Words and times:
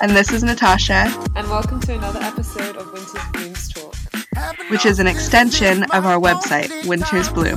And 0.00 0.12
this 0.12 0.32
is 0.32 0.44
Natasha. 0.44 1.12
And 1.34 1.48
welcome 1.50 1.80
to 1.80 1.94
another 1.94 2.20
episode 2.20 2.76
of 2.76 2.92
Winter's 2.92 3.20
Blooms 3.32 3.68
Talk, 3.72 3.96
which 4.70 4.86
is 4.86 5.00
an 5.00 5.08
extension 5.08 5.82
of 5.90 6.06
our 6.06 6.20
website, 6.20 6.70
Winter's 6.86 7.28
Bloom. 7.28 7.56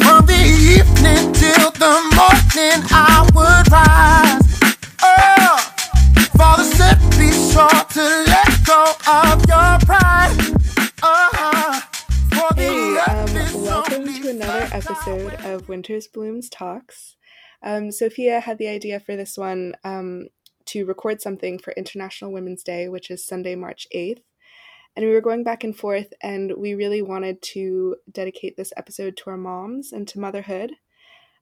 From 0.00 0.26
the 0.26 0.42
evening 0.74 1.32
till 1.32 1.70
the 1.70 2.02
morning, 2.16 2.82
I 2.90 3.22
would 3.32 3.70
rise. 3.70 4.42
Father 6.36 6.64
said, 6.64 6.98
be 7.12 7.30
sure 7.30 7.84
to 7.94 8.24
let 8.26 8.50
go 8.66 8.92
of 9.06 9.46
your 9.46 9.78
pride. 9.86 10.34
For 12.32 12.54
the 12.54 12.60
Hey, 12.60 12.98
um, 12.98 13.62
welcome 13.64 14.04
to 14.04 14.30
another 14.30 14.68
episode 14.72 15.34
of 15.44 15.68
Winter's 15.68 16.08
Blooms 16.08 16.48
Talks. 16.48 17.14
Um, 17.62 17.90
Sophia 17.90 18.40
had 18.40 18.58
the 18.58 18.68
idea 18.68 19.00
for 19.00 19.16
this 19.16 19.36
one 19.36 19.74
um, 19.84 20.28
to 20.66 20.84
record 20.84 21.20
something 21.20 21.58
for 21.58 21.72
International 21.72 22.32
Women's 22.32 22.62
Day, 22.62 22.88
which 22.88 23.10
is 23.10 23.24
Sunday, 23.24 23.54
March 23.54 23.86
8th. 23.94 24.22
And 24.96 25.04
we 25.04 25.12
were 25.12 25.20
going 25.20 25.44
back 25.44 25.62
and 25.62 25.76
forth, 25.76 26.12
and 26.20 26.54
we 26.56 26.74
really 26.74 27.00
wanted 27.00 27.40
to 27.42 27.96
dedicate 28.10 28.56
this 28.56 28.72
episode 28.76 29.16
to 29.18 29.30
our 29.30 29.36
moms 29.36 29.92
and 29.92 30.06
to 30.08 30.18
motherhood. 30.18 30.72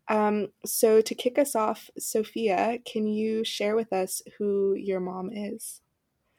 Um, 0.08 0.48
so, 0.64 1.00
to 1.00 1.14
kick 1.14 1.38
us 1.38 1.54
off, 1.54 1.90
Sophia, 1.98 2.78
can 2.84 3.06
you 3.06 3.44
share 3.44 3.74
with 3.74 3.92
us 3.92 4.22
who 4.38 4.74
your 4.74 5.00
mom 5.00 5.30
is? 5.32 5.80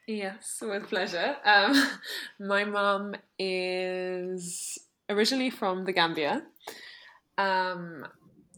Yes, 0.06 0.58
with 0.60 0.88
pleasure. 0.88 1.36
Um, 1.44 1.90
my 2.40 2.64
mom 2.64 3.14
is 3.38 4.78
originally 5.08 5.50
from 5.50 5.84
the 5.84 5.92
Gambia. 5.92 6.42
Um, 7.38 8.06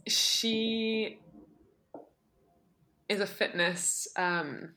she 0.07 1.19
is 3.09 3.19
a 3.19 3.27
fitness, 3.27 4.07
um, 4.15 4.73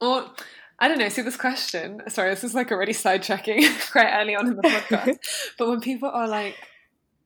or 0.00 0.30
I 0.78 0.88
don't 0.88 0.98
know. 0.98 1.08
See 1.08 1.22
this 1.22 1.36
question. 1.36 2.02
Sorry, 2.08 2.30
this 2.30 2.44
is 2.44 2.54
like 2.54 2.72
already 2.72 2.92
sidetracking 2.92 3.90
quite 3.92 4.12
early 4.12 4.34
on 4.34 4.48
in 4.48 4.56
the 4.56 4.62
podcast. 4.62 5.18
but 5.58 5.68
when 5.68 5.80
people 5.80 6.08
are 6.08 6.28
like, 6.28 6.56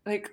like, 0.05 0.31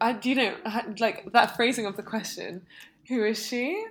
I 0.00 0.12
do 0.12 0.30
you 0.30 0.34
know 0.34 0.54
like 0.98 1.30
that 1.32 1.56
phrasing 1.56 1.86
of 1.86 1.96
the 1.96 2.02
question, 2.02 2.66
who 3.08 3.24
is 3.24 3.44
she? 3.44 3.84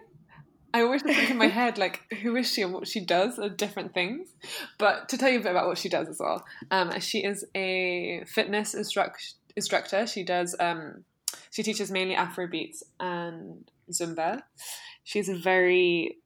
I 0.73 0.81
always 0.81 1.01
think 1.01 1.29
in 1.29 1.37
my 1.37 1.47
head 1.47 1.77
like 1.77 2.01
who 2.21 2.35
is 2.35 2.51
she 2.51 2.61
and 2.61 2.73
what 2.73 2.87
she 2.87 2.99
does 2.99 3.39
are 3.39 3.49
different 3.49 3.93
things. 3.93 4.29
But 4.77 5.09
to 5.09 5.17
tell 5.17 5.29
you 5.29 5.39
a 5.39 5.41
bit 5.41 5.51
about 5.51 5.67
what 5.67 5.77
she 5.77 5.89
does 5.89 6.09
as 6.09 6.19
well, 6.19 6.45
um, 6.71 6.99
she 6.99 7.23
is 7.23 7.45
a 7.55 8.23
fitness 8.27 8.73
instruct- 8.73 9.35
instructor. 9.55 10.05
She 10.05 10.23
does 10.23 10.55
um, 10.59 11.05
she 11.51 11.63
teaches 11.63 11.91
mainly 11.91 12.15
Afrobeats 12.15 12.83
and 12.99 13.69
Zumba. 13.91 14.41
She's 15.03 15.29
a 15.29 15.35
very 15.35 16.17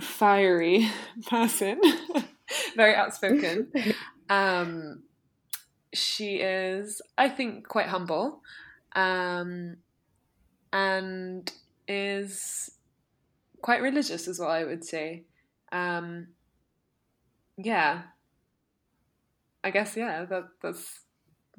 fiery 0.00 0.88
person, 1.28 1.80
very 2.76 2.94
outspoken. 2.94 3.72
Um, 4.30 5.02
she 5.92 6.36
is, 6.36 7.02
I 7.18 7.28
think, 7.28 7.66
quite 7.66 7.88
humble, 7.88 8.42
um, 8.92 9.78
and 10.72 11.52
is 11.88 12.70
quite 13.60 13.82
religious 13.82 14.28
as 14.28 14.38
well. 14.38 14.50
I 14.50 14.62
would 14.62 14.84
say, 14.84 15.24
um, 15.72 16.28
yeah. 17.56 18.02
I 19.64 19.70
guess 19.70 19.96
yeah. 19.96 20.24
That 20.26 20.44
that's 20.62 21.00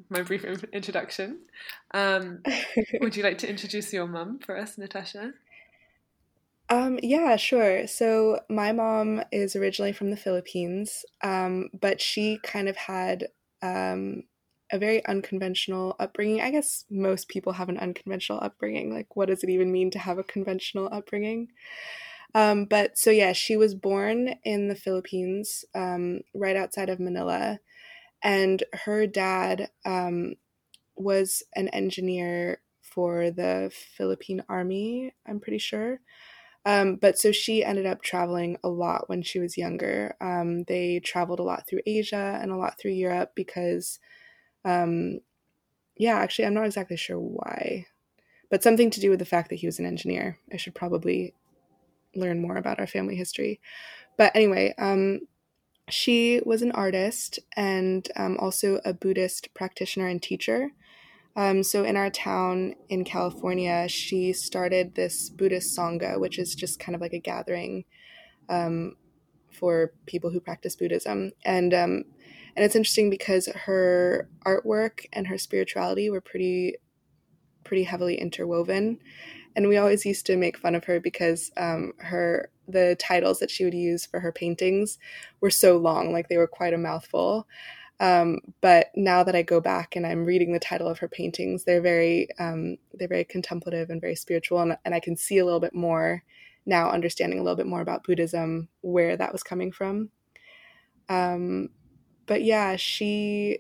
my 0.10 0.22
brief 0.22 0.44
introduction. 0.74 1.40
Um, 1.94 2.42
would 3.02 3.16
you 3.16 3.24
like 3.24 3.38
to 3.40 3.50
introduce 3.50 3.92
your 3.94 4.08
mum 4.08 4.40
for 4.40 4.58
us, 4.58 4.78
Natasha? 4.78 5.34
Um, 6.70 7.00
yeah, 7.04 7.36
sure. 7.36 7.86
So 7.88 8.40
my 8.50 8.72
mom 8.72 9.24
is 9.32 9.56
originally 9.56 9.92
from 9.92 10.10
the 10.10 10.18
Philippines, 10.18 11.04
um, 11.22 11.70
but 11.80 12.00
she 12.00 12.40
kind 12.44 12.70
of 12.70 12.78
had 12.78 13.28
um, 13.62 14.24
a 14.72 14.80
very 14.80 15.06
unconventional 15.06 15.98
upbringing. 16.00 16.40
I 16.42 16.50
guess 16.50 16.86
most 16.90 17.28
people 17.28 17.54
have 17.54 17.68
an 17.68 17.78
unconventional 17.78 18.40
upbringing. 18.42 18.94
Like, 18.94 19.16
what 19.18 19.28
does 19.28 19.44
it 19.44 19.50
even 19.50 19.72
mean 19.72 19.92
to 19.92 20.00
have 20.00 20.18
a 20.18 20.24
conventional 20.24 20.88
upbringing? 20.92 21.50
Um, 22.34 22.66
but 22.66 22.98
so 22.98 23.10
yeah, 23.10 23.34
she 23.34 23.58
was 23.58 23.76
born 23.76 24.36
in 24.46 24.70
the 24.70 24.76
Philippines, 24.76 25.66
um, 25.76 26.22
right 26.34 26.56
outside 26.56 26.90
of 26.90 27.00
Manila, 27.00 27.60
and 28.24 28.64
her 28.86 29.08
dad 29.08 29.70
um, 29.86 30.36
was 30.96 31.44
an 31.56 31.68
engineer 31.70 32.62
for 32.82 33.32
the 33.32 33.72
Philippine 33.98 34.44
Army. 34.50 35.14
I'm 35.28 35.40
pretty 35.40 35.58
sure. 35.58 36.00
Um, 36.66 36.98
but 36.98 37.18
so 37.18 37.32
she 37.32 37.64
ended 37.64 37.88
up 37.88 38.04
traveling 38.04 38.58
a 38.64 38.70
lot 38.70 39.10
when 39.10 39.24
she 39.24 39.40
was 39.40 39.58
younger. 39.58 40.16
Um, 40.22 40.64
they 40.66 41.00
traveled 41.00 41.40
a 41.40 41.44
lot 41.44 41.68
through 41.68 41.82
Asia 41.88 42.40
and 42.42 42.52
a 42.52 42.58
lot 42.58 42.78
through 42.80 42.92
Europe 42.92 43.32
because, 43.36 44.00
um, 44.64 45.20
yeah, 45.98 46.18
actually, 46.18 46.46
I'm 46.46 46.54
not 46.54 46.66
exactly 46.66 46.98
sure 46.98 47.20
why, 47.20 47.88
but 48.50 48.64
something 48.64 48.92
to 48.92 49.00
do 49.00 49.10
with 49.10 49.20
the 49.20 49.26
fact 49.26 49.50
that 49.50 49.58
he 49.58 49.66
was 49.68 49.80
an 49.80 49.86
engineer. 49.86 50.38
I 50.54 50.58
should 50.58 50.76
probably 50.76 51.34
learn 52.16 52.42
more 52.42 52.58
about 52.58 52.80
our 52.80 52.88
family 52.88 53.16
history. 53.16 53.60
But 54.18 54.36
anyway, 54.36 54.74
um, 54.78 55.22
she 55.90 56.42
was 56.46 56.62
an 56.62 56.72
artist 56.72 57.40
and 57.56 58.08
um, 58.16 58.38
also 58.40 58.80
a 58.86 58.94
Buddhist 58.94 59.54
practitioner 59.54 60.08
and 60.08 60.22
teacher. 60.22 60.72
Um, 61.36 61.64
so 61.64 61.84
in 61.84 61.96
our 61.96 62.10
town 62.10 62.76
in 62.90 63.06
California, 63.06 63.88
she 63.88 64.34
started 64.34 64.96
this 64.96 65.30
Buddhist 65.30 65.78
sangha, 65.78 66.20
which 66.20 66.38
is 66.38 66.56
just 66.56 66.80
kind 66.80 66.96
of 66.96 67.02
like 67.02 67.14
a 67.14 67.20
gathering 67.20 67.86
um, 68.50 68.96
for 69.52 69.94
people 70.06 70.30
who 70.30 70.40
practice 70.40 70.76
Buddhism, 70.76 71.32
and 71.46 71.74
um, 71.74 72.04
and 72.56 72.66
it's 72.66 72.76
interesting 72.76 73.10
because 73.10 73.48
her 73.48 74.30
artwork 74.46 75.06
and 75.14 75.28
her 75.28 75.38
spirituality 75.38 76.10
were 76.10 76.22
pretty 76.22 76.76
pretty 77.64 77.84
heavily 77.84 78.16
interwoven, 78.16 79.00
and 79.56 79.70
we 79.70 79.78
always 79.78 80.06
used 80.06 80.26
to 80.26 80.36
make 80.36 80.58
fun 80.58 80.76
of 80.76 80.84
her 80.86 81.00
because 81.00 81.50
um, 81.56 81.94
her 82.00 82.50
the 82.72 82.96
titles 83.00 83.40
that 83.40 83.52
she 83.52 83.64
would 83.64 83.74
use 83.74 84.06
for 84.06 84.20
her 84.20 84.32
paintings 84.32 84.98
were 85.42 85.50
so 85.52 85.78
long, 85.78 86.12
like 86.12 86.30
they 86.30 86.38
were 86.38 86.48
quite 86.48 86.74
a 86.74 86.78
mouthful. 86.78 87.48
Um, 88.00 88.40
but 88.62 88.88
now 88.96 89.24
that 89.24 89.36
I 89.36 89.44
go 89.44 89.62
back 89.62 89.96
and 89.96 90.08
I'm 90.08 90.26
reading 90.26 90.54
the 90.54 90.60
title 90.60 90.88
of 90.88 90.98
her 91.00 91.08
paintings, 91.08 91.64
they're 91.64 91.82
very 91.82 92.30
um, 92.40 92.78
they're 92.94 93.08
very 93.08 93.24
contemplative 93.26 93.92
and 93.92 94.02
very 94.02 94.16
spiritual, 94.16 94.60
and, 94.60 94.76
and 94.86 94.96
I 94.96 95.00
can 95.00 95.16
see 95.16 95.38
a 95.38 95.46
little 95.46 95.60
bit 95.60 95.76
more 95.76 96.24
now, 96.66 96.90
understanding 96.92 97.40
a 97.40 97.44
little 97.44 97.58
bit 97.58 97.68
more 97.68 97.82
about 97.82 98.04
Buddhism, 98.04 98.70
where 98.82 99.18
that 99.18 99.32
was 99.32 99.44
coming 99.44 99.72
from. 99.72 100.10
Um, 101.10 101.70
but 102.26 102.44
yeah, 102.44 102.76
she 102.76 103.60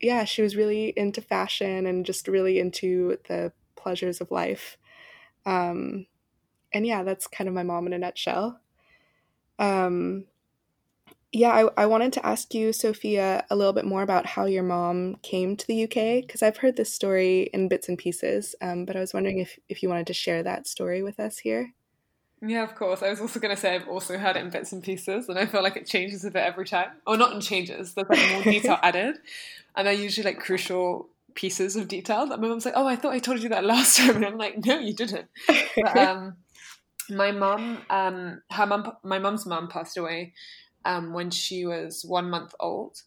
yeah 0.00 0.24
she 0.24 0.40
was 0.42 0.56
really 0.56 0.94
into 0.96 1.20
fashion 1.20 1.86
and 1.86 2.06
just 2.06 2.28
really 2.28 2.58
into 2.58 3.18
the 3.28 3.52
pleasures 3.76 4.20
of 4.20 4.30
life. 4.30 4.78
Um, 5.46 6.06
and 6.72 6.86
yeah, 6.86 7.02
that's 7.02 7.26
kind 7.26 7.48
of 7.48 7.54
my 7.54 7.62
mom 7.62 7.86
in 7.86 7.92
a 7.92 7.98
nutshell. 7.98 8.60
Um, 9.58 10.24
yeah, 11.32 11.50
I, 11.50 11.82
I 11.82 11.86
wanted 11.86 12.12
to 12.14 12.26
ask 12.26 12.54
you, 12.54 12.72
Sophia, 12.72 13.44
a 13.50 13.56
little 13.56 13.72
bit 13.72 13.84
more 13.84 14.02
about 14.02 14.26
how 14.26 14.46
your 14.46 14.64
mom 14.64 15.16
came 15.22 15.56
to 15.56 15.66
the 15.66 15.84
UK 15.84 16.22
because 16.22 16.42
I've 16.42 16.56
heard 16.56 16.76
this 16.76 16.92
story 16.92 17.50
in 17.52 17.68
bits 17.68 17.88
and 17.88 17.96
pieces, 17.96 18.56
um, 18.60 18.84
but 18.84 18.96
I 18.96 19.00
was 19.00 19.14
wondering 19.14 19.38
if, 19.38 19.58
if 19.68 19.82
you 19.82 19.88
wanted 19.88 20.08
to 20.08 20.14
share 20.14 20.42
that 20.42 20.66
story 20.66 21.02
with 21.02 21.20
us 21.20 21.38
here. 21.38 21.72
Yeah, 22.42 22.64
of 22.64 22.74
course. 22.74 23.02
I 23.02 23.10
was 23.10 23.20
also 23.20 23.38
going 23.38 23.54
to 23.54 23.60
say 23.60 23.74
I've 23.74 23.88
also 23.88 24.18
heard 24.18 24.36
it 24.36 24.42
in 24.42 24.50
bits 24.50 24.72
and 24.72 24.82
pieces, 24.82 25.28
and 25.28 25.38
I 25.38 25.46
feel 25.46 25.62
like 25.62 25.76
it 25.76 25.86
changes 25.86 26.24
a 26.24 26.30
bit 26.30 26.42
every 26.42 26.66
time. 26.66 26.88
Or 27.06 27.16
not 27.16 27.32
in 27.32 27.40
changes, 27.40 27.94
there's 27.94 28.08
like 28.08 28.30
more 28.32 28.42
detail 28.42 28.78
added, 28.82 29.16
and 29.76 29.86
they're 29.86 29.94
usually 29.94 30.24
like 30.24 30.40
crucial 30.40 31.08
pieces 31.34 31.76
of 31.76 31.86
detail 31.86 32.26
that 32.26 32.40
my 32.40 32.48
mom's 32.48 32.64
like, 32.64 32.74
"Oh, 32.76 32.86
I 32.86 32.96
thought 32.96 33.12
I 33.12 33.18
told 33.18 33.42
you 33.42 33.50
that 33.50 33.64
last 33.64 33.96
time," 33.98 34.16
and 34.16 34.24
I'm 34.24 34.38
like, 34.38 34.64
"No, 34.64 34.78
you 34.78 34.94
didn't." 34.94 35.28
But, 35.76 35.96
um, 35.96 36.36
my 37.10 37.32
mum, 37.32 37.82
um, 37.90 38.42
her 38.50 38.66
mum, 38.66 38.92
my 39.02 39.18
mum's 39.18 39.46
mum 39.46 39.68
passed 39.68 39.96
away 39.96 40.34
um, 40.84 41.12
when 41.12 41.30
she 41.30 41.66
was 41.66 42.04
one 42.04 42.30
month 42.30 42.54
old, 42.60 43.02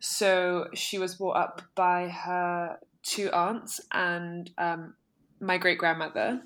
so 0.00 0.66
she 0.74 0.98
was 0.98 1.14
brought 1.14 1.36
up 1.36 1.62
by 1.74 2.08
her 2.08 2.78
two 3.02 3.30
aunts 3.32 3.80
and 3.92 4.50
um, 4.58 4.94
my 5.40 5.58
great 5.58 5.78
grandmother. 5.78 6.42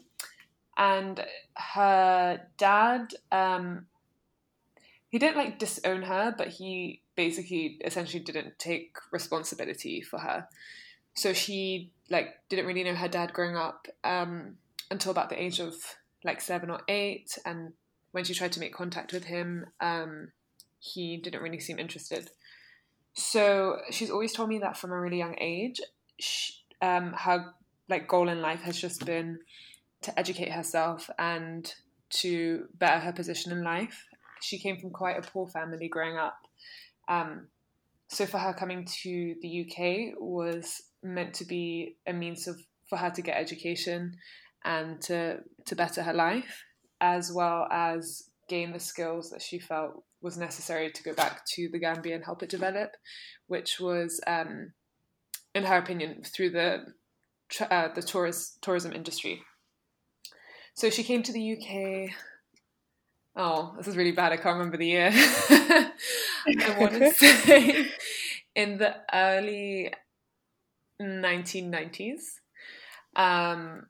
And 0.77 1.25
her 1.55 2.41
dad 2.57 3.15
um 3.33 3.87
he 5.09 5.19
didn't 5.19 5.37
like 5.37 5.59
disown 5.59 6.03
her 6.03 6.33
but 6.37 6.49
he 6.49 7.03
basically 7.17 7.79
essentially 7.85 8.23
didn't 8.23 8.59
take 8.59 8.97
responsibility 9.11 10.01
for 10.03 10.21
her. 10.21 10.47
So 11.15 11.33
she 11.33 11.91
like 12.11 12.37
didn't 12.49 12.67
really 12.67 12.85
know 12.85 12.95
her 12.95 13.09
dad 13.09 13.33
growing 13.33 13.57
up 13.57 13.89
um 14.05 14.57
until 14.91 15.11
about 15.11 15.31
the 15.31 15.43
age 15.43 15.59
of 15.59 15.75
like 16.25 16.41
seven 16.41 16.71
or 16.71 16.81
eight 16.89 17.39
and 17.45 17.73
when 18.13 18.25
she 18.25 18.35
tried 18.35 18.53
to 18.53 18.61
make 18.61 18.75
contact 18.75 19.13
with 19.13 19.25
him 19.25 19.67
um 19.81 20.33
he 20.81 21.17
didn't 21.17 21.43
really 21.43 21.61
seem 21.61 21.79
interested 21.79 22.31
so 23.15 23.79
she's 23.91 24.11
always 24.11 24.33
told 24.33 24.49
me 24.49 24.59
that 24.59 24.77
from 24.77 24.93
a 24.93 25.01
really 25.01 25.19
young 25.19 25.37
age 25.41 25.81
she, 26.19 26.55
um 26.83 27.13
her 27.13 27.53
like 27.89 28.07
goal 28.07 28.29
in 28.29 28.41
life 28.41 28.63
has 28.63 28.81
just 28.81 29.05
been 29.07 29.39
to 30.03 30.19
educate 30.19 30.53
herself 30.53 31.11
and 31.19 31.75
to 32.11 32.67
better 32.75 33.01
her 33.01 33.13
position 33.13 33.53
in 33.53 33.65
life. 33.65 34.05
She 34.41 34.59
came 34.59 34.79
from 34.79 34.91
quite 34.91 35.19
a 35.19 35.29
poor 35.29 35.49
family 35.49 35.89
growing 35.89 36.17
up. 36.17 36.39
Um, 37.09 37.49
so 38.09 38.27
for 38.27 38.39
her 38.39 38.53
coming 38.53 38.87
to 39.03 39.35
the 39.43 39.67
UK 39.67 40.21
was 40.21 40.83
meant 41.03 41.35
to 41.35 41.45
be 41.45 41.97
a 42.07 42.13
means 42.13 42.47
of 42.47 42.61
for 42.89 42.97
her 42.97 43.11
to 43.11 43.23
get 43.23 43.37
education 43.37 44.17
and 44.65 45.01
to 45.03 45.39
to 45.67 45.77
better 45.77 46.03
her 46.03 46.13
life 46.13 46.65
as 47.01 47.33
well 47.33 47.67
as 47.71 48.29
gain 48.49 48.73
the 48.73 48.81
skills 48.81 49.31
that 49.31 49.43
she 49.43 49.59
felt 49.59 50.03
was 50.21 50.37
necessary 50.37 50.91
to 50.91 51.03
go 51.03 51.15
back 51.15 51.43
to 51.47 51.69
the 51.71 51.79
Gambia 51.79 52.15
and 52.17 52.25
help 52.25 52.43
it 52.43 52.49
develop, 52.49 52.91
which 53.47 53.79
was, 53.79 54.21
um, 54.27 54.73
in 55.55 55.65
her 55.65 55.77
opinion, 55.77 56.23
through 56.25 56.51
the 56.51 56.87
uh, 57.71 57.89
the 57.95 58.03
tourist 58.03 58.61
tourism 58.61 58.93
industry. 58.93 59.43
So 60.75 60.91
she 60.91 61.03
came 61.03 61.23
to 61.23 61.33
the 61.33 61.57
UK. 61.57 62.15
Oh, 63.37 63.75
this 63.77 63.87
is 63.87 63.97
really 63.97 64.13
bad. 64.13 64.33
I 64.33 64.37
can't 64.37 64.57
remember 64.57 64.77
the 64.77 64.87
year. 64.87 65.11
I 65.15 66.77
want 66.79 66.93
to 66.95 67.11
say 67.15 67.89
in 68.55 68.79
the 68.79 68.97
early 69.13 69.93
1990s. 71.01 72.21
Um, 73.17 73.87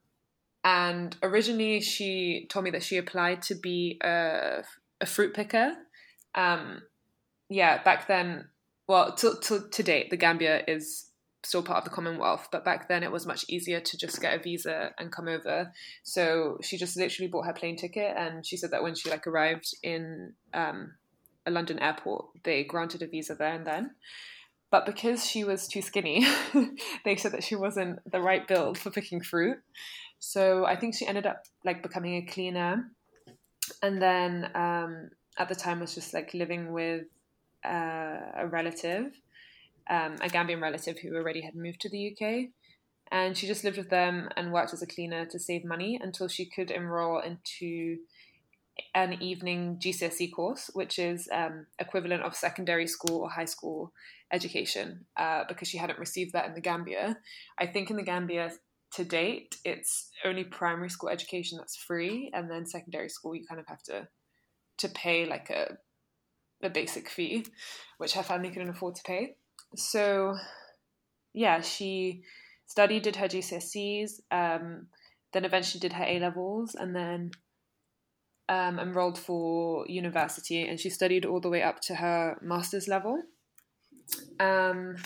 and 0.69 1.17
originally, 1.23 1.81
she 1.81 2.47
told 2.51 2.63
me 2.63 2.71
that 2.73 2.83
she 2.83 2.99
applied 2.99 3.41
to 3.45 3.55
be 3.55 3.99
a, 4.05 4.63
a 5.01 5.07
fruit 5.07 5.33
picker. 5.33 5.73
Um, 6.35 6.83
yeah, 7.49 7.83
back 7.83 8.07
then, 8.07 8.49
well, 8.87 9.15
to, 9.17 9.37
to, 9.45 9.71
to 9.71 9.83
date, 9.83 10.11
the 10.11 10.19
Gambia 10.19 10.65
is 10.69 11.07
still 11.43 11.63
part 11.63 11.79
of 11.79 11.85
the 11.85 11.91
Commonwealth, 11.91 12.49
but 12.53 12.67
back 12.67 12.87
then 12.87 13.03
it 13.03 13.11
was 13.11 13.25
much 13.25 13.47
easier 13.49 13.81
to 13.81 13.97
just 13.97 14.21
get 14.21 14.39
a 14.39 14.43
visa 14.43 14.91
and 14.99 15.11
come 15.11 15.27
over. 15.27 15.73
So 16.03 16.59
she 16.63 16.77
just 16.77 16.99
literally 16.99 17.31
bought 17.31 17.47
her 17.47 17.55
plane 17.55 17.79
ticket, 17.79 18.15
and 18.15 18.45
she 18.45 18.59
said 18.59 18.71
that 18.73 18.83
when 18.83 18.95
she 18.95 19.09
like 19.09 19.27
arrived 19.27 19.75
in 19.83 20.35
um, 20.53 20.93
a 21.47 21.51
London 21.51 21.79
airport, 21.79 22.27
they 22.45 22.63
granted 22.63 23.01
a 23.01 23.07
visa 23.07 23.35
there 23.35 23.55
and 23.55 23.67
then. 23.67 23.93
But 24.71 24.85
because 24.85 25.27
she 25.27 25.45
was 25.45 25.67
too 25.67 25.81
skinny, 25.81 26.27
they 27.07 27.17
said 27.17 27.33
that 27.33 27.45
she 27.45 27.57
wasn't 27.57 28.01
the 28.11 28.21
right 28.21 28.47
build 28.47 28.77
for 28.77 28.91
picking 28.91 29.23
fruit. 29.23 29.57
So 30.19 30.65
I 30.65 30.77
think 30.77 30.95
she 30.95 31.07
ended 31.07 31.27
up 31.27 31.45
like 31.65 31.83
becoming 31.83 32.17
a 32.17 32.23
cleaner, 32.23 32.91
and 33.83 34.01
then 34.03 34.51
um, 34.55 35.11
at 35.39 35.49
the 35.49 35.55
time 35.55 35.81
was 35.81 35.95
just 35.95 36.13
like 36.13 36.35
living 36.35 36.73
with 36.73 37.05
uh, 37.65 38.19
a 38.37 38.47
relative, 38.47 39.13
um, 39.89 40.17
a 40.21 40.29
Gambian 40.29 40.61
relative 40.61 40.99
who 40.99 41.15
already 41.15 41.43
had 41.43 41.55
moved 41.55 41.81
to 41.83 41.89
the 41.89 42.13
UK. 42.13 42.51
And 43.11 43.37
she 43.37 43.47
just 43.47 43.65
lived 43.65 43.79
with 43.79 43.89
them 43.89 44.29
and 44.37 44.53
worked 44.53 44.75
as 44.75 44.83
a 44.83 44.87
cleaner 44.87 45.25
to 45.27 45.39
save 45.39 45.65
money 45.65 45.99
until 46.03 46.29
she 46.29 46.45
could 46.45 46.71
enroll 46.71 47.21
into 47.21 47.99
an 48.95 49.23
evening 49.23 49.79
GCSE 49.81 50.33
course, 50.33 50.71
which 50.75 50.99
is 50.99 51.29
um, 51.33 51.67
equivalent 51.79 52.23
of 52.23 52.37
secondary 52.37 52.87
school 52.87 53.23
or 53.23 53.31
high 53.31 53.47
school 53.47 53.93
education, 54.31 55.07
uh, 55.17 55.45
because 55.49 55.69
she 55.69 55.79
hadn't 55.79 55.99
received 55.99 56.33
that 56.35 56.47
in 56.47 56.55
the 56.55 56.61
Gambia. 56.61 57.17
I 57.59 57.67
think 57.67 57.91
in 57.91 57.97
the 57.97 58.03
Gambia, 58.03 58.53
to 58.95 59.05
date, 59.05 59.57
it's 59.65 60.11
only 60.25 60.45
primary 60.45 60.89
school 60.89 61.11
education 61.11 61.59
that's 61.59 61.77
free, 61.77 62.31
and 62.35 62.51
then 62.51 62.67
secondary 62.67 63.09
school 63.09 63.35
you 63.35 63.47
kind 63.47 63.61
of 63.61 63.67
have 63.67 63.83
to 63.85 64.09
to 64.79 64.89
pay 64.89 65.27
like 65.27 65.51
a 65.51 65.77
a 66.63 66.71
basic 66.71 67.09
fee, 67.09 67.47
which 67.99 68.15
her 68.15 68.23
family 68.23 68.51
couldn't 68.51 68.71
afford 68.71 68.95
to 68.97 69.03
pay. 69.03 69.37
So, 69.77 70.37
yeah, 71.33 71.61
she 71.61 72.23
studied, 72.67 73.03
did 73.03 73.17
her 73.17 73.29
GCSEs, 73.29 74.21
um, 74.31 74.87
then 75.33 75.45
eventually 75.45 75.81
did 75.81 75.93
her 75.93 76.05
A 76.05 76.19
levels, 76.19 76.75
and 76.75 76.97
then 76.97 77.31
um, 78.49 78.79
enrolled 78.79 79.19
for 79.19 79.87
university, 79.89 80.67
and 80.67 80.81
she 80.81 80.91
studied 80.91 81.25
all 81.25 81.41
the 81.41 81.51
way 81.51 81.63
up 81.63 81.81
to 81.83 81.95
her 81.97 82.39
master's 82.43 82.89
level. 82.89 83.23
Um, 84.41 84.97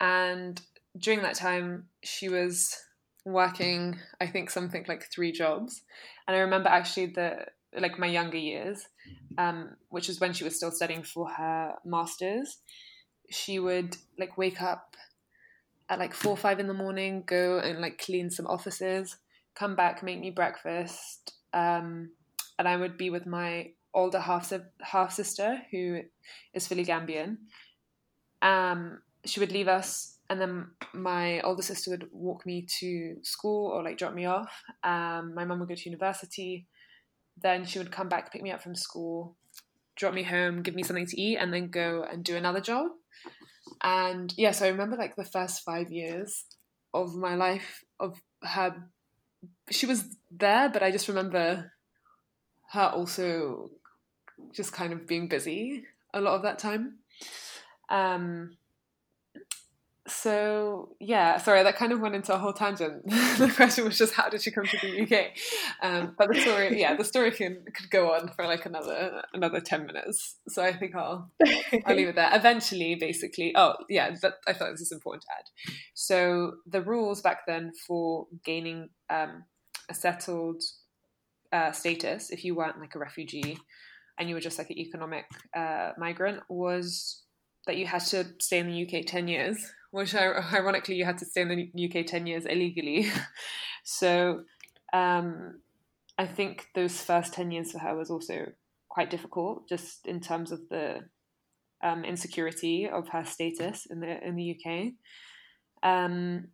and 0.00 0.60
during 0.98 1.22
that 1.22 1.36
time, 1.36 1.88
she 2.02 2.28
was 2.28 2.76
working, 3.26 3.98
I 4.20 4.26
think 4.28 4.48
something 4.50 4.84
like 4.88 5.10
three 5.10 5.32
jobs. 5.32 5.82
And 6.26 6.36
I 6.36 6.40
remember 6.40 6.68
actually 6.68 7.06
the 7.06 7.46
like 7.78 7.98
my 7.98 8.06
younger 8.06 8.38
years, 8.38 8.86
um, 9.36 9.76
which 9.90 10.08
is 10.08 10.20
when 10.20 10.32
she 10.32 10.44
was 10.44 10.56
still 10.56 10.70
studying 10.70 11.02
for 11.02 11.28
her 11.28 11.74
masters. 11.84 12.58
She 13.28 13.58
would 13.58 13.96
like 14.18 14.38
wake 14.38 14.62
up 14.62 14.96
at 15.88 15.98
like 15.98 16.14
four 16.14 16.36
five 16.36 16.60
in 16.60 16.68
the 16.68 16.74
morning, 16.74 17.24
go 17.26 17.58
and 17.58 17.80
like 17.80 17.98
clean 17.98 18.30
some 18.30 18.46
offices, 18.46 19.16
come 19.54 19.74
back, 19.76 20.02
make 20.02 20.20
me 20.20 20.30
breakfast, 20.30 21.34
um, 21.52 22.10
and 22.58 22.68
I 22.68 22.76
would 22.76 22.96
be 22.96 23.10
with 23.10 23.26
my 23.26 23.72
older 23.92 24.20
half 24.20 24.52
half 24.80 25.12
sister 25.12 25.62
who 25.70 26.02
is 26.54 26.68
fully 26.68 26.84
Gambian. 26.84 27.38
Um, 28.40 29.00
she 29.24 29.40
would 29.40 29.50
leave 29.52 29.68
us 29.68 30.15
and 30.28 30.40
then 30.40 30.66
my 30.92 31.40
older 31.40 31.62
sister 31.62 31.90
would 31.90 32.08
walk 32.12 32.46
me 32.46 32.66
to 32.80 33.16
school 33.22 33.70
or 33.70 33.82
like 33.82 33.98
drop 33.98 34.14
me 34.14 34.26
off. 34.26 34.62
Um, 34.82 35.34
my 35.34 35.44
mum 35.44 35.60
would 35.60 35.68
go 35.68 35.74
to 35.74 35.88
university. 35.88 36.66
Then 37.40 37.64
she 37.64 37.78
would 37.78 37.92
come 37.92 38.08
back, 38.08 38.32
pick 38.32 38.42
me 38.42 38.50
up 38.50 38.62
from 38.62 38.74
school, 38.74 39.36
drop 39.94 40.14
me 40.14 40.22
home, 40.22 40.62
give 40.62 40.74
me 40.74 40.82
something 40.82 41.06
to 41.06 41.20
eat, 41.20 41.36
and 41.36 41.52
then 41.52 41.68
go 41.68 42.04
and 42.10 42.24
do 42.24 42.36
another 42.36 42.60
job. 42.60 42.88
And 43.82 44.32
yeah, 44.36 44.52
so 44.52 44.66
I 44.66 44.70
remember 44.70 44.96
like 44.96 45.16
the 45.16 45.24
first 45.24 45.62
five 45.64 45.90
years 45.90 46.44
of 46.94 47.14
my 47.14 47.34
life 47.34 47.84
of 48.00 48.20
her. 48.42 48.74
She 49.70 49.86
was 49.86 50.16
there, 50.30 50.68
but 50.68 50.82
I 50.82 50.90
just 50.90 51.08
remember 51.08 51.72
her 52.72 52.90
also 52.94 53.70
just 54.52 54.72
kind 54.72 54.92
of 54.92 55.06
being 55.06 55.28
busy 55.28 55.84
a 56.14 56.20
lot 56.20 56.34
of 56.34 56.42
that 56.42 56.58
time. 56.58 56.98
Um, 57.88 58.56
so 60.08 60.94
yeah 61.00 61.36
sorry 61.36 61.62
that 61.62 61.76
kind 61.76 61.92
of 61.92 62.00
went 62.00 62.14
into 62.14 62.32
a 62.32 62.38
whole 62.38 62.52
tangent. 62.52 63.02
The 63.38 63.52
question 63.54 63.84
was 63.84 63.98
just 63.98 64.14
how 64.14 64.28
did 64.28 64.42
she 64.42 64.50
come 64.50 64.64
to 64.64 64.78
the 64.78 65.02
uk 65.02 65.26
um, 65.82 66.14
but 66.16 66.28
the 66.28 66.40
story 66.40 66.80
yeah 66.80 66.96
the 66.96 67.04
story 67.04 67.30
can 67.30 67.64
could 67.74 67.90
go 67.90 68.12
on 68.14 68.28
for 68.28 68.46
like 68.46 68.66
another 68.66 69.22
another 69.34 69.60
10 69.60 69.86
minutes. 69.86 70.36
So 70.48 70.62
i 70.62 70.72
think 70.72 70.94
i'll 70.94 71.30
i'll 71.86 71.96
leave 71.96 72.08
it 72.08 72.14
there. 72.14 72.30
Eventually 72.32 72.94
basically 72.94 73.52
oh 73.56 73.74
yeah 73.88 74.14
that, 74.22 74.34
i 74.46 74.52
thought 74.52 74.70
this 74.72 74.80
is 74.80 74.92
important 74.92 75.22
to 75.22 75.28
add. 75.38 75.74
So 75.94 76.54
the 76.66 76.82
rules 76.82 77.20
back 77.20 77.46
then 77.46 77.72
for 77.86 78.26
gaining 78.44 78.90
um, 79.10 79.44
a 79.88 79.94
settled 79.94 80.62
uh, 81.52 81.72
status 81.72 82.30
if 82.30 82.44
you 82.44 82.54
weren't 82.54 82.80
like 82.80 82.94
a 82.94 82.98
refugee 82.98 83.58
and 84.18 84.28
you 84.28 84.34
were 84.34 84.40
just 84.40 84.58
like 84.58 84.70
an 84.70 84.78
economic 84.78 85.26
uh, 85.54 85.92
migrant 85.98 86.40
was 86.48 87.22
that 87.66 87.76
you 87.76 87.86
had 87.86 88.00
to 88.00 88.26
stay 88.40 88.58
in 88.58 88.68
the 88.68 88.82
uk 88.82 89.06
10 89.06 89.28
years 89.28 89.72
which 89.96 90.14
ironically 90.52 90.94
you 90.94 91.04
had 91.04 91.18
to 91.18 91.24
stay 91.24 91.40
in 91.40 91.70
the 91.74 91.88
UK 91.88 92.06
10 92.06 92.26
years 92.26 92.44
illegally. 92.44 93.10
so 93.84 94.42
um, 94.92 95.60
I 96.18 96.26
think 96.26 96.68
those 96.74 97.00
first 97.00 97.32
10 97.32 97.50
years 97.50 97.72
for 97.72 97.78
her 97.78 97.96
was 97.96 98.10
also 98.10 98.52
quite 98.88 99.10
difficult, 99.10 99.68
just 99.68 100.06
in 100.06 100.20
terms 100.20 100.52
of 100.52 100.60
the 100.70 101.00
um, 101.82 102.04
insecurity 102.04 102.88
of 102.88 103.08
her 103.08 103.24
status 103.24 103.86
in 103.90 104.00
the 104.00 104.26
in 104.26 104.36
the 104.36 104.56
UK. 104.56 104.92
Um, 105.82 106.48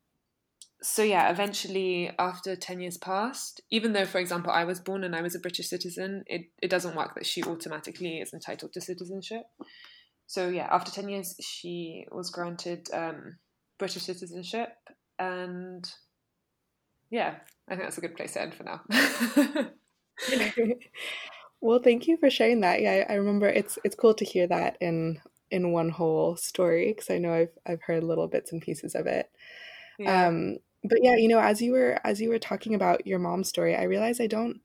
so 0.82 1.02
yeah, 1.02 1.30
eventually 1.30 2.10
after 2.18 2.56
10 2.56 2.80
years 2.80 2.96
passed, 2.96 3.60
even 3.70 3.92
though, 3.92 4.04
for 4.04 4.18
example, 4.18 4.50
I 4.50 4.64
was 4.64 4.80
born 4.80 5.04
and 5.04 5.14
I 5.14 5.22
was 5.22 5.36
a 5.36 5.38
British 5.38 5.68
citizen, 5.68 6.24
it, 6.26 6.42
it 6.60 6.70
doesn't 6.70 6.96
work 6.96 7.14
that 7.14 7.24
she 7.24 7.42
automatically 7.44 8.18
is 8.18 8.34
entitled 8.34 8.72
to 8.72 8.80
citizenship 8.80 9.44
so 10.26 10.48
yeah, 10.48 10.68
after 10.70 10.90
ten 10.90 11.08
years, 11.08 11.36
she 11.40 12.06
was 12.10 12.30
granted 12.30 12.88
um, 12.92 13.36
British 13.78 14.02
citizenship, 14.02 14.70
and 15.18 15.84
yeah, 17.10 17.36
I 17.68 17.72
think 17.72 17.82
that's 17.82 17.98
a 17.98 18.02
good 18.02 18.16
place 18.16 18.32
to 18.34 18.42
end 18.42 18.54
for 18.54 18.64
now. 18.64 18.80
well, 21.60 21.80
thank 21.82 22.08
you 22.08 22.16
for 22.16 22.30
sharing 22.30 22.60
that. 22.60 22.80
Yeah, 22.80 23.04
I 23.08 23.14
remember 23.14 23.48
it's 23.48 23.78
it's 23.84 23.94
cool 23.94 24.14
to 24.14 24.24
hear 24.24 24.46
that 24.46 24.78
in 24.80 25.20
in 25.50 25.72
one 25.72 25.90
whole 25.90 26.36
story 26.36 26.88
because 26.88 27.10
I 27.10 27.18
know 27.18 27.32
I've 27.32 27.52
I've 27.66 27.82
heard 27.82 28.02
little 28.02 28.28
bits 28.28 28.52
and 28.52 28.62
pieces 28.62 28.94
of 28.94 29.06
it. 29.06 29.30
Yeah. 29.98 30.28
Um, 30.28 30.56
but 30.84 30.98
yeah, 31.02 31.16
you 31.16 31.28
know, 31.28 31.38
as 31.40 31.60
you 31.60 31.72
were 31.72 31.98
as 32.04 32.20
you 32.20 32.30
were 32.30 32.38
talking 32.38 32.74
about 32.74 33.06
your 33.06 33.18
mom's 33.18 33.48
story, 33.48 33.76
I 33.76 33.84
realized 33.84 34.20
I 34.20 34.26
don't 34.26 34.60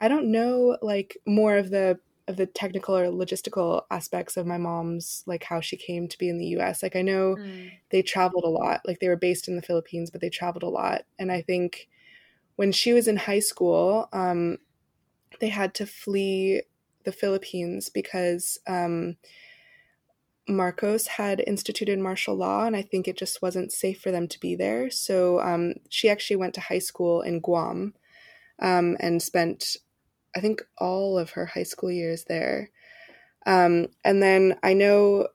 I 0.00 0.08
don't 0.08 0.30
know 0.30 0.78
like 0.80 1.18
more 1.26 1.56
of 1.56 1.70
the 1.70 1.98
of 2.28 2.36
the 2.36 2.46
technical 2.46 2.96
or 2.96 3.06
logistical 3.06 3.82
aspects 3.90 4.36
of 4.36 4.46
my 4.46 4.58
mom's 4.58 5.22
like 5.26 5.44
how 5.44 5.60
she 5.60 5.76
came 5.76 6.06
to 6.08 6.18
be 6.18 6.28
in 6.28 6.38
the 6.38 6.58
US. 6.58 6.82
Like 6.82 6.96
I 6.96 7.02
know 7.02 7.36
mm. 7.36 7.70
they 7.90 8.02
traveled 8.02 8.44
a 8.44 8.48
lot. 8.48 8.82
Like 8.86 9.00
they 9.00 9.08
were 9.08 9.16
based 9.16 9.48
in 9.48 9.56
the 9.56 9.62
Philippines, 9.62 10.10
but 10.10 10.20
they 10.20 10.30
traveled 10.30 10.62
a 10.62 10.68
lot. 10.68 11.02
And 11.18 11.32
I 11.32 11.42
think 11.42 11.88
when 12.56 12.72
she 12.72 12.92
was 12.92 13.08
in 13.08 13.16
high 13.16 13.38
school, 13.38 14.08
um, 14.12 14.58
they 15.40 15.48
had 15.48 15.74
to 15.74 15.86
flee 15.86 16.62
the 17.04 17.12
Philippines 17.12 17.88
because 17.88 18.58
um, 18.66 19.16
Marcos 20.48 21.06
had 21.06 21.42
instituted 21.46 21.98
martial 21.98 22.34
law, 22.34 22.64
and 22.64 22.74
I 22.74 22.82
think 22.82 23.06
it 23.06 23.16
just 23.16 23.42
wasn't 23.42 23.72
safe 23.72 24.00
for 24.00 24.10
them 24.10 24.26
to 24.28 24.40
be 24.40 24.54
there. 24.54 24.90
So 24.90 25.40
um, 25.40 25.74
she 25.88 26.08
actually 26.08 26.36
went 26.36 26.54
to 26.54 26.60
high 26.60 26.78
school 26.80 27.20
in 27.20 27.40
Guam, 27.40 27.94
um, 28.58 28.96
and 28.98 29.22
spent, 29.22 29.76
I 30.36 30.40
think, 30.40 30.62
all 30.78 31.18
of 31.18 31.30
her 31.30 31.46
high 31.46 31.64
school 31.64 31.90
years 31.90 32.24
there. 32.24 32.70
Um, 33.46 33.88
and 34.04 34.22
then 34.22 34.56
I 34.62 34.74
know, 34.74 35.28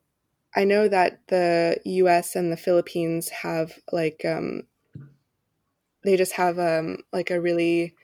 I 0.54 0.64
know 0.64 0.88
that 0.88 1.20
the 1.28 1.78
U.S. 1.84 2.36
and 2.36 2.52
the 2.52 2.56
Philippines 2.56 3.28
have 3.30 3.72
like, 3.90 4.24
um, 4.24 4.64
they 6.04 6.16
just 6.16 6.32
have 6.32 6.58
um, 6.58 6.98
like 7.12 7.30
a 7.30 7.40
really, 7.40 7.94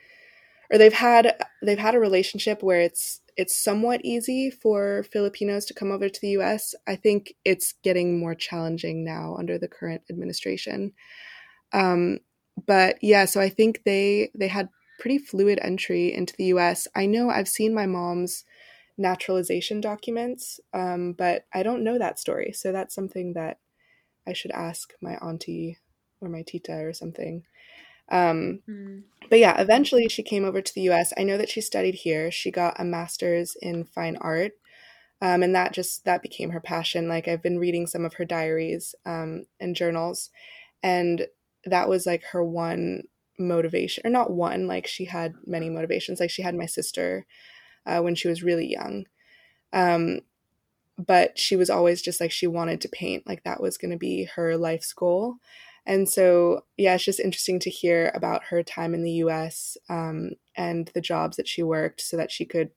or 0.72 0.78
they've 0.78 0.92
had 0.92 1.36
they've 1.62 1.78
had 1.78 1.94
a 1.94 2.00
relationship 2.00 2.62
where 2.62 2.80
it's 2.80 3.20
it's 3.36 3.56
somewhat 3.56 4.00
easy 4.04 4.50
for 4.50 5.04
Filipinos 5.12 5.64
to 5.66 5.74
come 5.74 5.90
over 5.90 6.08
to 6.08 6.20
the 6.20 6.30
US. 6.38 6.74
I 6.86 6.96
think 6.96 7.34
it's 7.44 7.74
getting 7.82 8.18
more 8.18 8.34
challenging 8.34 9.04
now 9.04 9.36
under 9.38 9.58
the 9.58 9.68
current 9.68 10.02
administration. 10.10 10.92
Um, 11.72 12.18
but 12.66 12.98
yeah, 13.02 13.24
so 13.26 13.40
I 13.40 13.48
think 13.48 13.82
they 13.84 14.30
they 14.34 14.48
had 14.48 14.68
pretty 15.00 15.18
fluid 15.18 15.58
entry 15.62 16.14
into 16.14 16.36
the 16.36 16.44
US. 16.46 16.86
I 16.94 17.06
know 17.06 17.30
I've 17.30 17.48
seen 17.48 17.74
my 17.74 17.86
mom's 17.86 18.44
naturalization 18.96 19.80
documents, 19.80 20.60
um, 20.72 21.14
but 21.14 21.46
I 21.52 21.62
don't 21.62 21.82
know 21.82 21.98
that 21.98 22.20
story. 22.20 22.52
So 22.52 22.70
that's 22.70 22.94
something 22.94 23.32
that 23.32 23.58
I 24.28 24.34
should 24.34 24.52
ask 24.52 24.92
my 25.00 25.14
auntie 25.16 25.78
or 26.20 26.28
my 26.28 26.42
tita 26.42 26.74
or 26.84 26.92
something. 26.92 27.42
Um, 28.10 28.60
mm. 28.68 29.02
But 29.28 29.38
yeah, 29.38 29.60
eventually 29.60 30.08
she 30.08 30.22
came 30.22 30.44
over 30.44 30.60
to 30.60 30.74
the 30.74 30.90
US. 30.90 31.12
I 31.16 31.22
know 31.22 31.38
that 31.38 31.48
she 31.48 31.60
studied 31.60 31.94
here. 31.94 32.30
She 32.30 32.50
got 32.50 32.78
a 32.78 32.84
master's 32.84 33.56
in 33.62 33.84
fine 33.84 34.16
art. 34.20 34.52
Um, 35.22 35.42
and 35.42 35.54
that 35.54 35.72
just 35.72 36.04
that 36.04 36.22
became 36.22 36.50
her 36.50 36.60
passion. 36.60 37.08
Like 37.08 37.28
I've 37.28 37.42
been 37.42 37.58
reading 37.58 37.86
some 37.86 38.04
of 38.04 38.14
her 38.14 38.24
diaries 38.24 38.94
um, 39.04 39.44
and 39.60 39.76
journals, 39.76 40.30
and 40.82 41.26
that 41.66 41.90
was 41.90 42.06
like 42.06 42.22
her 42.32 42.42
one 42.42 43.02
motivation, 43.40 44.06
or 44.06 44.10
not 44.10 44.30
one. 44.30 44.66
Like 44.66 44.86
she 44.86 45.06
had 45.06 45.34
many 45.46 45.68
motivations. 45.70 46.20
Like 46.20 46.30
she 46.30 46.42
had 46.42 46.54
my 46.54 46.66
sister 46.66 47.26
uh, 47.86 48.00
when 48.00 48.14
she 48.14 48.28
was 48.28 48.42
really 48.42 48.70
young, 48.70 49.06
um, 49.72 50.20
but 50.98 51.38
she 51.38 51.56
was 51.56 51.70
always 51.70 52.02
just 52.02 52.20
like 52.20 52.30
she 52.30 52.46
wanted 52.46 52.80
to 52.82 52.88
paint. 52.88 53.26
Like 53.26 53.42
that 53.44 53.60
was 53.60 53.78
going 53.78 53.90
to 53.90 53.96
be 53.96 54.28
her 54.36 54.56
life's 54.56 54.92
goal. 54.92 55.36
And 55.86 56.08
so, 56.08 56.60
yeah, 56.76 56.94
it's 56.94 57.04
just 57.04 57.20
interesting 57.20 57.58
to 57.60 57.70
hear 57.70 58.12
about 58.14 58.44
her 58.44 58.62
time 58.62 58.94
in 58.94 59.02
the 59.02 59.12
US 59.24 59.76
um, 59.88 60.32
and 60.56 60.90
the 60.94 61.00
jobs 61.00 61.36
that 61.36 61.48
she 61.48 61.62
worked 61.62 62.00
so 62.00 62.16
that 62.16 62.30
she 62.30 62.44
could 62.44 62.70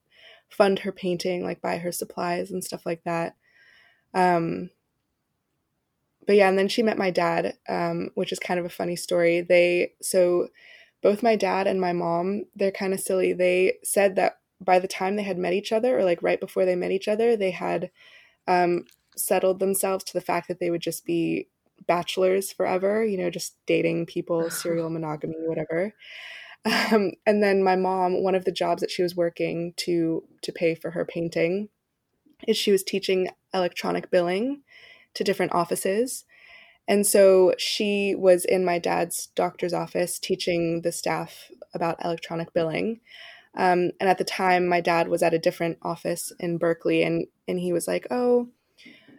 fund 0.50 0.80
her 0.80 0.92
painting, 0.92 1.44
like 1.44 1.62
buy 1.62 1.78
her 1.78 1.92
supplies 1.92 2.52
and 2.52 2.64
stuff 2.64 2.86
like 2.86 3.04
that. 3.04 3.36
Um, 4.14 4.70
but 6.26 6.36
yeah, 6.36 6.50
and 6.50 6.58
then 6.58 6.68
she 6.68 6.84
met 6.84 6.98
my 6.98 7.12
dad, 7.12 7.58
um, 7.68 8.10
which 8.16 8.32
is 8.32 8.40
kind 8.40 8.60
of 8.60 8.66
a 8.66 8.70
funny 8.70 8.96
story. 8.96 9.42
They, 9.42 9.94
so 10.02 10.48
both 11.02 11.24
my 11.24 11.36
dad 11.36 11.68
and 11.68 11.82
my 11.82 11.94
mom, 11.94 12.46
they're 12.56 12.72
kind 12.72 12.94
of 12.94 13.00
silly. 13.00 13.34
They 13.34 13.80
said 13.84 14.16
that 14.16 14.40
by 14.62 14.80
the 14.80 14.88
time 14.88 15.16
they 15.16 15.24
had 15.24 15.38
met 15.38 15.54
each 15.54 15.72
other, 15.72 16.00
or 16.00 16.04
like 16.04 16.24
right 16.24 16.40
before 16.40 16.66
they 16.66 16.76
met 16.76 16.92
each 16.92 17.08
other, 17.08 17.36
they 17.36 17.52
had 17.52 17.92
um, 18.48 18.86
settled 19.16 19.60
themselves 19.60 20.04
to 20.06 20.14
the 20.14 20.22
fact 20.22 20.48
that 20.48 20.60
they 20.60 20.70
would 20.70 20.82
just 20.82 21.06
be 21.06 21.50
bachelors 21.88 22.52
forever, 22.52 23.04
you 23.04 23.18
know, 23.18 23.30
just 23.30 23.58
dating 23.66 24.06
people, 24.06 24.50
serial 24.50 24.90
monogamy, 24.90 25.36
whatever. 25.40 25.94
Um, 26.66 27.12
and 27.26 27.44
then 27.44 27.62
my 27.62 27.76
mom, 27.76 28.24
one 28.24 28.36
of 28.36 28.46
the 28.46 28.52
jobs 28.52 28.82
that 28.82 28.92
she 28.92 29.04
was 29.04 29.16
working 29.16 29.74
to 29.78 30.24
to 30.44 30.52
pay 30.54 30.76
for 30.76 30.92
her 30.92 31.04
painting, 31.04 31.68
is 32.48 32.56
she 32.56 32.72
was 32.72 32.84
teaching 32.84 33.30
electronic 33.54 34.10
billing 34.10 34.62
to 35.16 35.24
different 35.24 35.54
offices. 35.54 36.26
And 36.88 37.08
so 37.08 37.54
she 37.58 38.14
was 38.16 38.46
in 38.46 38.66
my 38.66 38.78
dad's 38.80 39.28
doctor's 39.36 39.74
office 39.74 40.20
teaching 40.20 40.82
the 40.82 40.92
staff 40.92 41.50
about 41.74 42.04
electronic 42.04 42.54
billing. 42.54 43.00
Um, 43.56 43.92
and 44.00 44.10
at 44.10 44.18
the 44.18 44.24
time, 44.24 44.68
my 44.68 44.82
dad 44.82 45.08
was 45.08 45.24
at 45.24 45.34
a 45.34 45.40
different 45.40 45.78
office 45.82 46.34
in 46.40 46.58
Berkeley, 46.58 47.04
and 47.04 47.28
and 47.48 47.60
he 47.60 47.72
was 47.72 47.88
like, 47.88 48.08
"Oh, 48.10 48.50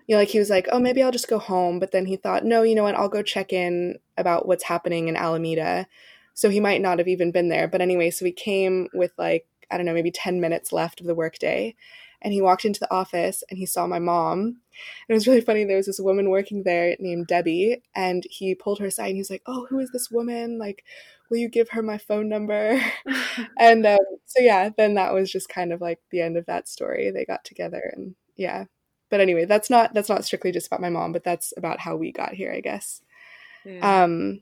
you 0.07 0.15
know, 0.15 0.21
like 0.21 0.29
he 0.29 0.39
was 0.39 0.51
like, 0.51 0.69
oh, 0.71 0.79
maybe 0.79 1.03
I'll 1.03 1.11
just 1.11 1.29
go 1.29 1.39
home. 1.39 1.79
But 1.79 1.93
then 1.93 2.07
he 2.07 2.17
thought, 2.17 2.45
no, 2.45 2.63
you 2.63 2.75
know 2.75 2.83
what? 2.83 2.95
I'll 2.95 3.09
go 3.09 3.23
check 3.23 3.53
in 3.53 3.99
about 4.19 4.47
what's 4.47 4.65
happening 4.65 5.09
in 5.09 5.17
Alameda. 5.17 5.87
So 6.35 6.51
he 6.51 6.61
might 6.61 6.83
not 6.83 6.99
have 6.99 7.09
even 7.09 7.31
been 7.31 7.49
there. 7.49 7.69
But 7.69 7.81
anyway, 7.81 8.11
so 8.11 8.25
he 8.25 8.33
came 8.33 8.89
with 8.93 9.13
like, 9.17 9.47
I 9.71 9.77
don't 9.77 9.87
know, 9.87 9.95
maybe 9.95 10.11
10 10.11 10.41
minutes 10.41 10.73
left 10.73 11.01
of 11.01 11.07
the 11.07 11.15
workday. 11.15 11.75
And 12.21 12.33
he 12.33 12.43
walked 12.43 12.65
into 12.65 12.81
the 12.81 12.93
office 12.93 13.43
and 13.49 13.59
he 13.59 13.67
saw 13.67 13.87
my 13.87 13.99
mom. 13.99 14.61
And 15.09 15.15
it 15.15 15.15
was 15.15 15.27
really 15.27 15.41
funny. 15.41 15.65
There 15.65 15.77
was 15.77 15.87
this 15.87 16.01
woman 16.01 16.31
working 16.31 16.63
there 16.63 16.97
named 16.99 17.27
Debbie. 17.27 17.83
And 17.95 18.25
he 18.31 18.55
pulled 18.55 18.79
her 18.79 18.87
aside 18.87 19.07
and 19.07 19.17
he 19.17 19.21
was 19.21 19.31
like, 19.31 19.43
oh, 19.47 19.67
who 19.69 19.79
is 19.79 19.91
this 19.93 20.11
woman? 20.11 20.59
Like, 20.59 20.85
will 21.31 21.39
you 21.39 21.49
give 21.49 21.71
her 21.71 21.83
my 21.83 21.99
phone 21.99 22.29
number? 22.29 22.81
and 23.59 23.87
um, 23.87 23.99
so, 24.27 24.43
yeah, 24.43 24.71
then 24.77 24.95
that 24.95 25.15
was 25.15 25.31
just 25.31 25.49
kind 25.49 25.73
of 25.73 25.81
like 25.81 26.01
the 26.11 26.21
end 26.21 26.37
of 26.37 26.47
that 26.47 26.69
story. 26.69 27.11
They 27.11 27.25
got 27.25 27.45
together 27.45 27.93
and 27.95 28.15
yeah, 28.37 28.65
but 29.11 29.21
anyway, 29.21 29.45
that's 29.45 29.71
not 29.71 29.95
that's 29.95 30.09
not 30.09 30.25
strictly 30.25 30.51
just 30.51 30.67
about 30.67 30.81
my 30.81 30.91
mom, 30.91 31.13
but 31.13 31.25
that's 31.25 31.55
about 31.57 31.79
how 31.79 31.97
we 31.97 32.11
got 32.11 32.35
here, 32.35 32.53
I 32.53 32.61
guess. 32.61 33.01
Yeah. 33.65 34.03
Um, 34.05 34.41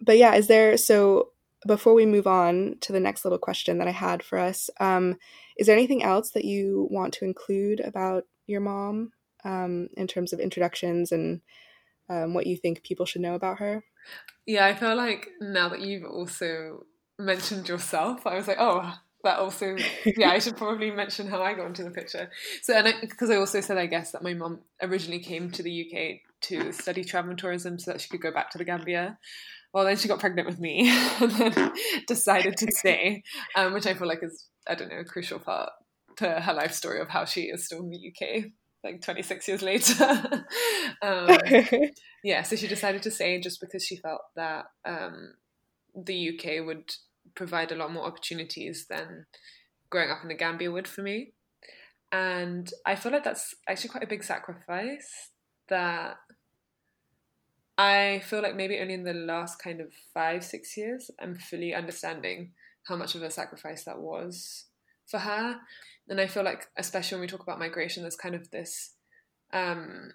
but 0.00 0.18
yeah, 0.18 0.34
is 0.34 0.48
there 0.48 0.76
so 0.76 1.30
before 1.66 1.94
we 1.94 2.06
move 2.06 2.26
on 2.26 2.76
to 2.80 2.92
the 2.92 3.00
next 3.00 3.24
little 3.24 3.38
question 3.38 3.78
that 3.78 3.88
I 3.88 3.92
had 3.92 4.22
for 4.22 4.38
us, 4.38 4.70
um, 4.80 5.16
is 5.56 5.66
there 5.66 5.76
anything 5.76 6.02
else 6.02 6.30
that 6.32 6.44
you 6.44 6.88
want 6.90 7.14
to 7.14 7.24
include 7.24 7.80
about 7.80 8.24
your 8.48 8.60
mom 8.60 9.12
um, 9.44 9.88
in 9.96 10.06
terms 10.06 10.32
of 10.32 10.40
introductions 10.40 11.12
and 11.12 11.40
um, 12.08 12.34
what 12.34 12.46
you 12.46 12.56
think 12.56 12.82
people 12.82 13.06
should 13.06 13.20
know 13.20 13.34
about 13.34 13.58
her? 13.58 13.84
Yeah, 14.46 14.66
I 14.66 14.74
feel 14.74 14.96
like 14.96 15.28
now 15.40 15.68
that 15.68 15.80
you've 15.80 16.04
also 16.04 16.86
mentioned 17.18 17.68
yourself, 17.68 18.26
I 18.26 18.34
was 18.34 18.48
like, 18.48 18.56
oh, 18.58 18.98
that 19.24 19.38
also 19.38 19.76
yeah 20.16 20.30
i 20.30 20.38
should 20.38 20.56
probably 20.62 20.90
mention 20.90 21.26
how 21.26 21.42
i 21.42 21.54
got 21.54 21.66
into 21.66 21.82
the 21.82 21.90
picture 21.90 22.30
so 22.62 22.74
and 22.74 22.94
because 23.00 23.30
I, 23.30 23.34
I, 23.34 23.38
also 23.38 23.60
said 23.60 23.76
i 23.76 23.86
guess 23.86 24.12
that 24.12 24.22
my 24.22 24.34
mom 24.34 24.60
originally 24.80 25.18
came 25.18 25.50
to 25.50 25.62
the 25.62 25.86
uk 25.86 26.20
to 26.42 26.72
study 26.72 27.04
travel 27.04 27.30
and 27.30 27.38
tourism 27.38 27.78
so 27.78 27.92
that 27.92 28.00
she 28.00 28.08
could 28.08 28.20
go 28.20 28.30
back 28.30 28.50
to 28.50 28.58
the 28.58 28.64
gambia 28.64 29.18
well 29.72 29.84
then 29.84 29.96
she 29.96 30.08
got 30.08 30.20
pregnant 30.20 30.46
with 30.46 30.60
me 30.60 30.88
and 31.20 31.30
then 31.32 31.72
decided 32.06 32.56
to 32.58 32.68
stay 32.70 33.22
um, 33.56 33.72
which 33.72 33.86
i 33.86 33.94
feel 33.94 34.08
like 34.08 34.22
is 34.22 34.48
i 34.68 34.74
don't 34.74 34.88
know 34.88 35.00
a 35.00 35.04
crucial 35.04 35.38
part 35.38 35.70
to 36.18 36.40
her 36.40 36.54
life 36.54 36.72
story 36.72 37.00
of 37.00 37.08
how 37.08 37.24
she 37.24 37.42
is 37.42 37.66
still 37.66 37.80
in 37.80 37.90
the 37.90 38.12
uk 38.12 38.44
like 38.84 39.00
26 39.00 39.48
years 39.48 39.62
later 39.62 40.04
um, 41.02 41.38
yeah 42.24 42.42
so 42.42 42.54
she 42.54 42.68
decided 42.68 43.02
to 43.02 43.10
stay 43.10 43.40
just 43.40 43.60
because 43.60 43.84
she 43.84 43.96
felt 43.96 44.20
that 44.36 44.66
um, 44.84 45.34
the 45.94 46.30
uk 46.30 46.66
would 46.66 46.90
provide 47.34 47.72
a 47.72 47.76
lot 47.76 47.92
more 47.92 48.04
opportunities 48.04 48.86
than 48.88 49.26
growing 49.90 50.10
up 50.10 50.22
in 50.22 50.28
the 50.28 50.34
Gambia 50.34 50.70
would 50.70 50.88
for 50.88 51.02
me. 51.02 51.32
And 52.10 52.70
I 52.86 52.94
feel 52.94 53.12
like 53.12 53.24
that's 53.24 53.54
actually 53.68 53.90
quite 53.90 54.04
a 54.04 54.08
big 54.08 54.24
sacrifice 54.24 55.30
that 55.68 56.16
I 57.76 58.22
feel 58.24 58.42
like 58.42 58.56
maybe 58.56 58.78
only 58.80 58.94
in 58.94 59.04
the 59.04 59.14
last 59.14 59.62
kind 59.62 59.80
of 59.80 59.88
five, 60.12 60.44
six 60.44 60.76
years, 60.76 61.10
I'm 61.20 61.36
fully 61.36 61.74
understanding 61.74 62.52
how 62.84 62.96
much 62.96 63.14
of 63.14 63.22
a 63.22 63.30
sacrifice 63.30 63.84
that 63.84 63.98
was 63.98 64.64
for 65.06 65.18
her. 65.18 65.60
And 66.08 66.20
I 66.20 66.26
feel 66.26 66.42
like, 66.42 66.66
especially 66.76 67.16
when 67.16 67.22
we 67.22 67.28
talk 67.28 67.42
about 67.42 67.58
migration, 67.58 68.02
there's 68.02 68.16
kind 68.16 68.34
of 68.34 68.50
this 68.50 68.94
um, 69.52 70.12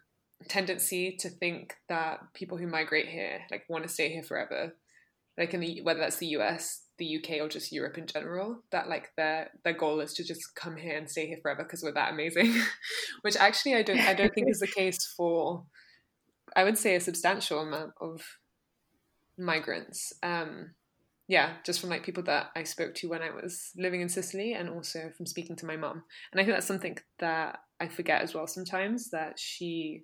tendency 0.48 1.16
to 1.20 1.30
think 1.30 1.76
that 1.90 2.20
people 2.34 2.58
who 2.58 2.68
migrate 2.68 3.08
here 3.08 3.42
like 3.52 3.64
want 3.70 3.84
to 3.84 3.90
stay 3.90 4.10
here 4.10 4.24
forever. 4.24 4.74
Like 5.38 5.54
in 5.54 5.60
the 5.62 5.82
whether 5.82 6.00
that's 6.00 6.18
the 6.18 6.28
US, 6.28 6.84
the 6.98 7.18
UK 7.18 7.42
or 7.42 7.50
just 7.50 7.72
Europe 7.72 7.98
in 7.98 8.06
general 8.06 8.62
that 8.72 8.88
like 8.88 9.10
their 9.18 9.50
their 9.64 9.74
goal 9.74 10.00
is 10.00 10.14
to 10.14 10.24
just 10.24 10.56
come 10.56 10.76
here 10.76 10.98
and 10.98 11.10
stay 11.10 11.28
here 11.28 11.40
forever 11.42 11.64
because 11.64 11.82
we're 11.82 11.94
that 11.94 12.14
amazing 12.14 12.54
which 13.22 13.36
actually 13.38 13.76
I 13.76 13.82
don't 13.82 14.00
I 14.00 14.14
don't 14.14 14.34
think 14.34 14.50
is 14.50 14.60
the 14.60 14.68
case 14.68 15.14
for 15.18 15.66
I 16.56 16.64
would 16.64 16.78
say 16.78 16.96
a 16.96 17.02
substantial 17.02 17.60
amount 17.60 17.94
of 18.00 18.22
migrants 19.38 20.14
um 20.22 20.72
yeah 21.28 21.54
just 21.66 21.80
from 21.80 21.90
like 21.90 22.04
people 22.04 22.24
that 22.24 22.48
I 22.56 22.64
spoke 22.64 22.96
to 22.96 23.08
when 23.08 23.22
I 23.22 23.30
was 23.32 23.72
living 23.78 24.02
in 24.02 24.10
Sicily 24.10 24.54
and 24.54 24.70
also 24.70 25.12
from 25.16 25.26
speaking 25.26 25.56
to 25.58 25.66
my 25.66 25.78
mom 25.78 26.04
and 26.32 26.40
I 26.42 26.44
think 26.44 26.56
that's 26.56 26.68
something 26.68 26.98
that 27.20 27.60
I 27.80 27.88
forget 27.88 28.22
as 28.22 28.34
well 28.34 28.48
sometimes 28.48 29.10
that 29.12 29.40
she 29.40 30.04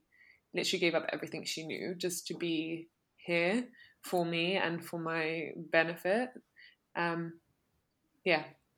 literally 0.53 0.79
gave 0.79 0.95
up 0.95 1.07
everything 1.11 1.43
she 1.45 1.65
knew 1.65 1.93
just 1.97 2.27
to 2.27 2.33
be 2.35 2.87
here 3.17 3.65
for 4.03 4.25
me 4.25 4.55
and 4.55 4.83
for 4.83 4.99
my 4.99 5.49
benefit 5.71 6.29
um, 6.95 7.33
yeah. 8.25 8.43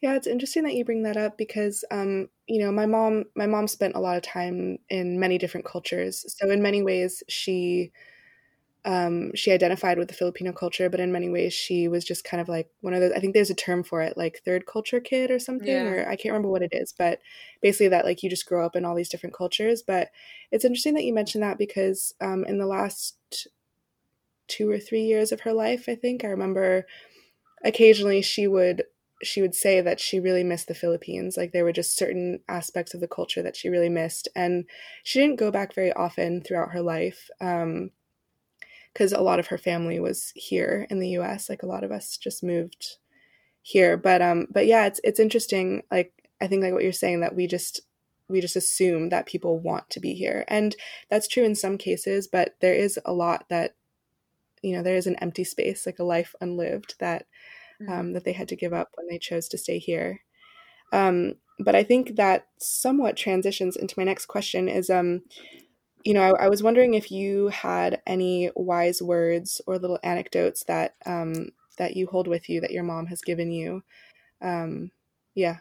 yeah, 0.00 0.14
it's 0.14 0.26
interesting 0.26 0.64
that 0.64 0.74
you 0.74 0.84
bring 0.84 1.02
that 1.02 1.16
up 1.16 1.36
because 1.36 1.84
um, 1.90 2.28
you 2.46 2.60
know, 2.60 2.72
my 2.72 2.86
mom 2.86 3.24
my 3.36 3.46
mom 3.46 3.68
spent 3.68 3.94
a 3.94 4.00
lot 4.00 4.16
of 4.16 4.22
time 4.22 4.78
in 4.88 5.20
many 5.20 5.38
different 5.38 5.66
cultures. 5.66 6.24
So 6.38 6.50
in 6.50 6.62
many 6.62 6.82
ways 6.82 7.22
she 7.28 7.92
um, 8.84 9.34
she 9.34 9.52
identified 9.52 9.98
with 9.98 10.08
the 10.08 10.14
Filipino 10.14 10.52
culture, 10.52 10.88
but 10.88 11.00
in 11.00 11.12
many 11.12 11.28
ways 11.28 11.52
she 11.52 11.88
was 11.88 12.04
just 12.04 12.24
kind 12.24 12.40
of 12.40 12.48
like 12.48 12.68
one 12.80 12.94
of 12.94 13.00
those. 13.00 13.12
I 13.12 13.20
think 13.20 13.34
there's 13.34 13.50
a 13.50 13.54
term 13.54 13.82
for 13.82 14.00
it, 14.02 14.16
like 14.16 14.40
third 14.44 14.66
culture 14.66 15.00
kid 15.00 15.30
or 15.30 15.38
something, 15.38 15.68
yeah. 15.68 15.84
or 15.84 16.08
I 16.08 16.16
can't 16.16 16.32
remember 16.32 16.48
what 16.48 16.62
it 16.62 16.72
is, 16.72 16.94
but 16.96 17.20
basically 17.62 17.88
that 17.88 18.04
like 18.04 18.22
you 18.22 18.30
just 18.30 18.46
grow 18.46 18.64
up 18.64 18.76
in 18.76 18.84
all 18.84 18.94
these 18.94 19.08
different 19.08 19.36
cultures. 19.36 19.82
But 19.82 20.10
it's 20.50 20.64
interesting 20.64 20.94
that 20.94 21.04
you 21.04 21.14
mentioned 21.14 21.42
that 21.42 21.58
because 21.58 22.14
um, 22.20 22.44
in 22.44 22.58
the 22.58 22.66
last 22.66 23.16
two 24.50 24.68
or 24.68 24.78
three 24.78 25.04
years 25.04 25.32
of 25.32 25.40
her 25.42 25.52
life. 25.54 25.84
I 25.88 25.94
think 25.94 26.24
I 26.24 26.28
remember 26.28 26.86
occasionally 27.64 28.20
she 28.20 28.46
would 28.46 28.82
she 29.22 29.42
would 29.42 29.54
say 29.54 29.82
that 29.82 30.00
she 30.00 30.18
really 30.18 30.42
missed 30.42 30.66
the 30.66 30.74
Philippines. 30.74 31.36
Like 31.36 31.52
there 31.52 31.64
were 31.64 31.72
just 31.72 31.96
certain 31.96 32.40
aspects 32.48 32.94
of 32.94 33.00
the 33.00 33.08
culture 33.08 33.42
that 33.42 33.56
she 33.56 33.68
really 33.68 33.88
missed, 33.88 34.28
and 34.34 34.64
she 35.04 35.20
didn't 35.20 35.38
go 35.38 35.50
back 35.50 35.74
very 35.74 35.92
often 35.92 36.42
throughout 36.42 36.72
her 36.72 36.82
life. 36.82 37.30
Because 38.92 39.12
a 39.12 39.20
lot 39.20 39.38
of 39.38 39.48
her 39.48 39.58
family 39.58 40.00
was 40.00 40.32
here 40.34 40.86
in 40.90 40.98
the 40.98 41.10
U.S. 41.10 41.48
Like 41.48 41.62
a 41.62 41.66
lot 41.66 41.84
of 41.84 41.92
us 41.92 42.16
just 42.16 42.42
moved 42.42 42.96
here, 43.62 43.96
but 43.96 44.22
um, 44.22 44.46
but 44.50 44.66
yeah, 44.66 44.86
it's 44.86 45.00
it's 45.04 45.20
interesting. 45.20 45.82
Like 45.90 46.12
I 46.40 46.46
think 46.46 46.62
like 46.62 46.72
what 46.72 46.82
you're 46.82 46.92
saying 46.92 47.20
that 47.20 47.34
we 47.34 47.46
just 47.46 47.82
we 48.28 48.40
just 48.40 48.56
assume 48.56 49.08
that 49.08 49.26
people 49.26 49.58
want 49.58 49.90
to 49.90 50.00
be 50.00 50.14
here, 50.14 50.44
and 50.48 50.74
that's 51.08 51.28
true 51.28 51.44
in 51.44 51.54
some 51.54 51.78
cases. 51.78 52.26
But 52.26 52.56
there 52.60 52.74
is 52.74 52.98
a 53.04 53.12
lot 53.12 53.46
that 53.48 53.74
you 54.62 54.76
know 54.76 54.82
there 54.82 54.96
is 54.96 55.06
an 55.06 55.16
empty 55.16 55.44
space, 55.44 55.86
like 55.86 55.98
a 55.98 56.04
life 56.04 56.34
unlived 56.40 56.94
that 57.00 57.26
mm-hmm. 57.80 57.92
um, 57.92 58.12
that 58.14 58.24
they 58.24 58.32
had 58.32 58.48
to 58.48 58.56
give 58.56 58.72
up 58.72 58.90
when 58.96 59.08
they 59.08 59.18
chose 59.18 59.48
to 59.48 59.58
stay 59.58 59.78
here. 59.78 60.20
Um, 60.92 61.34
but 61.58 61.74
I 61.74 61.82
think 61.82 62.16
that 62.16 62.46
somewhat 62.58 63.16
transitions 63.16 63.76
into 63.76 63.94
my 63.96 64.04
next 64.04 64.26
question 64.26 64.68
is 64.68 64.90
um, 64.90 65.22
you 66.04 66.14
know, 66.14 66.22
I, 66.22 66.44
I, 66.44 66.48
was 66.48 66.62
wondering 66.62 66.94
if 66.94 67.10
you 67.10 67.48
had 67.48 68.00
any 68.06 68.50
wise 68.54 69.02
words 69.02 69.60
or 69.66 69.78
little 69.78 69.98
anecdotes 70.02 70.64
that 70.64 70.94
um, 71.06 71.50
that 71.78 71.96
you 71.96 72.06
hold 72.06 72.26
with 72.26 72.48
you 72.48 72.60
that 72.60 72.70
your 72.70 72.82
mom 72.82 73.06
has 73.06 73.20
given 73.22 73.50
you. 73.50 73.82
Um, 74.40 74.90
yeah. 75.34 75.58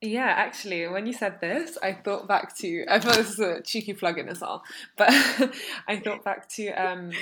Yeah, 0.00 0.34
actually, 0.36 0.88
when 0.88 1.06
you 1.06 1.12
said 1.12 1.40
this, 1.40 1.78
I 1.80 1.92
thought 1.92 2.26
back 2.26 2.56
to. 2.58 2.84
I 2.90 2.98
thought 2.98 3.14
this 3.14 3.38
was 3.38 3.38
a 3.38 3.62
cheeky 3.62 3.92
plug-in 3.92 4.28
as 4.28 4.40
well, 4.40 4.64
but 4.96 5.10
I 5.86 5.96
thought 6.02 6.24
back 6.24 6.48
to 6.50 6.70
um, 6.70 7.12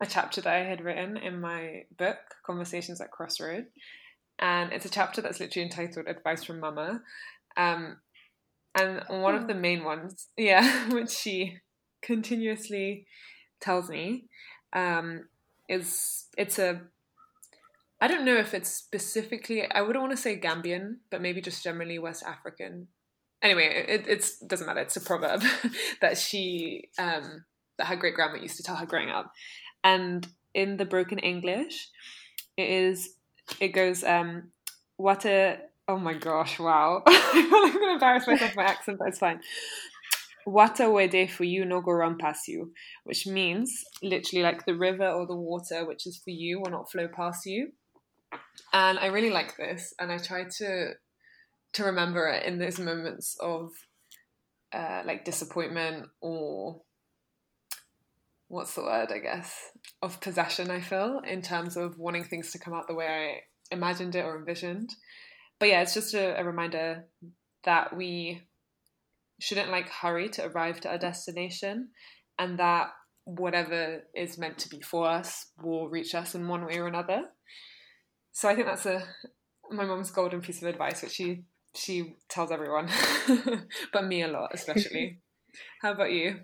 a 0.00 0.06
chapter 0.06 0.40
that 0.42 0.54
I 0.54 0.64
had 0.64 0.80
written 0.80 1.16
in 1.16 1.40
my 1.40 1.84
book, 1.96 2.18
Conversations 2.44 3.00
at 3.00 3.10
Crossroad, 3.10 3.66
and 4.38 4.72
it's 4.72 4.84
a 4.84 4.90
chapter 4.90 5.20
that's 5.20 5.40
literally 5.40 5.64
entitled 5.64 6.06
"Advice 6.06 6.44
from 6.44 6.60
Mama," 6.60 7.02
um, 7.56 7.96
and 8.74 9.02
one 9.08 9.34
of 9.34 9.46
the 9.46 9.54
oh. 9.54 9.58
main 9.58 9.84
ones, 9.84 10.28
yeah, 10.36 10.88
which 10.92 11.10
she 11.10 11.58
continuously 12.02 13.06
tells 13.60 13.88
me, 13.88 14.24
um, 14.72 15.28
is 15.68 16.26
it's 16.36 16.58
a 16.58 16.80
I 18.00 18.06
don't 18.06 18.24
know 18.24 18.36
if 18.36 18.54
it's 18.54 18.70
specifically 18.70 19.68
I 19.70 19.82
wouldn't 19.82 20.02
want 20.02 20.16
to 20.16 20.22
say 20.22 20.38
Gambian, 20.38 20.96
but 21.10 21.20
maybe 21.20 21.40
just 21.40 21.64
generally 21.64 21.98
West 21.98 22.22
African. 22.24 22.88
Anyway, 23.42 23.84
it 23.88 24.04
it's 24.06 24.38
doesn't 24.38 24.66
matter. 24.66 24.80
It's 24.80 24.96
a 24.96 25.00
proverb 25.00 25.42
that 26.00 26.18
she 26.18 26.88
um, 26.98 27.44
that 27.78 27.86
her 27.86 27.96
great 27.96 28.14
grandma 28.14 28.40
used 28.40 28.56
to 28.56 28.62
tell 28.62 28.76
her 28.76 28.86
growing 28.86 29.10
up, 29.10 29.32
and 29.82 30.26
in 30.54 30.76
the 30.76 30.84
broken 30.84 31.18
English, 31.18 31.88
it 32.56 32.68
is 32.68 33.14
it 33.60 33.68
goes 33.68 34.04
um, 34.04 34.50
what 34.96 35.24
a 35.24 35.58
oh 35.88 35.98
my 35.98 36.14
gosh 36.14 36.58
wow 36.58 37.02
I'm 37.06 37.50
gonna 37.50 37.92
embarrass 37.94 38.26
myself 38.26 38.54
my 38.54 38.64
accent, 38.64 38.98
but 38.98 39.08
it's 39.08 39.18
fine. 39.18 39.40
Water 40.46 40.90
wede 40.90 41.30
for 41.30 41.44
you 41.44 41.64
no 41.64 41.80
go 41.80 41.92
run 41.92 42.16
past 42.18 42.48
you, 42.48 42.72
which 43.04 43.26
means 43.26 43.84
literally 44.02 44.42
like 44.42 44.64
the 44.64 44.76
river 44.76 45.08
or 45.08 45.26
the 45.26 45.34
water 45.34 45.86
which 45.86 46.06
is 46.06 46.18
for 46.18 46.30
you 46.30 46.60
will 46.60 46.70
not 46.70 46.90
flow 46.90 47.08
past 47.08 47.46
you. 47.46 47.72
And 48.72 48.98
I 48.98 49.06
really 49.06 49.30
like 49.30 49.56
this, 49.56 49.94
and 49.98 50.12
I 50.12 50.18
try 50.18 50.44
to 50.58 50.92
to 51.74 51.84
remember 51.84 52.28
it 52.28 52.46
in 52.46 52.58
those 52.58 52.78
moments 52.78 53.36
of 53.40 53.72
uh, 54.72 55.02
like 55.04 55.24
disappointment 55.24 56.06
or 56.20 56.82
what's 58.48 58.74
the 58.74 58.82
word 58.82 59.12
I 59.12 59.18
guess 59.18 59.54
of 60.02 60.20
possession. 60.20 60.70
I 60.70 60.80
feel 60.80 61.20
in 61.26 61.42
terms 61.42 61.76
of 61.76 61.98
wanting 61.98 62.24
things 62.24 62.52
to 62.52 62.58
come 62.58 62.74
out 62.74 62.88
the 62.88 62.94
way 62.94 63.06
I 63.06 63.74
imagined 63.74 64.14
it 64.14 64.24
or 64.24 64.38
envisioned. 64.38 64.90
But 65.58 65.68
yeah, 65.68 65.82
it's 65.82 65.94
just 65.94 66.14
a, 66.14 66.38
a 66.40 66.44
reminder 66.44 67.06
that 67.64 67.96
we 67.96 68.42
shouldn't 69.40 69.70
like 69.70 69.88
hurry 69.88 70.28
to 70.30 70.46
arrive 70.46 70.80
to 70.80 70.88
our 70.88 70.98
destination 70.98 71.88
and 72.38 72.58
that 72.58 72.88
whatever 73.24 74.02
is 74.14 74.38
meant 74.38 74.58
to 74.58 74.68
be 74.68 74.80
for 74.80 75.06
us 75.06 75.46
will 75.62 75.88
reach 75.88 76.14
us 76.14 76.34
in 76.34 76.48
one 76.48 76.64
way 76.64 76.78
or 76.78 76.86
another. 76.86 77.22
So 78.32 78.48
I 78.48 78.54
think 78.54 78.66
that's 78.66 78.86
a 78.86 79.02
my 79.70 79.84
mom's 79.84 80.10
golden 80.10 80.40
piece 80.40 80.62
of 80.62 80.68
advice, 80.68 81.02
which 81.02 81.12
she 81.12 81.42
she 81.74 82.14
tells 82.28 82.50
everyone, 82.50 82.88
but 83.92 84.06
me 84.06 84.22
a 84.22 84.28
lot 84.28 84.50
especially. 84.54 85.20
How 85.82 85.92
about 85.92 86.12
you? 86.12 86.40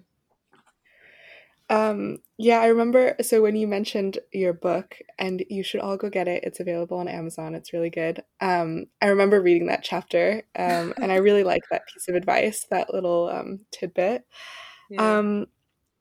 Um, 1.71 2.19
yeah, 2.37 2.61
I 2.61 2.67
remember. 2.67 3.17
So 3.23 3.43
when 3.43 3.57
you 3.57 3.67
mentioned 3.67 4.19
your 4.33 4.53
book, 4.53 4.97
and 5.19 5.45
you 5.49 5.63
should 5.63 5.81
all 5.81 5.97
go 5.97 6.11
get 6.11 6.29
it. 6.29 6.45
It's 6.45 6.61
available 6.61 6.99
on 6.99 7.09
Amazon. 7.09 7.55
It's 7.55 7.73
really 7.73 7.91
good. 7.91 8.23
Um, 8.41 8.87
I 9.01 9.07
remember 9.07 9.41
reading 9.41 9.67
that 9.67 9.83
chapter, 9.83 10.43
um, 10.57 10.95
and 11.01 11.11
I 11.11 11.17
really 11.17 11.45
like 11.45 11.63
that 11.71 11.87
piece 11.87 12.09
of 12.09 12.15
advice, 12.15 12.67
that 12.71 12.93
little 12.93 13.29
um, 13.29 13.61
tidbit. 13.71 14.27
Yeah. 14.91 15.19
Um, 15.19 15.47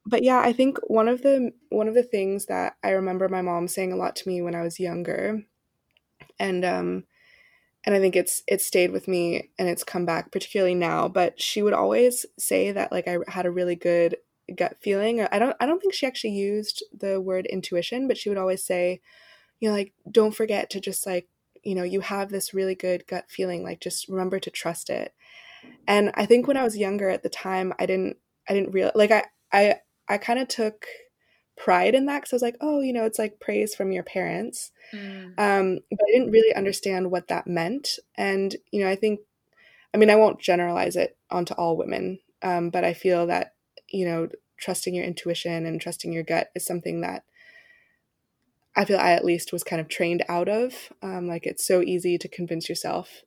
but 0.05 0.23
yeah, 0.23 0.39
I 0.39 0.51
think 0.51 0.77
one 0.87 1.07
of 1.07 1.21
the 1.21 1.51
one 1.69 1.87
of 1.87 1.93
the 1.93 2.03
things 2.03 2.47
that 2.47 2.75
I 2.83 2.89
remember 2.91 3.29
my 3.29 3.41
mom 3.41 3.67
saying 3.67 3.93
a 3.93 3.97
lot 3.97 4.15
to 4.17 4.27
me 4.27 4.41
when 4.41 4.55
I 4.55 4.61
was 4.61 4.79
younger, 4.79 5.43
and 6.39 6.65
um, 6.65 7.03
and 7.85 7.95
I 7.95 7.99
think 7.99 8.15
it's 8.15 8.43
it 8.47 8.61
stayed 8.61 8.91
with 8.91 9.07
me 9.07 9.51
and 9.57 9.69
it's 9.69 9.83
come 9.83 10.05
back 10.05 10.31
particularly 10.31 10.75
now. 10.75 11.07
But 11.07 11.41
she 11.41 11.61
would 11.61 11.73
always 11.73 12.25
say 12.37 12.71
that 12.71 12.91
like 12.91 13.07
I 13.07 13.17
had 13.27 13.45
a 13.45 13.51
really 13.51 13.75
good 13.75 14.17
gut 14.55 14.77
feeling. 14.81 15.21
I 15.21 15.39
don't 15.39 15.55
I 15.59 15.65
don't 15.65 15.79
think 15.79 15.93
she 15.93 16.05
actually 16.05 16.33
used 16.33 16.83
the 16.97 17.19
word 17.19 17.45
intuition, 17.45 18.07
but 18.07 18.17
she 18.17 18.29
would 18.29 18.37
always 18.37 18.63
say, 18.63 19.01
you 19.59 19.69
know, 19.69 19.75
like 19.75 19.93
don't 20.09 20.35
forget 20.35 20.69
to 20.71 20.79
just 20.79 21.05
like, 21.05 21.27
you 21.63 21.75
know, 21.75 21.83
you 21.83 22.01
have 22.01 22.29
this 22.29 22.53
really 22.53 22.75
good 22.75 23.07
gut 23.07 23.25
feeling, 23.29 23.63
like 23.63 23.79
just 23.79 24.09
remember 24.09 24.39
to 24.39 24.51
trust 24.51 24.89
it. 24.89 25.13
And 25.87 26.11
I 26.15 26.25
think 26.25 26.47
when 26.47 26.57
I 26.57 26.63
was 26.63 26.77
younger 26.77 27.09
at 27.09 27.23
the 27.23 27.29
time, 27.29 27.73
I 27.79 27.85
didn't 27.85 28.17
I 28.47 28.53
didn't 28.53 28.71
real 28.71 28.91
like 28.95 29.11
I 29.11 29.25
I 29.51 29.75
I 30.07 30.17
kind 30.17 30.39
of 30.39 30.47
took 30.47 30.85
pride 31.55 31.95
in 31.95 32.05
that 32.07 32.21
because 32.21 32.33
I 32.33 32.35
was 32.35 32.41
like, 32.41 32.57
oh, 32.61 32.81
you 32.81 32.93
know, 32.93 33.05
it's 33.05 33.19
like 33.19 33.39
praise 33.39 33.75
from 33.75 33.91
your 33.91 34.03
parents. 34.03 34.71
Mm. 34.91 35.39
Um, 35.39 35.79
but 35.89 35.99
I 36.07 36.11
didn't 36.11 36.31
really 36.31 36.53
understand 36.53 37.11
what 37.11 37.27
that 37.27 37.47
meant. 37.47 37.99
And, 38.15 38.55
you 38.71 38.83
know, 38.83 38.89
I 38.89 38.95
think, 38.95 39.21
I 39.93 39.97
mean, 39.97 40.09
I 40.09 40.15
won't 40.15 40.41
generalize 40.41 40.95
it 40.95 41.17
onto 41.29 41.53
all 41.53 41.77
women, 41.77 42.19
um, 42.41 42.69
but 42.69 42.83
I 42.83 42.93
feel 42.93 43.27
that 43.27 43.52
you 43.93 44.05
know, 44.05 44.27
trusting 44.57 44.93
your 44.95 45.05
intuition 45.05 45.65
and 45.65 45.79
trusting 45.79 46.11
your 46.11 46.23
gut 46.23 46.49
is 46.55 46.65
something 46.65 47.01
that 47.01 47.23
I 48.75 48.85
feel 48.85 48.97
I 48.97 49.11
at 49.11 49.25
least 49.25 49.53
was 49.53 49.63
kind 49.63 49.79
of 49.79 49.87
trained 49.87 50.23
out 50.27 50.49
of. 50.49 50.91
Um, 51.01 51.27
like 51.27 51.45
it's 51.45 51.65
so 51.65 51.81
easy 51.81 52.17
to 52.17 52.27
convince 52.27 52.67
yourself 52.67 53.21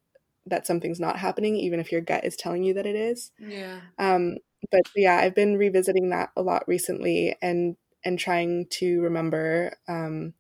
that 0.47 0.67
something's 0.67 1.01
not 1.01 1.19
happening, 1.19 1.57
even 1.57 1.81
if 1.81 1.93
your 1.93 2.01
gut 2.01 2.25
is 2.25 2.37
telling 2.37 2.63
you 2.63 2.75
that 2.75 2.87
it 2.87 2.97
is. 2.97 3.31
Yeah. 3.39 3.81
Um, 3.99 4.39
but 4.71 4.83
yeah, 4.95 5.17
I've 5.19 5.35
been 5.35 5.57
revisiting 5.57 6.11
that 6.11 6.31
a 6.37 6.43
lot 6.43 6.67
recently 6.67 7.37
and 7.41 7.77
and 8.05 8.19
trying 8.19 8.67
to 8.71 9.01
remember, 9.01 9.77
um, 9.89 10.33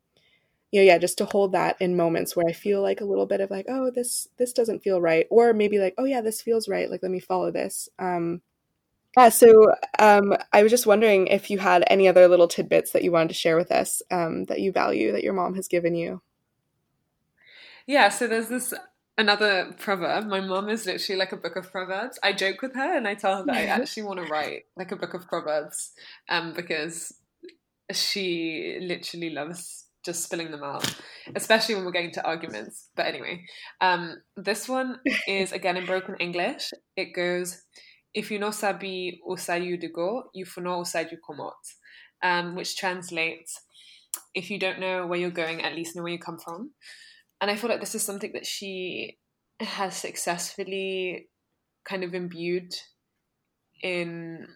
you 0.71 0.81
know, 0.81 0.85
yeah, 0.85 0.99
just 0.99 1.19
to 1.19 1.25
hold 1.25 1.53
that 1.53 1.77
in 1.81 1.97
moments 1.97 2.37
where 2.37 2.47
I 2.49 2.53
feel 2.53 2.81
like 2.81 3.01
a 3.01 3.05
little 3.05 3.27
bit 3.27 3.41
of 3.41 3.51
like, 3.51 3.67
oh, 3.69 3.91
this 3.91 4.29
this 4.39 4.53
doesn't 4.53 4.83
feel 4.83 5.01
right, 5.01 5.27
or 5.31 5.53
maybe 5.53 5.79
like, 5.79 5.95
oh 5.99 6.05
yeah, 6.05 6.21
this 6.21 6.43
feels 6.43 6.69
right. 6.69 6.91
Like 6.91 7.03
let 7.03 7.13
me 7.13 7.21
follow 7.21 7.51
this. 7.51 7.89
Um, 7.99 8.43
yeah, 9.17 9.29
so 9.31 9.73
um, 9.99 10.35
I 10.53 10.63
was 10.63 10.71
just 10.71 10.87
wondering 10.87 11.27
if 11.29 11.51
you 11.51 11.59
had 11.59 11.85
any 11.87 12.09
other 12.09 12.29
little 12.29 12.49
tidbits 12.49 12.93
that 12.93 13.03
you 13.03 13.13
wanted 13.13 13.29
to 13.29 13.35
share 13.35 13.57
with 13.57 13.73
us 13.73 14.03
um, 14.11 14.45
that 14.45 14.61
you 14.61 14.73
value 14.73 15.13
that 15.13 15.25
your 15.25 15.33
mom 15.33 15.55
has 15.55 15.69
given 15.69 15.95
you. 15.95 16.23
Yeah, 17.87 18.09
so 18.09 18.27
there's 18.27 18.49
this 18.49 18.75
another 19.17 19.75
proverb. 19.79 20.27
My 20.27 20.41
mom 20.41 20.69
is 20.69 20.87
literally 20.87 21.19
like 21.19 21.33
a 21.33 21.37
book 21.37 21.57
of 21.57 21.71
proverbs. 21.71 22.19
I 22.23 22.33
joke 22.33 22.63
with 22.63 22.75
her 22.75 22.97
and 22.97 23.09
I 23.09 23.15
tell 23.15 23.39
her 23.39 23.45
that 23.45 23.57
I 23.57 23.65
actually 23.67 24.03
want 24.03 24.25
to 24.25 24.27
write 24.27 24.65
like 24.77 24.93
a 24.93 24.97
book 24.97 25.15
of 25.15 25.27
proverbs 25.29 25.93
um, 26.29 26.53
because 26.53 27.13
she 27.93 28.79
literally 28.81 29.31
loves 29.31 29.87
just 30.05 30.23
spilling 30.23 30.51
them 30.51 30.63
out, 30.63 30.95
especially 31.35 31.75
when 31.75 31.85
we're 31.85 31.91
getting 31.91 32.13
to 32.13 32.25
arguments. 32.25 32.89
But 32.95 33.07
anyway, 33.07 33.45
um, 33.81 34.23
this 34.37 34.69
one 34.69 35.01
is 35.27 35.53
again 35.53 35.77
in 35.77 35.87
broken 35.87 36.17
English. 36.21 36.73
It 36.97 37.13
goes, 37.15 37.63
if 38.17 38.31
you 38.31 38.39
know 38.39 38.51
sabi 38.51 39.21
you 39.61 39.77
to 39.77 39.89
go, 39.89 40.31
you 40.33 40.47
know 40.57 40.81
usar 40.81 41.13
you 41.13 41.19
come 41.25 41.41
out, 41.41 41.67
um, 42.23 42.57
which 42.57 42.75
translates, 42.75 43.61
if 44.35 44.51
you 44.51 44.59
don't 44.59 44.81
know 44.81 45.07
where 45.07 45.19
you're 45.19 45.31
going, 45.31 45.63
at 45.63 45.75
least 45.75 45.95
know 45.95 46.03
where 46.03 46.13
you 46.13 46.19
come 46.19 46.39
from. 46.39 46.71
And 47.43 47.51
I 47.51 47.57
feel 47.57 47.69
like 47.69 47.81
this 47.81 47.95
is 47.95 48.03
something 48.03 48.33
that 48.33 48.47
she 48.47 49.19
has 49.61 49.95
successfully 49.95 51.29
kind 51.85 52.05
of 52.05 52.15
imbued 52.15 52.73
in 53.83 54.49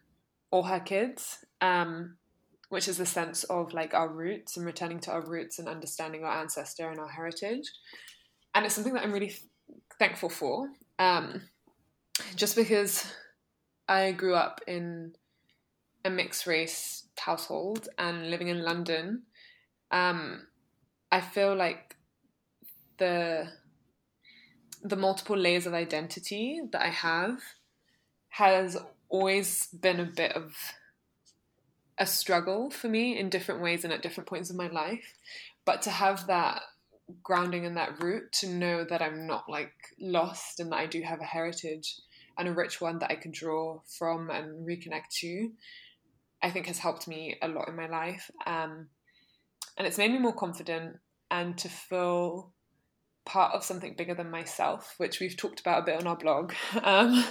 all 0.50 0.62
her 0.62 0.80
kids, 0.80 1.36
um, 1.60 2.16
which 2.70 2.88
is 2.88 2.96
the 2.96 3.04
sense 3.04 3.44
of 3.44 3.74
like 3.74 3.92
our 3.92 4.08
roots 4.08 4.56
and 4.56 4.64
returning 4.64 5.00
to 5.00 5.10
our 5.10 5.20
roots 5.20 5.58
and 5.58 5.68
understanding 5.68 6.24
our 6.24 6.40
ancestor 6.40 6.88
and 6.88 6.98
our 6.98 7.10
heritage. 7.10 7.70
And 8.54 8.64
it's 8.64 8.74
something 8.74 8.94
that 8.94 9.04
I'm 9.04 9.12
really 9.12 9.34
thankful 9.98 10.30
for, 10.30 10.70
um, 10.98 11.42
just 12.36 12.56
because 12.56 13.04
I 13.90 14.12
grew 14.12 14.36
up 14.36 14.60
in 14.68 15.14
a 16.04 16.10
mixed 16.10 16.46
race 16.46 17.08
household 17.18 17.88
and 17.98 18.30
living 18.30 18.46
in 18.46 18.62
London, 18.62 19.24
um, 19.90 20.46
I 21.10 21.20
feel 21.20 21.56
like 21.56 21.96
the 22.98 23.48
the 24.82 24.96
multiple 24.96 25.36
layers 25.36 25.66
of 25.66 25.74
identity 25.74 26.60
that 26.72 26.80
I 26.80 26.88
have 26.88 27.40
has 28.28 28.78
always 29.08 29.66
been 29.66 29.98
a 30.00 30.04
bit 30.04 30.32
of 30.32 30.54
a 31.98 32.06
struggle 32.06 32.70
for 32.70 32.88
me 32.88 33.18
in 33.18 33.28
different 33.28 33.60
ways 33.60 33.82
and 33.84 33.92
at 33.92 34.02
different 34.02 34.28
points 34.28 34.48
of 34.50 34.56
my 34.56 34.68
life. 34.68 35.14
But 35.66 35.82
to 35.82 35.90
have 35.90 36.28
that 36.28 36.62
grounding 37.22 37.66
and 37.66 37.76
that 37.76 38.02
root, 38.02 38.32
to 38.34 38.48
know 38.48 38.84
that 38.84 39.02
I'm 39.02 39.26
not 39.26 39.50
like 39.50 39.74
lost 40.00 40.60
and 40.60 40.70
that 40.70 40.78
I 40.78 40.86
do 40.86 41.02
have 41.02 41.20
a 41.20 41.24
heritage 41.24 41.96
and 42.38 42.48
a 42.48 42.52
rich 42.52 42.80
one 42.80 42.98
that 43.00 43.10
I 43.10 43.16
can 43.16 43.30
draw 43.30 43.80
from 43.98 44.30
and 44.30 44.66
reconnect 44.66 45.08
to, 45.20 45.50
I 46.42 46.50
think 46.50 46.66
has 46.66 46.78
helped 46.78 47.06
me 47.06 47.36
a 47.42 47.48
lot 47.48 47.68
in 47.68 47.76
my 47.76 47.86
life. 47.86 48.30
Um, 48.46 48.88
and 49.76 49.86
it's 49.86 49.98
made 49.98 50.12
me 50.12 50.18
more 50.18 50.34
confident 50.34 50.98
and 51.30 51.56
to 51.58 51.68
feel 51.68 52.52
part 53.24 53.54
of 53.54 53.64
something 53.64 53.94
bigger 53.94 54.14
than 54.14 54.30
myself, 54.30 54.94
which 54.98 55.20
we've 55.20 55.36
talked 55.36 55.60
about 55.60 55.82
a 55.82 55.86
bit 55.86 56.00
on 56.00 56.06
our 56.06 56.16
blog 56.16 56.52
um, 56.82 57.24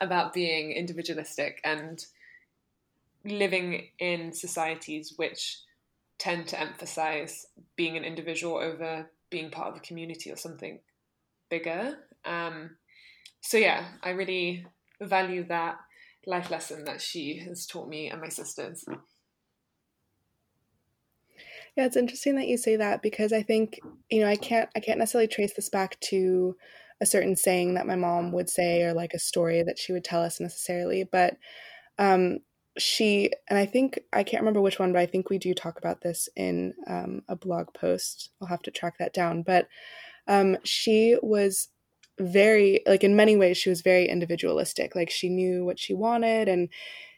about 0.00 0.32
being 0.32 0.72
individualistic 0.72 1.60
and 1.64 2.04
living 3.24 3.88
in 3.98 4.32
societies 4.32 5.14
which 5.16 5.60
tend 6.18 6.46
to 6.48 6.60
emphasize 6.60 7.46
being 7.76 7.96
an 7.96 8.04
individual 8.04 8.56
over 8.56 9.10
being 9.30 9.50
part 9.50 9.68
of 9.68 9.76
a 9.76 9.80
community 9.80 10.30
or 10.30 10.36
something 10.36 10.78
bigger. 11.48 11.98
Um, 12.24 12.76
so, 13.44 13.58
yeah, 13.58 13.84
I 14.02 14.10
really 14.10 14.66
value 15.00 15.46
that 15.48 15.76
life 16.26 16.50
lesson 16.50 16.84
that 16.84 17.00
she 17.02 17.38
has 17.46 17.66
taught 17.66 17.88
me 17.88 18.08
and 18.08 18.20
my 18.20 18.28
sisters. 18.28 18.84
Yeah, 21.76 21.84
it's 21.86 21.96
interesting 21.96 22.36
that 22.36 22.48
you 22.48 22.56
say 22.56 22.76
that 22.76 23.02
because 23.02 23.32
I 23.32 23.42
think, 23.42 23.80
you 24.10 24.20
know, 24.20 24.28
I 24.28 24.36
can't 24.36 24.70
I 24.74 24.80
can't 24.80 24.98
necessarily 24.98 25.28
trace 25.28 25.52
this 25.54 25.68
back 25.68 25.98
to 26.08 26.56
a 27.00 27.06
certain 27.06 27.36
saying 27.36 27.74
that 27.74 27.86
my 27.86 27.96
mom 27.96 28.32
would 28.32 28.48
say 28.48 28.82
or 28.82 28.94
like 28.94 29.12
a 29.12 29.18
story 29.18 29.62
that 29.62 29.78
she 29.78 29.92
would 29.92 30.04
tell 30.04 30.22
us 30.22 30.40
necessarily, 30.40 31.04
but 31.04 31.36
um 31.98 32.38
she 32.78 33.30
and 33.48 33.58
I 33.58 33.66
think 33.66 34.00
I 34.12 34.22
can't 34.22 34.40
remember 34.40 34.60
which 34.60 34.78
one, 34.78 34.92
but 34.92 35.00
I 35.00 35.06
think 35.06 35.28
we 35.28 35.38
do 35.38 35.52
talk 35.52 35.78
about 35.78 36.00
this 36.00 36.28
in 36.36 36.74
um, 36.86 37.22
a 37.28 37.36
blog 37.36 37.72
post. 37.74 38.30
I'll 38.40 38.48
have 38.48 38.62
to 38.62 38.70
track 38.70 38.94
that 38.98 39.12
down. 39.12 39.42
But 39.42 39.68
um, 40.26 40.56
she 40.64 41.16
was 41.22 41.68
very 42.18 42.80
like 42.86 43.04
in 43.04 43.16
many 43.16 43.36
ways 43.36 43.56
she 43.56 43.70
was 43.70 43.82
very 43.82 44.08
individualistic. 44.08 44.94
Like 44.94 45.10
she 45.10 45.28
knew 45.28 45.64
what 45.64 45.78
she 45.78 45.94
wanted, 45.94 46.48
and 46.48 46.68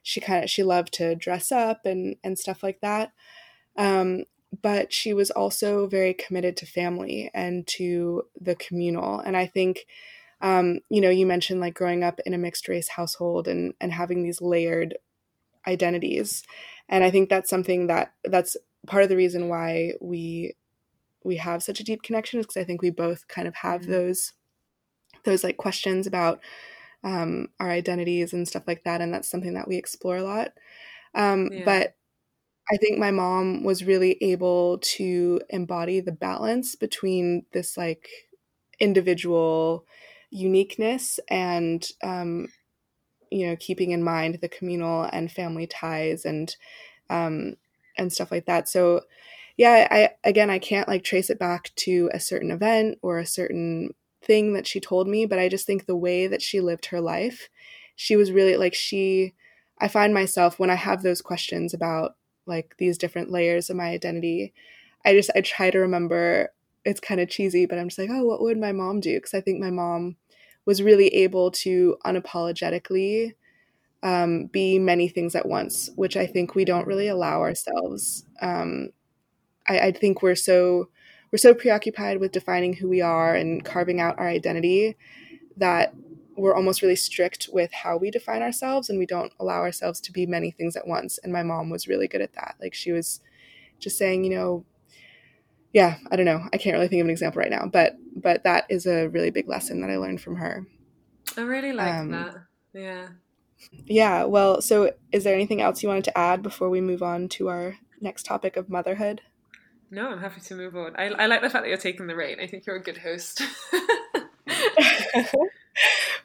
she 0.02 0.20
kind 0.20 0.44
of 0.44 0.50
she 0.50 0.62
loved 0.62 0.92
to 0.94 1.14
dress 1.14 1.52
up 1.52 1.84
and 1.84 2.16
and 2.24 2.38
stuff 2.38 2.62
like 2.62 2.80
that. 2.80 3.12
Um, 3.76 4.24
but 4.62 4.92
she 4.92 5.12
was 5.12 5.30
also 5.30 5.86
very 5.86 6.14
committed 6.14 6.56
to 6.56 6.66
family 6.66 7.30
and 7.34 7.66
to 7.66 8.22
the 8.40 8.54
communal. 8.54 9.18
And 9.20 9.36
I 9.36 9.46
think, 9.46 9.86
um, 10.40 10.80
you 10.88 11.00
know, 11.00 11.10
you 11.10 11.26
mentioned 11.26 11.60
like 11.60 11.74
growing 11.74 12.02
up 12.04 12.20
in 12.24 12.32
a 12.32 12.38
mixed 12.38 12.68
race 12.68 12.88
household 12.88 13.48
and 13.48 13.74
and 13.80 13.92
having 13.92 14.22
these 14.22 14.40
layered 14.40 14.96
identities, 15.66 16.42
and 16.88 17.04
I 17.04 17.10
think 17.10 17.28
that's 17.28 17.50
something 17.50 17.88
that 17.88 18.12
that's 18.24 18.56
part 18.86 19.02
of 19.02 19.08
the 19.08 19.16
reason 19.16 19.48
why 19.48 19.92
we 20.00 20.54
we 21.24 21.36
have 21.36 21.62
such 21.62 21.80
a 21.80 21.84
deep 21.84 22.02
connection 22.02 22.38
is 22.38 22.46
because 22.46 22.60
I 22.60 22.64
think 22.64 22.80
we 22.80 22.90
both 22.90 23.26
kind 23.28 23.48
of 23.48 23.56
have 23.56 23.82
mm-hmm. 23.82 23.92
those 23.92 24.32
those 25.26 25.44
like 25.44 25.58
questions 25.58 26.06
about 26.06 26.40
um, 27.04 27.48
our 27.60 27.70
identities 27.70 28.32
and 28.32 28.48
stuff 28.48 28.64
like 28.66 28.84
that, 28.84 29.02
and 29.02 29.12
that's 29.12 29.30
something 29.30 29.54
that 29.54 29.68
we 29.68 29.76
explore 29.76 30.16
a 30.16 30.22
lot. 30.22 30.52
Um, 31.14 31.50
yeah. 31.52 31.62
But 31.64 31.96
I 32.72 32.76
think 32.78 32.98
my 32.98 33.10
mom 33.10 33.62
was 33.62 33.84
really 33.84 34.18
able 34.20 34.78
to 34.78 35.40
embody 35.50 36.00
the 36.00 36.12
balance 36.12 36.74
between 36.74 37.44
this 37.52 37.76
like 37.76 38.08
individual 38.80 39.86
uniqueness 40.30 41.20
and 41.28 41.86
um, 42.02 42.48
you 43.30 43.46
know 43.46 43.56
keeping 43.56 43.92
in 43.92 44.02
mind 44.02 44.38
the 44.40 44.48
communal 44.48 45.04
and 45.12 45.30
family 45.30 45.66
ties 45.66 46.24
and 46.24 46.56
um, 47.10 47.54
and 47.96 48.12
stuff 48.12 48.32
like 48.32 48.46
that. 48.46 48.68
So 48.68 49.02
yeah, 49.56 49.86
I 49.90 50.28
again 50.28 50.50
I 50.50 50.58
can't 50.58 50.88
like 50.88 51.04
trace 51.04 51.30
it 51.30 51.38
back 51.38 51.70
to 51.76 52.10
a 52.12 52.20
certain 52.20 52.50
event 52.50 52.98
or 53.02 53.18
a 53.18 53.26
certain 53.26 53.94
thing 54.26 54.52
that 54.54 54.66
she 54.66 54.80
told 54.80 55.08
me, 55.08 55.26
but 55.26 55.38
I 55.38 55.48
just 55.48 55.66
think 55.66 55.86
the 55.86 55.96
way 55.96 56.26
that 56.26 56.42
she 56.42 56.60
lived 56.60 56.86
her 56.86 57.00
life, 57.00 57.48
she 57.96 58.16
was 58.16 58.32
really 58.32 58.56
like 58.56 58.74
she 58.74 59.34
I 59.80 59.88
find 59.88 60.14
myself 60.14 60.58
when 60.58 60.70
I 60.70 60.74
have 60.74 61.02
those 61.02 61.20
questions 61.22 61.74
about 61.74 62.16
like 62.46 62.76
these 62.78 62.98
different 62.98 63.30
layers 63.30 63.68
of 63.68 63.76
my 63.76 63.86
identity 63.88 64.52
i 65.04 65.12
just 65.12 65.30
i 65.34 65.40
try 65.40 65.70
to 65.70 65.78
remember 65.78 66.50
it's 66.84 67.00
kind 67.00 67.20
of 67.20 67.28
cheesy 67.28 67.66
but 67.66 67.78
i'm 67.78 67.88
just 67.88 67.98
like 67.98 68.10
oh 68.10 68.24
what 68.24 68.40
would 68.40 68.58
my 68.58 68.72
mom 68.72 69.00
do? 69.00 69.16
Because 69.16 69.34
i 69.34 69.40
think 69.40 69.60
my 69.60 69.70
mom 69.70 70.16
was 70.64 70.82
really 70.82 71.08
able 71.08 71.50
to 71.50 71.96
unapologetically 72.04 73.34
um, 74.02 74.46
be 74.46 74.78
many 74.78 75.08
things 75.08 75.34
at 75.34 75.46
once 75.46 75.90
which 75.96 76.16
i 76.16 76.26
think 76.26 76.54
we 76.54 76.64
don't 76.64 76.86
really 76.86 77.08
allow 77.08 77.40
ourselves. 77.40 78.24
Um, 78.40 78.90
I, 79.68 79.78
I 79.80 79.92
think 79.92 80.22
we're 80.22 80.34
so 80.36 80.88
we're 81.32 81.38
so 81.38 81.54
preoccupied 81.54 82.20
with 82.20 82.32
defining 82.32 82.74
who 82.74 82.88
we 82.88 83.00
are 83.00 83.34
and 83.34 83.64
carving 83.64 84.00
out 84.00 84.18
our 84.18 84.28
identity 84.28 84.96
that 85.56 85.94
we're 86.36 86.54
almost 86.54 86.82
really 86.82 86.96
strict 86.96 87.48
with 87.52 87.72
how 87.72 87.96
we 87.96 88.10
define 88.10 88.42
ourselves 88.42 88.90
and 88.90 88.98
we 88.98 89.06
don't 89.06 89.32
allow 89.40 89.60
ourselves 89.60 90.00
to 90.00 90.12
be 90.12 90.26
many 90.26 90.50
things 90.50 90.76
at 90.76 90.86
once. 90.86 91.18
And 91.18 91.32
my 91.32 91.42
mom 91.42 91.70
was 91.70 91.88
really 91.88 92.08
good 92.08 92.20
at 92.20 92.34
that. 92.34 92.56
Like 92.60 92.74
she 92.74 92.92
was 92.92 93.20
just 93.78 93.98
saying 93.98 94.24
you 94.24 94.30
know 94.30 94.64
yeah 95.72 95.96
i 96.10 96.16
don't 96.16 96.26
know. 96.26 96.48
I 96.52 96.56
can't 96.56 96.74
really 96.74 96.88
think 96.88 97.00
of 97.00 97.06
an 97.06 97.10
example 97.10 97.40
right 97.40 97.50
now 97.50 97.66
but 97.66 97.96
but 98.14 98.44
that 98.44 98.66
is 98.68 98.86
a 98.86 99.08
really 99.08 99.30
big 99.30 99.48
lesson 99.48 99.80
that 99.80 99.90
i 99.90 99.96
learned 99.96 100.20
from 100.20 100.36
her. 100.36 100.66
I 101.36 101.42
really 101.42 101.72
like 101.72 101.94
um, 101.94 102.10
that. 102.10 102.34
Yeah. 102.72 103.08
yeah 103.84 104.24
well 104.24 104.60
so 104.60 104.92
is 105.12 105.24
there 105.24 105.34
anything 105.34 105.60
else 105.60 105.82
you 105.82 105.88
wanted 105.88 106.04
to 106.04 106.18
add 106.18 106.42
before 106.42 106.68
we 106.68 106.80
move 106.80 107.02
on 107.02 107.28
to 107.30 107.48
our 107.48 107.76
next 108.00 108.24
topic 108.24 108.56
of 108.56 108.68
motherhood 108.68 109.22
no 109.90 110.10
i'm 110.10 110.18
happy 110.18 110.40
to 110.40 110.54
move 110.54 110.76
on 110.76 110.94
i, 110.96 111.04
I 111.04 111.26
like 111.26 111.42
the 111.42 111.50
fact 111.50 111.64
that 111.64 111.68
you're 111.68 111.78
taking 111.78 112.06
the 112.06 112.16
reign 112.16 112.38
i 112.40 112.46
think 112.46 112.66
you're 112.66 112.76
a 112.76 112.82
good 112.82 112.98
host 112.98 113.42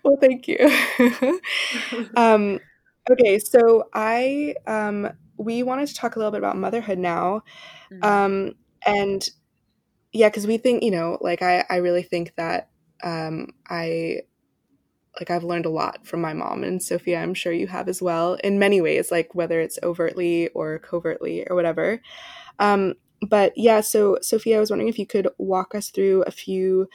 well, 0.03 0.17
thank 0.19 0.47
you. 0.47 0.57
um, 2.15 2.59
okay, 3.09 3.39
so 3.39 3.89
I 3.93 4.55
um, 4.67 5.09
we 5.37 5.63
wanted 5.63 5.87
to 5.87 5.95
talk 5.95 6.15
a 6.15 6.19
little 6.19 6.31
bit 6.31 6.39
about 6.39 6.57
motherhood 6.57 6.97
now, 6.97 7.43
mm-hmm. 7.91 8.03
um, 8.03 8.55
and 8.85 9.27
yeah, 10.11 10.29
because 10.29 10.47
we 10.47 10.57
think 10.57 10.83
you 10.83 10.91
know, 10.91 11.17
like 11.21 11.41
I 11.41 11.65
I 11.69 11.77
really 11.77 12.03
think 12.03 12.33
that 12.35 12.69
um, 13.03 13.49
I 13.69 14.21
like 15.19 15.29
I've 15.29 15.43
learned 15.43 15.65
a 15.65 15.69
lot 15.69 16.05
from 16.05 16.21
my 16.21 16.33
mom 16.33 16.63
and 16.63 16.81
Sophia. 16.81 17.21
I'm 17.21 17.33
sure 17.33 17.51
you 17.51 17.67
have 17.67 17.89
as 17.89 18.01
well 18.01 18.35
in 18.35 18.59
many 18.59 18.81
ways, 18.81 19.11
like 19.11 19.35
whether 19.35 19.59
it's 19.59 19.79
overtly 19.83 20.49
or 20.49 20.79
covertly 20.79 21.45
or 21.49 21.55
whatever. 21.55 22.01
Um, 22.59 22.93
but 23.21 23.53
yeah, 23.55 23.81
so 23.81 24.17
Sophia, 24.21 24.57
I 24.57 24.59
was 24.59 24.69
wondering 24.69 24.89
if 24.89 24.99
you 24.99 25.05
could 25.05 25.27
walk 25.37 25.75
us 25.75 25.89
through 25.89 26.23
a 26.23 26.31
few 26.31 26.87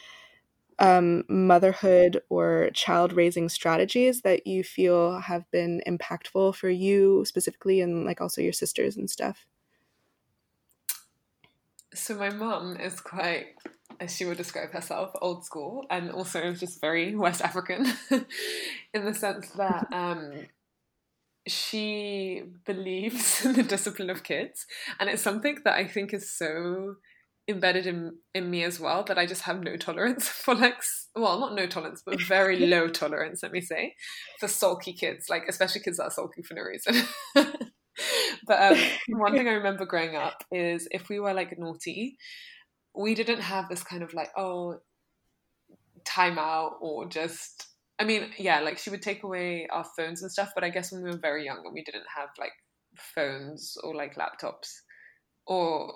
um, 0.79 1.25
motherhood 1.29 2.21
or 2.29 2.71
child 2.75 3.13
raising 3.13 3.49
strategies 3.49 4.23
that 4.23 4.47
you 4.47 4.63
feel 4.63 5.21
have 5.21 5.51
been 5.51 5.83
impactful 5.87 6.55
for 6.55 6.69
you 6.69 7.25
specifically 7.25 7.81
and 7.81 8.05
like 8.05 8.21
also 8.21 8.43
your 8.43 8.53
sisters 8.53 8.97
and 8.97 9.09
stuff? 9.09 9.47
So 11.95 12.15
my 12.17 12.31
mom 12.31 12.77
is 12.77 13.01
quite 13.01 13.55
as 14.01 14.15
she 14.15 14.25
would 14.25 14.37
describe 14.37 14.71
herself, 14.71 15.13
old 15.23 15.45
school, 15.45 15.87
and 15.91 16.11
also 16.11 16.53
just 16.53 16.81
very 16.81 17.15
West 17.15 17.41
African, 17.41 17.87
in 18.93 19.05
the 19.05 19.15
sense 19.15 19.49
that 19.53 19.87
um, 19.93 20.33
she 21.47 22.43
believes 22.65 23.45
in 23.45 23.55
the 23.55 23.63
discipline 23.63 24.11
of 24.11 24.23
kids, 24.23 24.67
and 24.99 25.09
it's 25.09 25.23
something 25.23 25.59
that 25.65 25.75
I 25.75 25.87
think 25.87 26.13
is 26.13 26.31
so 26.31 26.97
embedded 27.49 27.87
in 27.87 28.13
in 28.35 28.51
me 28.51 28.65
as 28.65 28.81
well 28.81 29.05
that 29.05 29.19
I 29.19 29.25
just 29.25 29.43
have 29.43 29.61
no 29.63 29.77
tolerance 29.77 30.29
for 30.45 30.55
like 30.55 30.83
well 31.15 31.39
not 31.39 31.55
no 31.55 31.69
tolerance 31.69 32.03
but 32.05 32.21
very 32.21 32.67
low 32.67 32.89
tolerance 32.89 33.41
let 33.41 33.53
me 33.53 33.61
say 33.61 33.95
for 34.41 34.49
sulky 34.49 34.93
kids 34.93 35.27
like 35.31 35.45
especially 35.49 35.81
kids 35.81 35.99
that 35.99 36.05
are 36.05 36.11
sulky 36.11 36.43
for 36.43 36.55
no 36.55 36.63
reason. 36.63 37.07
But 38.47 38.73
um, 38.73 38.79
one 39.09 39.33
thing 39.33 39.49
I 39.49 39.53
remember 39.53 39.87
growing 39.87 40.17
up 40.17 40.45
is 40.53 40.87
if 40.91 41.09
we 41.09 41.19
were 41.19 41.33
like 41.33 41.59
naughty 41.59 42.19
we 42.95 43.15
didn't 43.15 43.41
have 43.41 43.69
this 43.69 43.83
kind 43.83 44.03
of 44.03 44.13
like 44.15 44.31
oh 44.37 44.81
timeout 46.05 46.75
or 46.81 47.07
just 47.07 47.69
I 47.99 48.05
mean 48.05 48.31
yeah 48.39 48.61
like 48.61 48.79
she 48.79 48.91
would 48.91 49.03
take 49.03 49.23
away 49.23 49.67
our 49.71 49.85
phones 49.97 50.23
and 50.23 50.31
stuff 50.31 50.53
but 50.55 50.65
I 50.65 50.71
guess 50.71 50.93
when 50.93 51.03
we 51.03 51.11
were 51.11 51.19
very 51.19 51.45
young 51.45 51.63
and 51.65 51.75
we 51.75 51.83
didn't 51.83 52.05
have 52.15 52.29
like 52.39 52.53
phones 52.97 53.77
or 53.83 53.95
like 53.95 54.17
laptops 54.17 54.81
or 55.47 55.93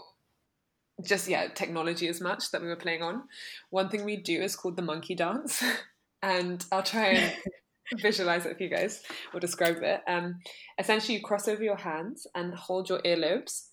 just 1.04 1.28
yeah 1.28 1.48
technology 1.48 2.08
as 2.08 2.20
much 2.20 2.50
that 2.50 2.60
we 2.60 2.68
were 2.68 2.76
playing 2.76 3.02
on 3.02 3.22
one 3.70 3.88
thing 3.88 4.04
we 4.04 4.16
do 4.16 4.40
is 4.42 4.54
called 4.54 4.76
the 4.76 4.82
monkey 4.82 5.14
dance 5.14 5.62
and 6.22 6.66
i'll 6.72 6.82
try 6.82 7.08
and 7.08 7.32
visualize 7.98 8.46
it 8.46 8.56
for 8.56 8.62
you 8.62 8.68
guys 8.68 9.02
or 9.32 9.40
describe 9.40 9.82
it. 9.82 10.00
Um, 10.06 10.38
essentially, 10.78 11.18
you 11.18 11.22
cross 11.22 11.48
over 11.48 11.62
your 11.62 11.76
hands 11.76 12.26
and 12.34 12.54
hold 12.54 12.88
your 12.88 13.00
earlobes, 13.00 13.66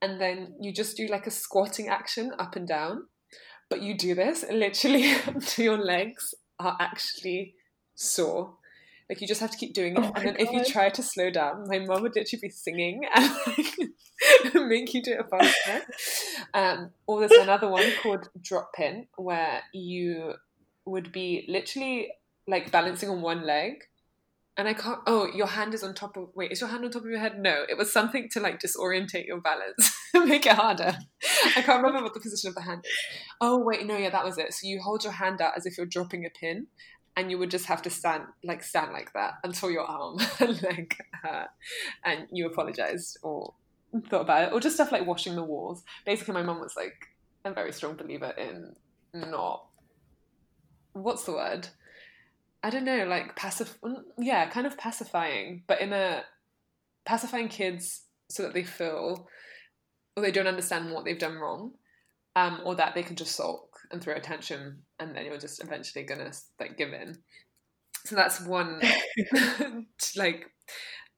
and 0.00 0.20
then 0.20 0.54
you 0.60 0.72
just 0.72 0.96
do 0.96 1.06
like 1.06 1.26
a 1.26 1.30
squatting 1.30 1.88
action 1.88 2.32
up 2.38 2.56
and 2.56 2.66
down. 2.66 3.06
But 3.70 3.82
you 3.82 3.96
do 3.96 4.14
this 4.14 4.44
literally 4.50 5.12
until 5.26 5.64
your 5.64 5.78
legs 5.78 6.34
are 6.58 6.76
actually 6.80 7.54
sore. 7.94 8.54
Like 9.08 9.20
you 9.20 9.28
just 9.28 9.40
have 9.40 9.50
to 9.50 9.58
keep 9.58 9.74
doing 9.74 9.96
it, 9.96 9.98
Oh 9.98 10.12
and 10.16 10.26
then 10.26 10.36
if 10.38 10.50
you 10.52 10.64
try 10.64 10.88
to 10.88 11.02
slow 11.02 11.28
down, 11.30 11.68
my 11.68 11.80
mom 11.80 12.02
would 12.02 12.14
literally 12.16 12.40
be 12.40 12.48
singing 12.48 13.02
and 13.14 13.32
like, 13.46 14.54
make 14.54 14.94
you 14.94 15.02
do 15.02 15.18
it 15.18 15.26
faster. 15.28 15.84
Um, 16.54 16.90
or 17.06 17.20
there's 17.20 17.32
another 17.32 17.68
one 17.68 17.84
called 18.02 18.30
drop 18.40 18.72
pin, 18.74 19.08
where 19.16 19.60
you 19.74 20.34
would 20.84 21.12
be 21.12 21.44
literally 21.48 22.12
like 22.48 22.70
balancing 22.70 23.08
on 23.08 23.20
one 23.22 23.46
leg. 23.46 23.84
And 24.56 24.68
I 24.68 24.74
can't. 24.74 25.00
Oh, 25.06 25.26
your 25.34 25.46
hand 25.46 25.72
is 25.72 25.82
on 25.82 25.94
top 25.94 26.16
of. 26.16 26.28
Wait, 26.34 26.52
is 26.52 26.60
your 26.60 26.68
hand 26.68 26.84
on 26.84 26.90
top 26.90 27.02
of 27.02 27.08
your 27.08 27.18
head? 27.18 27.38
No, 27.38 27.64
it 27.68 27.78
was 27.78 27.90
something 27.90 28.28
to 28.32 28.40
like 28.40 28.60
disorientate 28.60 29.26
your 29.26 29.40
balance, 29.40 29.94
make 30.14 30.44
it 30.44 30.52
harder. 30.52 30.96
I 31.56 31.62
can't 31.62 31.82
remember 31.82 32.02
what 32.02 32.14
the 32.14 32.20
position 32.20 32.48
of 32.48 32.54
the 32.54 32.60
hand 32.60 32.84
is. 32.84 32.92
Oh 33.40 33.58
wait, 33.58 33.86
no, 33.86 33.96
yeah, 33.96 34.10
that 34.10 34.24
was 34.24 34.36
it. 34.36 34.52
So 34.52 34.66
you 34.66 34.80
hold 34.80 35.04
your 35.04 35.14
hand 35.14 35.40
out 35.40 35.52
as 35.56 35.64
if 35.64 35.78
you're 35.78 35.86
dropping 35.86 36.26
a 36.26 36.30
pin, 36.30 36.66
and 37.16 37.30
you 37.30 37.38
would 37.38 37.50
just 37.50 37.66
have 37.66 37.82
to 37.82 37.90
stand 37.90 38.24
like 38.42 38.62
stand 38.62 38.92
like 38.92 39.12
that 39.12 39.34
until 39.44 39.70
your 39.70 39.84
arm 39.84 40.18
and 40.40 40.62
leg 40.62 40.96
hurt, 41.22 41.48
and 42.04 42.26
you 42.30 42.46
apologized 42.46 43.18
or 43.22 43.54
thought 44.08 44.22
about 44.22 44.48
it, 44.48 44.52
or 44.52 44.60
just 44.60 44.76
stuff 44.76 44.92
like 44.92 45.06
washing 45.06 45.36
the 45.36 45.44
walls. 45.44 45.82
Basically, 46.06 46.34
my 46.34 46.42
mum 46.42 46.60
was 46.60 46.74
like 46.76 47.08
a 47.44 47.52
very 47.52 47.72
strong 47.72 47.96
believer 47.96 48.32
in 48.38 48.74
not 49.12 49.66
what's 50.92 51.24
the 51.24 51.32
word? 51.32 51.68
I 52.62 52.70
don't 52.70 52.84
know, 52.84 53.04
like 53.04 53.36
pacif 53.36 53.74
yeah, 54.18 54.48
kind 54.48 54.66
of 54.66 54.78
pacifying, 54.78 55.64
but 55.66 55.80
in 55.80 55.92
a 55.92 56.22
pacifying 57.04 57.48
kids 57.48 58.02
so 58.28 58.44
that 58.44 58.54
they 58.54 58.62
feel 58.62 59.28
or 60.16 60.22
they 60.22 60.30
don't 60.30 60.46
understand 60.46 60.92
what 60.92 61.04
they've 61.04 61.18
done 61.18 61.36
wrong, 61.36 61.72
um, 62.36 62.60
or 62.64 62.74
that 62.74 62.94
they 62.94 63.02
can 63.02 63.16
just 63.16 63.34
sulk 63.34 63.78
and 63.90 64.00
throw 64.00 64.14
a 64.14 64.20
tantrum, 64.20 64.78
and 65.02 65.16
then 65.16 65.26
you're 65.26 65.38
just 65.38 65.62
eventually 65.62 66.04
gonna 66.04 66.32
like 66.60 66.76
give 66.76 66.92
in. 66.92 67.18
So 68.06 68.16
that's 68.16 68.40
one 68.40 68.80
like 70.16 70.46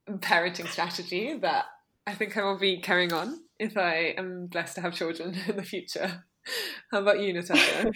parenting 0.09 0.69
strategy 0.69 1.39
that 1.39 1.67
I 2.07 2.15
think 2.15 2.37
I 2.37 2.45
will 2.45 2.59
be 2.59 2.81
carrying 2.81 3.13
on 3.13 3.41
if 3.59 3.77
I 3.77 4.15
am 4.19 4.47
blessed 4.47 4.77
to 4.77 4.81
have 4.83 4.95
children 4.95 5.37
in 5.49 5.57
the 5.57 5.63
future. 5.63 6.25
How 6.91 7.01
about 7.01 7.21
you, 7.21 7.33
Natasha? 7.33 7.91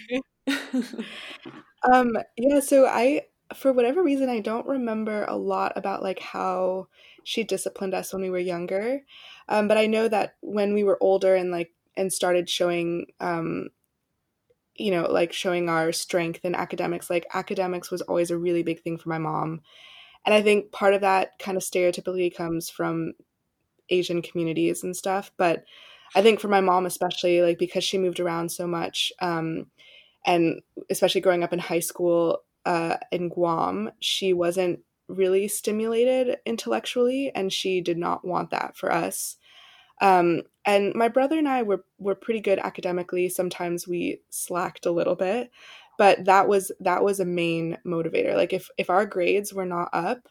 Um, 1.91 2.17
yeah, 2.37 2.59
so 2.59 2.85
I, 2.85 3.21
for 3.55 3.73
whatever 3.73 4.03
reason, 4.03 4.29
I 4.29 4.39
don't 4.39 4.67
remember 4.67 5.25
a 5.25 5.37
lot 5.37 5.73
about 5.75 6.03
like 6.03 6.19
how 6.19 6.87
she 7.23 7.43
disciplined 7.43 7.93
us 7.93 8.13
when 8.13 8.21
we 8.21 8.29
were 8.29 8.39
younger. 8.39 9.01
Um, 9.47 9.67
but 9.67 9.77
I 9.77 9.87
know 9.87 10.07
that 10.07 10.35
when 10.41 10.73
we 10.73 10.83
were 10.83 10.97
older 11.01 11.35
and 11.35 11.51
like 11.51 11.71
and 11.97 12.13
started 12.13 12.49
showing 12.49 13.07
um 13.19 13.69
you 14.79 14.91
know, 14.91 15.03
like 15.03 15.33
showing 15.33 15.69
our 15.69 15.91
strength 15.91 16.45
in 16.45 16.55
academics, 16.55 17.09
like 17.09 17.25
academics 17.33 17.91
was 17.91 18.01
always 18.01 18.31
a 18.31 18.37
really 18.37 18.63
big 18.63 18.81
thing 18.81 18.97
for 18.97 19.09
my 19.09 19.17
mom. 19.17 19.61
And 20.25 20.33
I 20.33 20.41
think 20.41 20.71
part 20.71 20.93
of 20.93 21.01
that 21.01 21.39
kind 21.39 21.57
of 21.57 21.63
stereotypically 21.63 22.35
comes 22.35 22.69
from 22.69 23.13
Asian 23.89 24.21
communities 24.21 24.83
and 24.83 24.95
stuff, 24.95 25.31
but 25.37 25.63
I 26.15 26.21
think 26.21 26.39
for 26.39 26.47
my 26.47 26.61
mom 26.61 26.85
especially 26.85 27.41
like 27.41 27.59
because 27.59 27.83
she 27.83 27.97
moved 27.97 28.19
around 28.19 28.51
so 28.51 28.65
much 28.65 29.13
um 29.19 29.67
and 30.25 30.61
especially 30.89 31.21
growing 31.21 31.43
up 31.43 31.53
in 31.53 31.59
high 31.59 31.79
school 31.79 32.43
uh, 32.65 32.97
in 33.11 33.29
Guam, 33.29 33.91
she 33.99 34.33
wasn't 34.33 34.79
really 35.07 35.47
stimulated 35.47 36.37
intellectually, 36.45 37.31
and 37.33 37.51
she 37.51 37.81
did 37.81 37.97
not 37.97 38.25
want 38.25 38.51
that 38.51 38.75
for 38.77 38.91
us. 38.91 39.37
Um, 40.01 40.43
and 40.69 40.93
my 40.93 41.07
brother 41.07 41.37
and 41.37 41.47
I 41.47 41.63
were 41.63 41.83
were 41.97 42.15
pretty 42.15 42.41
good 42.41 42.59
academically. 42.59 43.27
Sometimes 43.29 43.87
we 43.87 44.21
slacked 44.29 44.85
a 44.85 44.91
little 44.91 45.15
bit, 45.15 45.51
but 45.97 46.25
that 46.25 46.47
was 46.47 46.71
that 46.79 47.03
was 47.03 47.19
a 47.19 47.25
main 47.25 47.77
motivator. 47.85 48.35
Like 48.35 48.53
if 48.53 48.69
if 48.77 48.89
our 48.89 49.05
grades 49.05 49.53
were 49.53 49.65
not 49.65 49.89
up, 49.93 50.27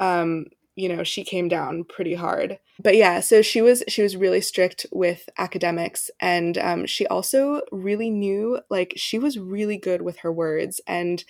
um, 0.00 0.46
you 0.74 0.88
know, 0.88 1.04
she 1.04 1.22
came 1.22 1.48
down 1.48 1.84
pretty 1.84 2.14
hard. 2.14 2.58
But 2.82 2.96
yeah, 2.96 3.20
so 3.20 3.40
she 3.40 3.62
was 3.62 3.84
she 3.86 4.02
was 4.02 4.16
really 4.16 4.40
strict 4.40 4.84
with 4.90 5.28
academics, 5.38 6.10
and 6.20 6.58
um, 6.58 6.86
she 6.86 7.06
also 7.06 7.62
really 7.70 8.10
knew 8.10 8.60
like 8.68 8.94
she 8.96 9.18
was 9.18 9.38
really 9.38 9.76
good 9.76 10.02
with 10.02 10.18
her 10.18 10.32
words, 10.32 10.80
and 10.88 11.22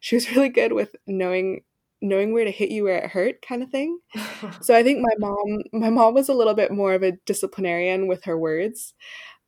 she 0.00 0.14
was 0.14 0.30
really 0.36 0.50
good 0.50 0.72
with 0.72 0.94
knowing 1.08 1.62
knowing 2.02 2.32
where 2.32 2.44
to 2.44 2.50
hit 2.50 2.70
you 2.70 2.84
where 2.84 2.98
it 2.98 3.10
hurt 3.10 3.42
kind 3.42 3.62
of 3.62 3.70
thing. 3.70 3.98
So 4.62 4.74
I 4.74 4.82
think 4.82 5.00
my 5.00 5.14
mom 5.18 5.62
my 5.72 5.90
mom 5.90 6.14
was 6.14 6.28
a 6.28 6.34
little 6.34 6.54
bit 6.54 6.72
more 6.72 6.94
of 6.94 7.02
a 7.02 7.12
disciplinarian 7.26 8.06
with 8.08 8.24
her 8.24 8.38
words. 8.38 8.94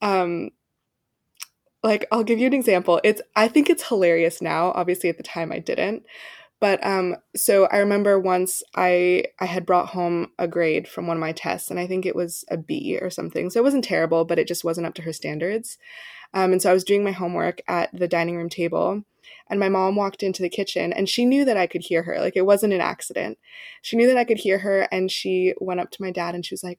Um, 0.03 0.51
like 1.83 2.07
I'll 2.13 2.25
give 2.25 2.39
you 2.39 2.47
an 2.47 2.53
example. 2.55 3.01
It's 3.05 3.21
I 3.37 3.49
think 3.49 3.69
it's 3.69 3.87
hilarious 3.89 4.41
now. 4.41 4.73
Obviously 4.73 5.09
at 5.11 5.17
the 5.17 5.23
time 5.23 5.53
I 5.53 5.59
didn't. 5.59 6.05
But 6.63 6.79
um 6.87 7.17
so 7.35 7.67
I 7.67 7.79
remember 7.79 8.21
once 8.21 8.63
I 8.77 9.25
I 9.41 9.47
had 9.47 9.67
brought 9.67 9.89
home 9.89 10.29
a 10.39 10.47
grade 10.47 10.87
from 10.87 11.09
one 11.09 11.17
of 11.17 11.21
my 11.21 11.33
tests 11.33 11.73
and 11.73 11.81
I 11.81 11.89
think 11.89 12.07
it 12.07 12.15
was 12.15 12.45
a 12.53 12.57
B 12.57 13.01
or 13.03 13.11
something. 13.11 13.51
So 13.51 13.59
it 13.59 13.65
wasn't 13.65 13.83
terrible, 13.83 14.25
but 14.25 14.39
it 14.39 14.47
just 14.47 14.63
wasn't 14.63 14.87
up 14.87 14.95
to 14.95 15.03
her 15.03 15.13
standards. 15.13 15.77
Um, 16.35 16.53
and 16.53 16.63
so 16.63 16.71
I 16.71 16.75
was 16.75 16.85
doing 16.85 17.03
my 17.03 17.11
homework 17.11 17.63
at 17.67 17.91
the 17.93 18.07
dining 18.07 18.37
room 18.37 18.49
table 18.49 19.03
and 19.51 19.59
my 19.59 19.69
mom 19.69 19.97
walked 19.97 20.23
into 20.23 20.41
the 20.41 20.49
kitchen 20.49 20.93
and 20.93 21.09
she 21.09 21.25
knew 21.25 21.45
that 21.47 21.57
I 21.57 21.67
could 21.67 21.83
hear 21.83 22.05
her. 22.05 22.21
Like 22.21 22.37
it 22.37 22.47
wasn't 22.47 22.75
an 22.75 22.81
accident. 22.81 23.39
She 23.83 23.97
knew 23.97 24.07
that 24.07 24.17
I 24.17 24.25
could 24.25 24.39
hear 24.39 24.59
her 24.59 24.89
and 24.93 25.11
she 25.11 25.55
went 25.61 25.81
up 25.81 25.91
to 25.91 26.03
my 26.03 26.13
dad 26.13 26.37
and 26.37 26.47
she 26.47 26.55
was 26.55 26.63
like 26.63 26.79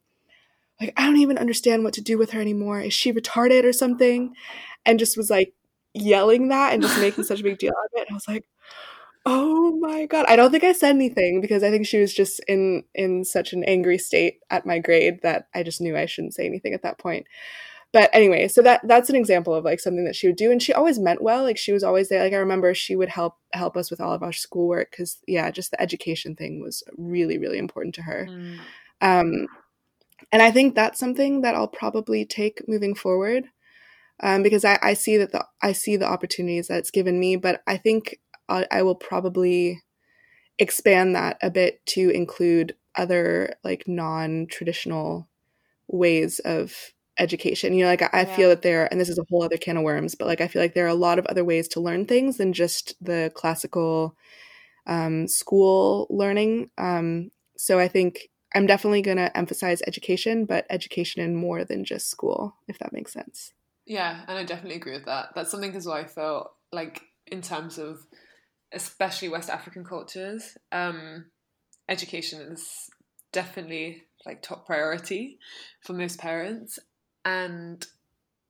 like 0.80 0.94
I 0.98 1.06
don't 1.06 1.18
even 1.18 1.38
understand 1.38 1.84
what 1.84 1.94
to 1.96 2.02
do 2.02 2.18
with 2.18 2.32
her 2.32 2.42
anymore. 2.42 2.80
Is 2.80 2.94
she 2.94 3.12
retarded 3.12 3.66
or 3.66 3.74
something? 3.74 4.34
And 4.86 4.98
just 5.00 5.18
was 5.18 5.30
like 5.30 5.54
yelling 5.94 6.48
that 6.50 6.74
and 6.74 6.82
just 6.82 7.00
making 7.02 7.26
such 7.26 7.42
a 7.42 7.44
big 7.44 7.58
deal 7.60 7.74
out 7.78 7.86
of 7.86 8.02
it. 8.02 8.08
And 8.08 8.14
I 8.14 8.16
was 8.16 8.28
like, 8.30 8.46
"Oh 9.26 9.76
my 9.78 10.06
god." 10.06 10.26
I 10.28 10.36
don't 10.36 10.52
think 10.52 10.64
I 10.64 10.74
said 10.74 10.96
anything 10.96 11.42
because 11.42 11.64
I 11.64 11.70
think 11.70 11.86
she 11.86 12.00
was 12.00 12.14
just 12.14 12.40
in 12.48 12.84
in 12.94 13.24
such 13.26 13.54
an 13.54 13.64
angry 13.64 13.98
state 13.98 14.40
at 14.50 14.66
my 14.66 14.80
grade 14.80 15.22
that 15.24 15.48
I 15.54 15.64
just 15.64 15.82
knew 15.82 15.98
I 15.98 16.06
shouldn't 16.06 16.34
say 16.34 16.46
anything 16.46 16.74
at 16.74 16.84
that 16.84 16.98
point. 16.98 17.26
But 17.94 18.10
anyway, 18.12 18.48
so 18.48 18.64
that 18.64 18.82
that's 18.88 19.10
an 19.10 19.16
example 19.16 19.54
of 19.54 19.64
like 19.64 19.80
something 19.80 20.06
that 20.06 20.16
she 20.16 20.28
would 20.28 20.36
do 20.36 20.52
and 20.52 20.62
she 20.62 20.74
always 20.74 20.98
meant 20.98 21.22
well. 21.22 21.44
Like 21.44 21.58
she 21.58 21.72
was 21.72 21.84
always 21.84 22.10
there. 22.10 22.24
Like 22.24 22.34
I 22.34 22.38
remember 22.38 22.74
she 22.74 22.96
would 22.96 23.10
help 23.10 23.36
help 23.54 23.78
us 23.78 23.92
with 23.92 24.02
all 24.02 24.14
of 24.14 24.24
our 24.24 24.34
schoolwork 24.34 24.92
cuz 24.92 25.20
yeah, 25.28 25.52
just 25.52 25.72
the 25.72 25.82
education 25.82 26.36
thing 26.36 26.60
was 26.60 26.84
really 26.98 27.38
really 27.38 27.60
important 27.60 27.94
to 27.96 28.02
her. 28.02 28.28
Mm. 28.30 28.60
Um, 29.02 29.48
and 30.32 30.42
I 30.42 30.50
think 30.50 30.74
that's 30.74 31.00
something 31.00 31.42
that 31.42 31.54
I'll 31.54 31.68
probably 31.68 32.26
take 32.26 32.68
moving 32.68 32.96
forward 32.96 33.50
um, 34.22 34.42
because 34.42 34.66
I, 34.66 34.80
I 34.82 34.94
see 34.94 35.18
that 35.18 35.32
the 35.32 35.46
I 35.62 35.74
see 35.74 35.96
the 35.96 36.08
opportunities 36.08 36.68
that 36.68 36.80
it's 36.80 36.92
given 36.92 37.20
me, 37.20 37.36
but 37.36 37.62
I 37.68 37.78
think 37.78 38.20
I, 38.50 38.66
I 38.72 38.82
will 38.84 38.96
probably 38.96 39.82
expand 40.60 41.16
that 41.16 41.38
a 41.42 41.50
bit 41.50 41.86
to 41.88 42.10
include 42.12 42.76
other 42.96 43.56
like 43.64 43.88
non-traditional 43.88 45.28
ways 45.88 46.40
of 46.40 46.94
education. 47.20 47.74
You 47.74 47.84
know, 47.86 47.90
like 47.92 48.02
I, 48.02 48.22
I 48.22 48.26
Yeah. 48.26 48.26
feel 48.26 48.50
that 48.50 48.62
there, 48.64 48.88
and 48.92 49.00
this 49.00 49.10
is 49.10 49.20
a 49.20 49.26
whole 49.30 49.44
other 49.44 49.58
can 49.58 49.78
of 49.78 49.84
worms, 49.84 50.16
but 50.16 50.28
like 50.28 50.42
I 50.42 50.48
feel 50.48 50.62
like 50.62 50.74
there 50.74 50.86
are 50.86 50.90
a 50.90 50.96
lot 50.96 51.20
of 51.20 51.26
other 51.28 51.46
ways 51.46 51.68
to 51.70 51.82
learn 51.82 52.06
things 52.06 52.38
than 52.38 52.54
just 52.54 52.96
the 53.04 53.32
classical 53.36 54.18
um, 54.88 55.28
school 55.28 56.08
learning. 56.10 56.70
Um, 56.78 57.32
so 57.58 57.80
I 57.80 57.88
think 57.88 58.30
I'm 58.56 58.66
definitely 58.68 59.02
going 59.02 59.18
to 59.18 59.36
emphasize 59.38 59.82
education, 59.88 60.46
but 60.46 60.66
education 60.70 61.22
in 61.22 61.36
more 61.36 61.66
than 61.66 61.86
just 61.86 62.10
school, 62.10 62.56
if 62.68 62.80
that 62.80 62.94
makes 62.94 63.14
sense. 63.14 63.54
Yeah, 63.86 64.22
and 64.28 64.38
I 64.38 64.44
definitely 64.44 64.78
agree 64.78 64.94
with 64.94 65.06
that. 65.06 65.30
That's 65.36 65.52
something 65.52 65.76
as 65.76 65.86
well 65.86 65.96
I 65.96 66.06
felt 66.06 66.54
like 66.72 67.02
in 67.28 67.42
terms 67.42 67.78
of 67.78 68.06
especially 68.74 69.30
West 69.30 69.50
African 69.50 69.84
cultures, 69.84 70.58
um, 70.72 71.26
education 71.88 72.42
is 72.42 72.90
definitely 73.32 74.04
like 74.26 74.42
top 74.42 74.66
priority 74.66 75.40
for 75.82 75.94
most 75.94 76.20
parents. 76.20 76.80
And 77.26 77.86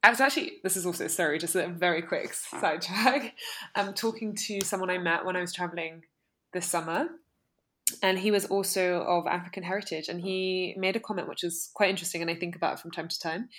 I 0.03 0.09
was 0.09 0.19
actually 0.19 0.53
this 0.63 0.77
is 0.77 0.85
also 0.85 1.07
sorry, 1.07 1.39
just 1.39 1.55
a 1.55 1.67
very 1.67 2.01
quick 2.01 2.33
sidetrack. 2.33 3.35
I'm 3.75 3.93
talking 3.93 4.35
to 4.47 4.61
someone 4.61 4.89
I 4.89 4.97
met 4.97 5.25
when 5.25 5.35
I 5.35 5.41
was 5.41 5.53
traveling 5.53 6.03
this 6.53 6.65
summer. 6.65 7.07
And 8.01 8.17
he 8.17 8.31
was 8.31 8.45
also 8.45 9.01
of 9.01 9.27
African 9.27 9.61
heritage, 9.61 10.07
and 10.07 10.21
he 10.21 10.73
made 10.77 10.95
a 10.95 11.01
comment 11.01 11.27
which 11.27 11.43
is 11.43 11.69
quite 11.73 11.89
interesting, 11.89 12.21
and 12.21 12.31
I 12.31 12.35
think 12.35 12.55
about 12.55 12.73
it 12.73 12.79
from 12.79 12.91
time 12.91 13.09
to 13.09 13.19
time 13.19 13.49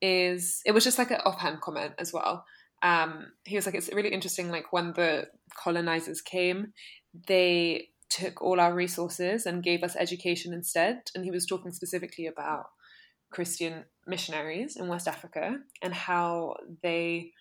is 0.00 0.60
it 0.64 0.72
was 0.72 0.84
just 0.84 0.98
like 0.98 1.10
an 1.10 1.20
offhand 1.24 1.60
comment 1.60 1.94
as 1.98 2.12
well. 2.12 2.44
Um, 2.84 3.32
he 3.44 3.56
was 3.56 3.66
like, 3.66 3.74
it's 3.74 3.92
really 3.92 4.10
interesting. 4.10 4.50
Like 4.50 4.72
when 4.72 4.92
the 4.92 5.26
colonizers 5.56 6.20
came, 6.20 6.74
they 7.26 7.88
took 8.10 8.42
all 8.42 8.60
our 8.60 8.74
resources 8.74 9.46
and 9.46 9.64
gave 9.64 9.82
us 9.82 9.96
education 9.96 10.52
instead. 10.52 11.00
And 11.14 11.24
he 11.24 11.30
was 11.30 11.46
talking 11.46 11.72
specifically 11.72 12.26
about 12.26 12.66
Christian 13.32 13.84
missionaries 14.06 14.76
in 14.76 14.86
West 14.86 15.08
Africa 15.08 15.56
and 15.82 15.94
how 15.94 16.56
they 16.82 17.32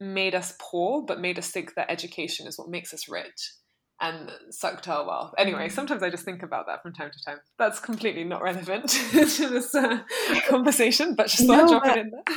made 0.00 0.34
us 0.36 0.54
poor, 0.60 1.02
but 1.04 1.20
made 1.20 1.38
us 1.38 1.50
think 1.50 1.74
that 1.74 1.90
education 1.90 2.46
is 2.46 2.56
what 2.56 2.70
makes 2.70 2.94
us 2.94 3.08
rich. 3.08 3.52
and 4.00 4.30
sucked 4.50 4.86
our 4.86 5.04
wealth. 5.04 5.34
Anyway, 5.36 5.68
sometimes 5.68 6.04
I 6.04 6.10
just 6.10 6.24
think 6.24 6.44
about 6.44 6.66
that 6.68 6.80
from 6.82 6.92
time 6.92 7.10
to 7.10 7.24
time. 7.24 7.38
That's 7.58 7.80
completely 7.80 8.22
not 8.22 8.42
relevant 8.42 8.88
to 9.10 9.48
this 9.48 9.74
uh, 9.74 9.98
conversation, 10.48 11.16
but 11.16 11.26
just 11.26 11.48
thought 11.48 11.56
no, 11.56 11.62
I'd 11.64 11.68
drop 11.68 11.96
it 11.96 11.98
in 11.98 12.10
there. 12.12 12.36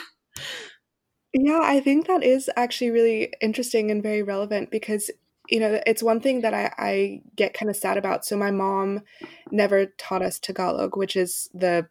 Yeah, 1.33 1.61
I 1.63 1.79
think 1.79 2.07
that 2.07 2.23
is 2.23 2.49
actually 2.57 2.91
really 2.91 3.33
interesting 3.41 3.89
and 3.89 4.03
very 4.03 4.21
relevant 4.21 4.69
because 4.69 5.09
you 5.49 5.59
know 5.59 5.81
it's 5.85 6.03
one 6.03 6.19
thing 6.19 6.41
that 6.41 6.53
I, 6.53 6.73
I 6.77 7.21
get 7.35 7.53
kind 7.53 7.69
of 7.69 7.75
sad 7.75 7.97
about. 7.97 8.25
So 8.25 8.35
my 8.35 8.51
mom 8.51 9.01
never 9.49 9.85
taught 9.85 10.21
us 10.21 10.39
Tagalog, 10.39 10.97
which 10.97 11.15
is 11.15 11.49
the 11.53 11.87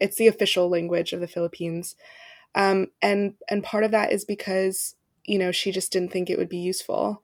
it's 0.00 0.16
the 0.16 0.28
official 0.28 0.68
language 0.68 1.12
of 1.12 1.20
the 1.20 1.26
Philippines, 1.28 1.96
um, 2.54 2.88
and 3.02 3.34
and 3.48 3.64
part 3.64 3.84
of 3.84 3.90
that 3.90 4.12
is 4.12 4.24
because 4.24 4.94
you 5.24 5.38
know 5.38 5.50
she 5.50 5.72
just 5.72 5.90
didn't 5.92 6.12
think 6.12 6.30
it 6.30 6.38
would 6.38 6.48
be 6.48 6.58
useful 6.58 7.22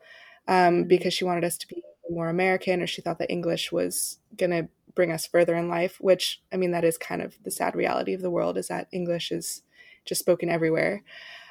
um, 0.49 0.57
mm-hmm. 0.57 0.89
because 0.89 1.15
she 1.15 1.25
wanted 1.25 1.45
us 1.45 1.57
to 1.59 1.69
be 1.69 1.83
more 2.11 2.29
American, 2.29 2.83
or 2.83 2.87
she 2.89 3.01
thought 3.01 3.19
that 3.21 3.31
English 3.31 3.71
was 3.71 4.19
gonna 4.37 4.69
bring 4.97 5.13
us 5.13 5.27
further 5.27 5.55
in 5.55 5.69
life. 5.69 5.99
Which 6.01 6.43
I 6.53 6.57
mean, 6.57 6.73
that 6.73 6.85
is 6.85 6.99
kind 6.99 7.23
of 7.23 7.37
the 7.45 7.53
sad 7.53 7.77
reality 7.77 8.13
of 8.13 8.23
the 8.23 8.31
world 8.31 8.59
is 8.59 8.69
that 8.69 8.89
English 8.91 9.31
is 9.31 9.63
just 10.05 10.19
spoken 10.19 10.51
everywhere. 10.51 11.05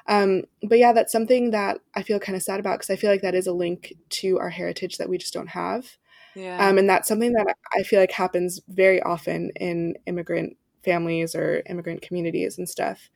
Um, 0.07 0.43
but 0.61 0.79
yeah, 0.79 0.93
that's 0.93 1.11
something 1.11 1.51
that 1.51 1.79
I 1.95 2.03
feel 2.03 2.19
kind 2.19 2.35
of 2.35 2.43
sad 2.43 2.59
about 2.59 2.79
because 2.79 2.89
I 2.89 2.95
feel 2.95 3.09
like 3.09 3.21
that 3.21 3.35
is 3.35 3.47
a 3.47 3.53
link 3.53 3.93
to 4.09 4.39
our 4.39 4.49
heritage 4.49 4.97
that 4.97 5.09
we 5.09 5.17
just 5.17 5.33
don't 5.33 5.47
have. 5.47 5.97
Yeah. 6.35 6.67
Um, 6.67 6.77
and 6.77 6.89
that's 6.89 7.07
something 7.07 7.33
that 7.33 7.55
I 7.73 7.83
feel 7.83 7.99
like 7.99 8.11
happens 8.11 8.59
very 8.67 9.01
often 9.01 9.51
in 9.55 9.95
immigrant 10.05 10.57
families 10.83 11.35
or 11.35 11.63
immigrant 11.69 12.01
communities 12.01 12.57
and 12.57 12.67
stuff. 12.67 13.09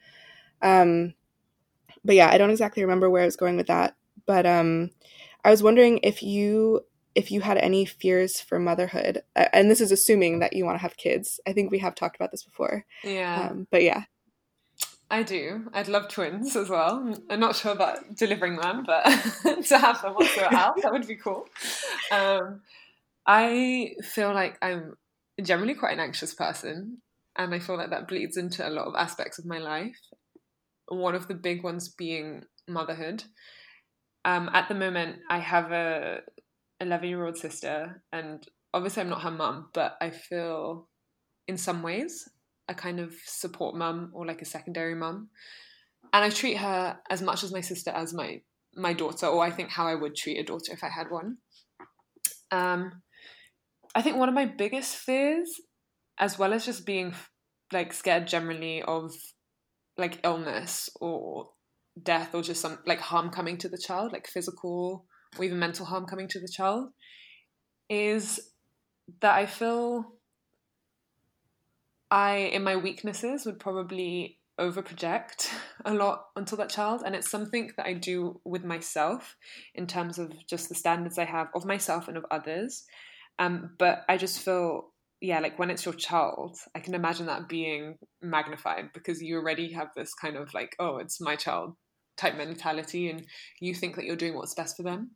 Um, 0.61 1.13
but 2.05 2.15
yeah, 2.15 2.29
I 2.31 2.37
don't 2.37 2.51
exactly 2.51 2.83
remember 2.83 3.09
where 3.09 3.23
I 3.23 3.25
was 3.25 3.35
going 3.35 3.57
with 3.57 3.67
that. 3.67 3.95
But 4.25 4.45
um, 4.45 4.91
I 5.43 5.51
was 5.51 5.63
wondering 5.63 5.99
if 6.03 6.23
you 6.23 6.81
if 7.15 7.31
you 7.31 7.41
had 7.41 7.57
any 7.57 7.83
fears 7.83 8.39
for 8.39 8.59
motherhood, 8.59 9.23
and 9.35 9.71
this 9.71 9.81
is 9.81 9.91
assuming 9.91 10.39
that 10.39 10.53
you 10.53 10.63
want 10.63 10.77
to 10.77 10.81
have 10.81 10.97
kids. 10.97 11.39
I 11.47 11.53
think 11.53 11.71
we 11.71 11.79
have 11.79 11.95
talked 11.95 12.15
about 12.15 12.29
this 12.29 12.43
before. 12.43 12.85
Yeah. 13.03 13.49
Um, 13.49 13.67
but 13.71 13.81
yeah. 13.81 14.03
I 15.09 15.23
do. 15.23 15.69
I'd 15.73 15.87
love 15.87 16.09
twins 16.09 16.55
as 16.55 16.69
well. 16.69 17.13
I'm 17.29 17.39
not 17.39 17.55
sure 17.55 17.71
about 17.71 18.15
delivering 18.15 18.57
them, 18.57 18.83
but 18.85 19.03
to 19.65 19.77
have 19.77 20.01
them 20.01 20.15
they're 20.35 20.53
out, 20.53 20.81
that 20.81 20.91
would 20.91 21.07
be 21.07 21.15
cool. 21.15 21.47
Um, 22.11 22.61
I 23.25 23.95
feel 24.03 24.33
like 24.33 24.57
I'm 24.61 24.95
generally 25.41 25.75
quite 25.75 25.93
an 25.93 26.01
anxious 26.01 26.33
person, 26.33 26.97
and 27.37 27.53
I 27.53 27.59
feel 27.59 27.77
like 27.77 27.89
that 27.91 28.07
bleeds 28.07 28.35
into 28.35 28.67
a 28.67 28.71
lot 28.71 28.87
of 28.87 28.95
aspects 28.95 29.39
of 29.39 29.45
my 29.45 29.59
life. 29.59 29.99
One 30.89 31.15
of 31.15 31.27
the 31.27 31.35
big 31.35 31.63
ones 31.63 31.87
being 31.87 32.43
motherhood. 32.67 33.23
Um, 34.25 34.49
at 34.53 34.67
the 34.67 34.75
moment, 34.75 35.19
I 35.29 35.39
have 35.39 35.71
a 35.71 36.19
11 36.81 37.07
year 37.07 37.25
old 37.25 37.37
sister, 37.37 38.01
and 38.11 38.45
obviously, 38.73 39.03
I'm 39.03 39.09
not 39.09 39.21
her 39.21 39.31
mum, 39.31 39.69
but 39.73 39.95
I 40.01 40.09
feel 40.09 40.89
in 41.47 41.57
some 41.57 41.81
ways 41.81 42.29
a 42.67 42.75
kind 42.75 42.99
of 42.99 43.13
support 43.25 43.75
mum 43.75 44.11
or 44.13 44.25
like 44.25 44.41
a 44.41 44.45
secondary 44.45 44.95
mum. 44.95 45.29
And 46.13 46.23
I 46.23 46.29
treat 46.29 46.57
her 46.57 46.99
as 47.09 47.21
much 47.21 47.43
as 47.43 47.51
my 47.51 47.61
sister 47.61 47.91
as 47.91 48.13
my 48.13 48.41
my 48.75 48.93
daughter, 48.93 49.25
or 49.25 49.43
I 49.43 49.51
think 49.51 49.69
how 49.69 49.87
I 49.87 49.95
would 49.95 50.15
treat 50.15 50.37
a 50.37 50.43
daughter 50.43 50.71
if 50.71 50.83
I 50.83 50.89
had 50.89 51.09
one. 51.09 51.37
Um, 52.51 53.01
I 53.95 54.01
think 54.01 54.17
one 54.17 54.29
of 54.29 54.35
my 54.35 54.45
biggest 54.45 54.95
fears, 54.95 55.49
as 56.19 56.37
well 56.37 56.53
as 56.53 56.65
just 56.65 56.85
being 56.85 57.15
like 57.71 57.91
scared 57.91 58.27
generally 58.27 58.81
of 58.83 59.11
like 59.97 60.19
illness 60.23 60.89
or 61.01 61.49
death 62.01 62.35
or 62.35 62.43
just 62.43 62.61
some 62.61 62.77
like 62.85 62.99
harm 62.99 63.29
coming 63.29 63.57
to 63.57 63.69
the 63.69 63.77
child, 63.77 64.11
like 64.11 64.27
physical 64.27 65.05
or 65.37 65.43
even 65.43 65.59
mental 65.59 65.85
harm 65.85 66.05
coming 66.05 66.27
to 66.27 66.39
the 66.39 66.47
child, 66.47 66.89
is 67.89 68.39
that 69.21 69.35
I 69.35 69.45
feel 69.45 70.16
I, 72.09 72.35
in 72.37 72.63
my 72.63 72.75
weaknesses, 72.75 73.45
would 73.45 73.59
probably 73.59 74.39
overproject 74.59 75.49
a 75.85 75.93
lot 75.93 76.25
onto 76.35 76.55
that 76.57 76.69
child. 76.69 77.03
And 77.05 77.15
it's 77.15 77.29
something 77.29 77.71
that 77.77 77.85
I 77.85 77.93
do 77.93 78.39
with 78.43 78.63
myself 78.63 79.35
in 79.75 79.87
terms 79.87 80.17
of 80.17 80.31
just 80.47 80.69
the 80.69 80.75
standards 80.75 81.17
I 81.17 81.25
have 81.25 81.47
of 81.55 81.65
myself 81.65 82.07
and 82.07 82.17
of 82.17 82.25
others. 82.31 82.83
Um, 83.39 83.71
but 83.77 84.03
I 84.09 84.17
just 84.17 84.39
feel, 84.39 84.93
yeah, 85.21 85.39
like 85.39 85.59
when 85.59 85.69
it's 85.69 85.85
your 85.85 85.93
child, 85.93 86.57
I 86.75 86.79
can 86.79 86.95
imagine 86.95 87.27
that 87.27 87.47
being 87.47 87.97
magnified 88.21 88.91
because 88.93 89.21
you 89.21 89.37
already 89.37 89.73
have 89.73 89.89
this 89.95 90.13
kind 90.13 90.35
of 90.35 90.53
like, 90.53 90.75
oh, 90.79 90.97
it's 90.97 91.21
my 91.21 91.35
child 91.35 91.75
type 92.17 92.35
mentality 92.35 93.09
and 93.09 93.23
you 93.61 93.75
think 93.75 93.95
that 93.95 94.05
you're 94.05 94.15
doing 94.15 94.35
what's 94.35 94.55
best 94.55 94.75
for 94.75 94.83
them. 94.83 95.11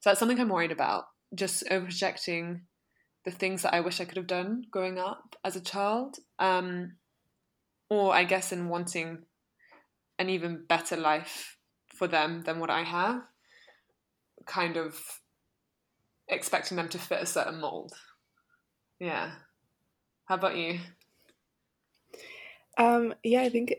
So 0.00 0.10
that's 0.10 0.18
something 0.18 0.40
I'm 0.40 0.48
worried 0.48 0.72
about. 0.72 1.04
Just 1.34 1.64
overprojecting 1.70 2.60
the 3.26 3.32
things 3.32 3.62
that 3.62 3.74
I 3.74 3.80
wish 3.80 4.00
I 4.00 4.04
could 4.04 4.16
have 4.16 4.28
done 4.28 4.62
growing 4.70 4.98
up 4.98 5.34
as 5.44 5.56
a 5.56 5.60
child, 5.60 6.16
um, 6.38 6.92
or 7.90 8.14
I 8.14 8.22
guess 8.22 8.52
in 8.52 8.68
wanting 8.68 9.24
an 10.18 10.30
even 10.30 10.64
better 10.66 10.96
life 10.96 11.58
for 11.88 12.06
them 12.06 12.44
than 12.46 12.60
what 12.60 12.70
I 12.70 12.84
have, 12.84 13.22
kind 14.46 14.76
of 14.76 14.96
expecting 16.28 16.76
them 16.76 16.88
to 16.90 16.98
fit 16.98 17.20
a 17.20 17.26
certain 17.26 17.60
mold. 17.60 17.94
Yeah. 19.00 19.32
How 20.26 20.36
about 20.36 20.56
you? 20.56 20.78
Um, 22.78 23.12
yeah, 23.24 23.42
I 23.42 23.48
think 23.48 23.74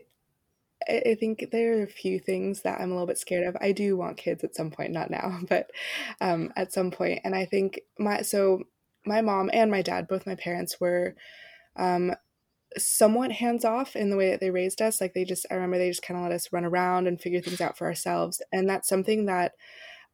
I 0.88 1.16
think 1.18 1.48
there 1.50 1.78
are 1.78 1.82
a 1.82 1.88
few 1.88 2.18
things 2.18 2.62
that 2.62 2.80
I'm 2.80 2.90
a 2.90 2.94
little 2.94 3.06
bit 3.06 3.18
scared 3.18 3.46
of. 3.46 3.56
I 3.60 3.72
do 3.72 3.96
want 3.96 4.16
kids 4.18 4.44
at 4.44 4.54
some 4.54 4.70
point, 4.70 4.92
not 4.92 5.10
now, 5.10 5.40
but 5.48 5.70
um, 6.20 6.52
at 6.54 6.72
some 6.72 6.90
point. 6.90 7.20
And 7.24 7.34
I 7.34 7.46
think 7.46 7.80
my 7.98 8.20
so 8.20 8.64
my 9.06 9.20
mom 9.20 9.50
and 9.52 9.70
my 9.70 9.82
dad, 9.82 10.08
both 10.08 10.26
my 10.26 10.34
parents, 10.34 10.80
were 10.80 11.14
um, 11.76 12.14
somewhat 12.76 13.32
hands 13.32 13.64
off 13.64 13.96
in 13.96 14.10
the 14.10 14.16
way 14.16 14.30
that 14.30 14.40
they 14.40 14.50
raised 14.50 14.82
us. 14.82 15.00
Like 15.00 15.14
they 15.14 15.24
just, 15.24 15.46
I 15.50 15.54
remember 15.54 15.78
they 15.78 15.88
just 15.88 16.02
kind 16.02 16.18
of 16.18 16.24
let 16.24 16.34
us 16.34 16.52
run 16.52 16.64
around 16.64 17.06
and 17.06 17.20
figure 17.20 17.40
things 17.40 17.60
out 17.60 17.78
for 17.78 17.86
ourselves. 17.86 18.42
And 18.52 18.68
that's 18.68 18.88
something 18.88 19.26
that 19.26 19.52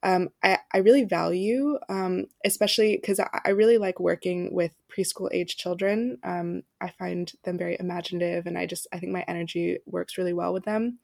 um, 0.03 0.29
I, 0.43 0.59
I 0.73 0.77
really 0.79 1.03
value, 1.03 1.79
um, 1.89 2.25
especially 2.45 2.97
because 2.97 3.19
I, 3.19 3.41
I, 3.43 3.49
really 3.49 3.79
like 3.79 3.99
working 3.99 4.53
with 4.53 4.71
preschool 4.95 5.29
age 5.31 5.57
children. 5.57 6.19
Um, 6.23 6.61
I 6.79 6.89
find 6.89 7.31
them 7.43 7.57
very 7.57 7.75
imaginative, 7.79 8.45
and 8.45 8.55
I 8.55 8.67
just, 8.67 8.85
I 8.93 8.99
think 8.99 9.11
my 9.11 9.25
energy 9.27 9.79
works 9.87 10.17
really 10.17 10.33
well 10.33 10.53
with 10.53 10.63
them. 10.63 10.99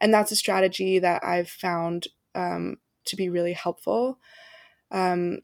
And 0.00 0.14
that's 0.14 0.30
a 0.30 0.36
strategy 0.36 1.00
that 1.00 1.24
I've 1.24 1.48
found 1.48 2.06
um, 2.36 2.76
to 3.06 3.16
be 3.16 3.28
really 3.28 3.54
helpful. 3.54 4.20
Um, 4.92 5.40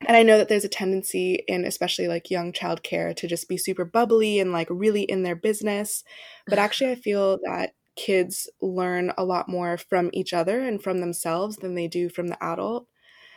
and 0.00 0.16
I 0.16 0.22
know 0.22 0.38
that 0.38 0.48
there's 0.48 0.64
a 0.64 0.68
tendency 0.68 1.44
in 1.48 1.64
especially 1.64 2.08
like 2.08 2.30
young 2.30 2.52
childcare 2.52 3.14
to 3.16 3.26
just 3.26 3.48
be 3.48 3.56
super 3.56 3.84
bubbly 3.84 4.38
and 4.38 4.52
like 4.52 4.68
really 4.70 5.02
in 5.02 5.22
their 5.22 5.36
business. 5.36 6.04
But 6.46 6.58
actually, 6.58 6.90
I 6.90 6.96
feel 6.96 7.38
that 7.44 7.74
kids 7.96 8.50
learn 8.60 9.12
a 9.16 9.24
lot 9.24 9.48
more 9.48 9.78
from 9.78 10.10
each 10.12 10.32
other 10.32 10.60
and 10.60 10.82
from 10.82 10.98
themselves 10.98 11.56
than 11.56 11.74
they 11.74 11.88
do 11.88 12.08
from 12.08 12.28
the 12.28 12.42
adult. 12.42 12.88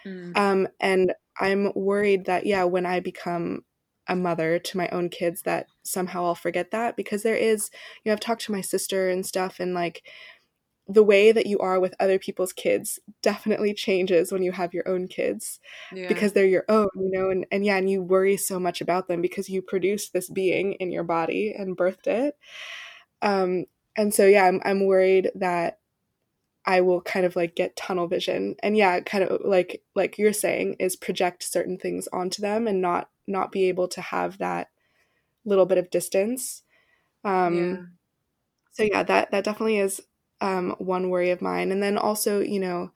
Mm. 0.05 0.37
Um, 0.37 0.67
and 0.79 1.13
I'm 1.39 1.71
worried 1.75 2.25
that, 2.25 2.45
yeah, 2.45 2.63
when 2.63 2.85
I 2.85 2.99
become 2.99 3.63
a 4.07 4.15
mother 4.15 4.57
to 4.57 4.77
my 4.77 4.87
own 4.89 5.09
kids, 5.09 5.43
that 5.43 5.67
somehow 5.83 6.25
I'll 6.25 6.35
forget 6.35 6.71
that 6.71 6.95
because 6.95 7.23
there 7.23 7.35
is, 7.35 7.69
you 8.03 8.09
know, 8.09 8.13
I've 8.13 8.19
talked 8.19 8.43
to 8.43 8.51
my 8.51 8.61
sister 8.61 9.09
and 9.09 9.25
stuff, 9.25 9.59
and 9.59 9.73
like 9.73 10.03
the 10.87 11.03
way 11.03 11.31
that 11.31 11.45
you 11.45 11.59
are 11.59 11.79
with 11.79 11.95
other 11.99 12.17
people's 12.17 12.53
kids 12.53 12.99
definitely 13.21 13.73
changes 13.73 14.31
when 14.31 14.41
you 14.41 14.51
have 14.51 14.73
your 14.73 14.87
own 14.87 15.07
kids 15.07 15.59
yeah. 15.93 16.07
because 16.07 16.33
they're 16.33 16.45
your 16.45 16.65
own 16.69 16.87
you 16.95 17.11
know 17.11 17.29
and, 17.29 17.45
and 17.51 17.65
yeah 17.65 17.77
and 17.77 17.89
you 17.89 18.01
worry 18.01 18.37
so 18.37 18.59
much 18.59 18.79
about 18.81 19.07
them 19.07 19.21
because 19.21 19.49
you 19.49 19.61
produced 19.61 20.13
this 20.13 20.29
being 20.29 20.73
in 20.73 20.91
your 20.91 21.03
body 21.03 21.53
and 21.57 21.77
birthed 21.77 22.07
it 22.07 22.35
um 23.21 23.65
and 23.97 24.13
so 24.13 24.25
yeah 24.25 24.45
i'm, 24.45 24.61
I'm 24.63 24.85
worried 24.85 25.31
that 25.35 25.79
i 26.65 26.81
will 26.81 27.01
kind 27.01 27.25
of 27.25 27.35
like 27.35 27.55
get 27.55 27.75
tunnel 27.75 28.07
vision 28.07 28.55
and 28.63 28.77
yeah 28.77 28.99
kind 29.01 29.23
of 29.23 29.41
like 29.43 29.81
like 29.95 30.17
you're 30.17 30.33
saying 30.33 30.77
is 30.79 30.95
project 30.95 31.43
certain 31.43 31.77
things 31.77 32.07
onto 32.13 32.41
them 32.41 32.67
and 32.67 32.81
not 32.81 33.09
not 33.27 33.51
be 33.51 33.67
able 33.67 33.89
to 33.89 34.01
have 34.01 34.37
that 34.37 34.69
little 35.43 35.65
bit 35.65 35.77
of 35.77 35.89
distance 35.89 36.63
um 37.25 37.55
yeah. 37.55 37.75
so 38.71 38.83
yeah 38.83 39.03
that 39.03 39.31
that 39.31 39.43
definitely 39.43 39.79
is 39.79 40.01
um, 40.41 40.75
one 40.79 41.09
worry 41.09 41.31
of 41.31 41.41
mine. 41.41 41.71
And 41.71 41.81
then 41.81 41.97
also, 41.97 42.39
you 42.39 42.59
know, 42.59 42.91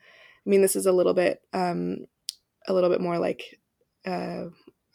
I 0.45 0.49
mean, 0.49 0.61
this 0.61 0.75
is 0.75 0.85
a 0.85 0.91
little 0.91 1.13
bit, 1.13 1.41
um, 1.53 2.05
a 2.67 2.73
little 2.73 2.89
bit 2.89 3.01
more 3.01 3.19
like, 3.19 3.59
uh, 4.05 4.45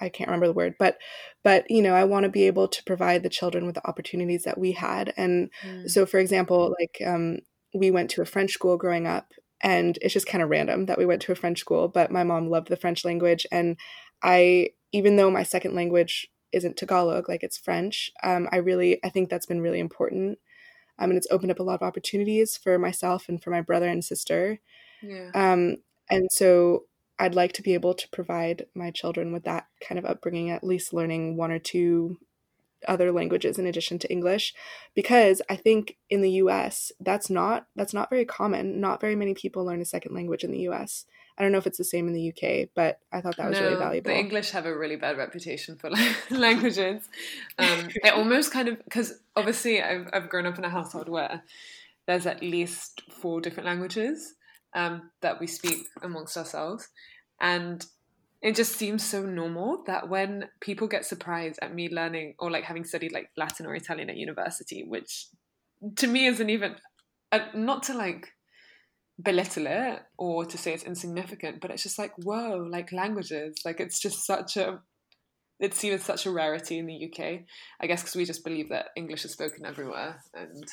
I 0.00 0.08
can't 0.10 0.28
remember 0.28 0.46
the 0.46 0.52
word, 0.52 0.74
but, 0.78 0.98
but 1.42 1.70
you 1.70 1.80
know, 1.80 1.94
I 1.94 2.04
want 2.04 2.24
to 2.24 2.28
be 2.28 2.46
able 2.46 2.68
to 2.68 2.84
provide 2.84 3.22
the 3.22 3.30
children 3.30 3.64
with 3.64 3.76
the 3.76 3.88
opportunities 3.88 4.44
that 4.44 4.58
we 4.58 4.72
had. 4.72 5.14
And 5.16 5.50
mm. 5.64 5.88
so, 5.88 6.04
for 6.04 6.18
example, 6.18 6.74
like 6.78 7.00
um, 7.06 7.38
we 7.74 7.90
went 7.90 8.10
to 8.10 8.22
a 8.22 8.26
French 8.26 8.52
school 8.52 8.76
growing 8.76 9.06
up, 9.06 9.32
and 9.62 9.98
it's 10.02 10.12
just 10.12 10.26
kind 10.26 10.42
of 10.42 10.50
random 10.50 10.86
that 10.86 10.98
we 10.98 11.06
went 11.06 11.22
to 11.22 11.32
a 11.32 11.36
French 11.36 11.60
school. 11.60 11.88
But 11.88 12.10
my 12.10 12.24
mom 12.24 12.50
loved 12.50 12.68
the 12.68 12.76
French 12.76 13.04
language, 13.04 13.46
and 13.50 13.76
I, 14.22 14.70
even 14.92 15.16
though 15.16 15.30
my 15.30 15.42
second 15.42 15.74
language 15.74 16.28
isn't 16.52 16.76
Tagalog, 16.76 17.28
like 17.28 17.42
it's 17.42 17.58
French, 17.58 18.10
um, 18.22 18.48
I 18.52 18.56
really, 18.56 19.02
I 19.04 19.08
think 19.08 19.30
that's 19.30 19.46
been 19.46 19.60
really 19.60 19.80
important 19.80 20.38
um, 20.98 21.10
and 21.10 21.16
it's 21.16 21.28
opened 21.30 21.50
up 21.50 21.60
a 21.60 21.62
lot 21.62 21.74
of 21.74 21.82
opportunities 21.82 22.56
for 22.56 22.78
myself 22.78 23.28
and 23.28 23.42
for 23.42 23.50
my 23.50 23.60
brother 23.60 23.88
and 23.88 24.04
sister. 24.04 24.60
Yeah. 25.02 25.30
Um, 25.34 25.76
and 26.10 26.30
so 26.30 26.84
I'd 27.18 27.34
like 27.34 27.52
to 27.52 27.62
be 27.62 27.74
able 27.74 27.94
to 27.94 28.08
provide 28.10 28.66
my 28.74 28.90
children 28.90 29.32
with 29.32 29.44
that 29.44 29.66
kind 29.86 29.98
of 29.98 30.04
upbringing, 30.04 30.50
at 30.50 30.64
least 30.64 30.92
learning 30.92 31.36
one 31.36 31.50
or 31.50 31.58
two 31.58 32.18
other 32.86 33.12
languages 33.12 33.58
in 33.58 33.66
addition 33.66 33.98
to 34.00 34.10
English 34.10 34.54
because 34.94 35.42
I 35.48 35.56
think 35.56 35.96
in 36.10 36.22
the 36.22 36.30
US 36.42 36.92
that's 37.00 37.28
not 37.30 37.66
that's 37.74 37.94
not 37.94 38.10
very 38.10 38.24
common. 38.24 38.80
Not 38.80 39.00
very 39.00 39.16
many 39.16 39.34
people 39.34 39.64
learn 39.64 39.80
a 39.80 39.84
second 39.84 40.14
language 40.14 40.44
in 40.44 40.50
the 40.50 40.68
US. 40.68 41.04
I 41.38 41.42
don't 41.42 41.52
know 41.52 41.58
if 41.58 41.66
it's 41.66 41.78
the 41.78 41.84
same 41.84 42.08
in 42.08 42.14
the 42.14 42.30
UK, 42.30 42.70
but 42.74 42.98
I 43.12 43.20
thought 43.20 43.36
that 43.36 43.50
was 43.50 43.58
No, 43.58 43.66
really 43.66 43.76
valuable. 43.76 44.10
The 44.10 44.18
English 44.18 44.50
have 44.50 44.64
a 44.64 44.76
really 44.76 44.96
bad 44.96 45.18
reputation 45.18 45.76
for 45.76 45.90
languages. 46.30 47.08
Um, 47.58 47.88
it 48.02 48.14
almost 48.14 48.52
kind 48.52 48.68
of 48.68 48.82
because 48.84 49.20
obviously 49.34 49.82
I've 49.82 50.08
I've 50.12 50.28
grown 50.28 50.46
up 50.46 50.58
in 50.58 50.64
a 50.64 50.70
household 50.70 51.08
where 51.08 51.42
there's 52.06 52.26
at 52.26 52.42
least 52.42 53.02
four 53.10 53.40
different 53.40 53.66
languages 53.66 54.34
um, 54.74 55.10
that 55.20 55.40
we 55.40 55.46
speak 55.46 55.86
amongst 56.02 56.36
ourselves, 56.36 56.88
and 57.40 57.84
it 58.46 58.54
just 58.54 58.76
seems 58.76 59.04
so 59.04 59.22
normal 59.26 59.82
that 59.88 60.08
when 60.08 60.48
people 60.60 60.86
get 60.86 61.04
surprised 61.04 61.58
at 61.60 61.74
me 61.74 61.88
learning 61.88 62.36
or 62.38 62.48
like 62.48 62.62
having 62.62 62.84
studied 62.84 63.10
like 63.10 63.28
Latin 63.36 63.66
or 63.66 63.74
Italian 63.74 64.08
at 64.08 64.16
university, 64.16 64.84
which 64.86 65.26
to 65.96 66.06
me 66.06 66.26
isn't 66.26 66.48
even 66.48 66.76
uh, 67.32 67.40
not 67.54 67.82
to 67.82 67.94
like 67.94 68.28
belittle 69.20 69.66
it 69.66 70.00
or 70.16 70.44
to 70.44 70.56
say 70.56 70.72
it's 70.72 70.84
insignificant, 70.84 71.60
but 71.60 71.72
it's 71.72 71.82
just 71.82 71.98
like 71.98 72.12
whoa, 72.18 72.68
like 72.70 72.92
languages, 72.92 73.56
like 73.64 73.80
it's 73.80 73.98
just 73.98 74.24
such 74.24 74.56
a 74.56 74.78
it's 75.58 75.78
seen 75.78 75.94
as 75.94 76.04
such 76.04 76.24
a 76.24 76.30
rarity 76.30 76.78
in 76.78 76.86
the 76.86 77.10
UK. 77.10 77.40
I 77.80 77.88
guess 77.88 78.02
because 78.02 78.14
we 78.14 78.24
just 78.24 78.44
believe 78.44 78.68
that 78.68 78.90
English 78.94 79.24
is 79.24 79.32
spoken 79.32 79.66
everywhere 79.66 80.22
and 80.34 80.64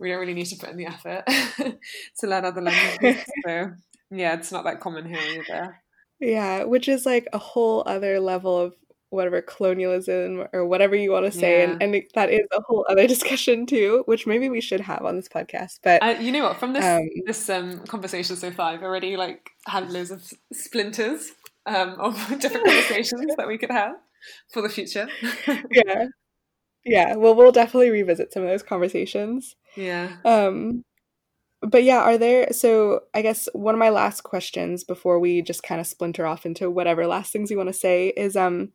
we 0.00 0.08
don't 0.08 0.20
really 0.20 0.32
need 0.32 0.46
to 0.46 0.56
put 0.56 0.70
in 0.70 0.78
the 0.78 0.86
effort 0.86 1.24
to 2.20 2.26
learn 2.26 2.46
other 2.46 2.62
languages. 2.62 3.26
so 3.46 3.72
yeah, 4.10 4.32
it's 4.32 4.52
not 4.52 4.64
that 4.64 4.80
common 4.80 5.04
here 5.06 5.20
either. 5.20 5.83
Yeah, 6.20 6.64
which 6.64 6.88
is 6.88 7.04
like 7.06 7.26
a 7.32 7.38
whole 7.38 7.82
other 7.86 8.20
level 8.20 8.58
of 8.58 8.74
whatever 9.10 9.40
colonialism 9.42 10.44
or 10.52 10.66
whatever 10.66 10.96
you 10.96 11.12
want 11.12 11.24
to 11.24 11.30
say, 11.32 11.58
Yeah. 11.60 11.70
and, 11.70 11.82
and 11.82 11.94
it- 11.94 12.12
that 12.14 12.30
is 12.30 12.46
a 12.56 12.60
whole 12.66 12.84
other 12.88 13.06
discussion 13.14 13.64
too, 13.66 14.02
which 14.06 14.26
maybe 14.26 14.48
we 14.48 14.60
should 14.60 14.80
have 14.80 15.04
on 15.04 15.16
this 15.16 15.28
podcast. 15.28 15.78
But 15.84 16.02
Uh, 16.02 16.16
you 16.20 16.32
know 16.32 16.44
what? 16.44 16.58
From 16.58 16.72
this 16.72 16.84
Um, 16.84 17.08
this 17.26 17.48
um, 17.48 17.80
conversation 17.86 18.36
so 18.36 18.50
far, 18.50 18.72
I've 18.72 18.82
already 18.82 19.16
like 19.16 19.50
had 19.66 19.90
loads 19.92 20.10
of 20.10 20.32
splinters 20.52 21.32
um, 21.66 21.90
of 22.00 22.14
different 22.40 22.66
conversations 22.66 23.34
that 23.36 23.46
we 23.46 23.56
could 23.58 23.70
have 23.70 23.94
for 24.52 24.62
the 24.62 24.68
future. 24.68 25.08
yeah, 25.70 26.06
yeah, 26.84 27.14
well, 27.16 27.34
we'll 27.34 27.52
definitely 27.52 27.90
revisit 27.90 28.32
some 28.32 28.42
of 28.42 28.48
those 28.48 28.62
conversations. 28.62 29.54
yeah. 29.76 30.16
Um, 30.24 30.82
but 31.64 31.84
yeah, 31.84 32.00
are 32.00 32.18
there? 32.18 32.52
So 32.52 33.00
I 33.14 33.22
guess 33.22 33.48
one 33.52 33.74
of 33.74 33.78
my 33.78 33.90
last 33.90 34.22
questions 34.22 34.84
before 34.84 35.18
we 35.18 35.42
just 35.42 35.62
kind 35.62 35.80
of 35.80 35.86
splinter 35.86 36.26
off 36.26 36.46
into 36.46 36.70
whatever 36.70 37.06
last 37.06 37.32
things 37.32 37.50
you 37.50 37.56
want 37.56 37.68
to 37.68 37.72
say 37.72 38.08
is, 38.08 38.36
um, 38.36 38.72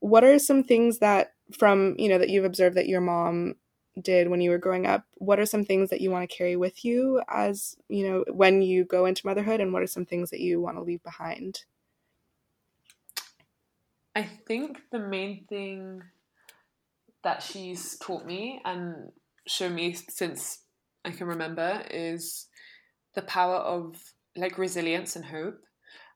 what 0.00 0.24
are 0.24 0.38
some 0.38 0.62
things 0.62 0.98
that 0.98 1.32
from 1.52 1.94
you 1.98 2.08
know 2.08 2.18
that 2.18 2.30
you've 2.30 2.44
observed 2.44 2.76
that 2.76 2.88
your 2.88 3.00
mom 3.00 3.54
did 4.00 4.28
when 4.28 4.40
you 4.40 4.50
were 4.50 4.58
growing 4.58 4.86
up? 4.86 5.04
What 5.14 5.38
are 5.38 5.46
some 5.46 5.64
things 5.64 5.90
that 5.90 6.00
you 6.00 6.10
want 6.10 6.28
to 6.28 6.36
carry 6.36 6.56
with 6.56 6.84
you 6.84 7.22
as 7.28 7.76
you 7.88 8.08
know 8.08 8.24
when 8.32 8.62
you 8.62 8.84
go 8.84 9.06
into 9.06 9.26
motherhood, 9.26 9.60
and 9.60 9.72
what 9.72 9.82
are 9.82 9.86
some 9.86 10.06
things 10.06 10.30
that 10.30 10.40
you 10.40 10.60
want 10.60 10.76
to 10.76 10.82
leave 10.82 11.02
behind? 11.02 11.64
I 14.16 14.28
think 14.46 14.80
the 14.92 15.00
main 15.00 15.44
thing 15.48 16.02
that 17.24 17.42
she's 17.42 17.98
taught 17.98 18.24
me 18.24 18.60
and 18.64 19.10
shown 19.46 19.74
me 19.74 19.94
since 19.94 20.63
I 21.04 21.10
can 21.10 21.26
remember 21.26 21.82
is 21.90 22.46
the 23.14 23.22
power 23.22 23.56
of 23.56 23.96
like 24.36 24.58
resilience 24.58 25.16
and 25.16 25.24
hope. 25.24 25.60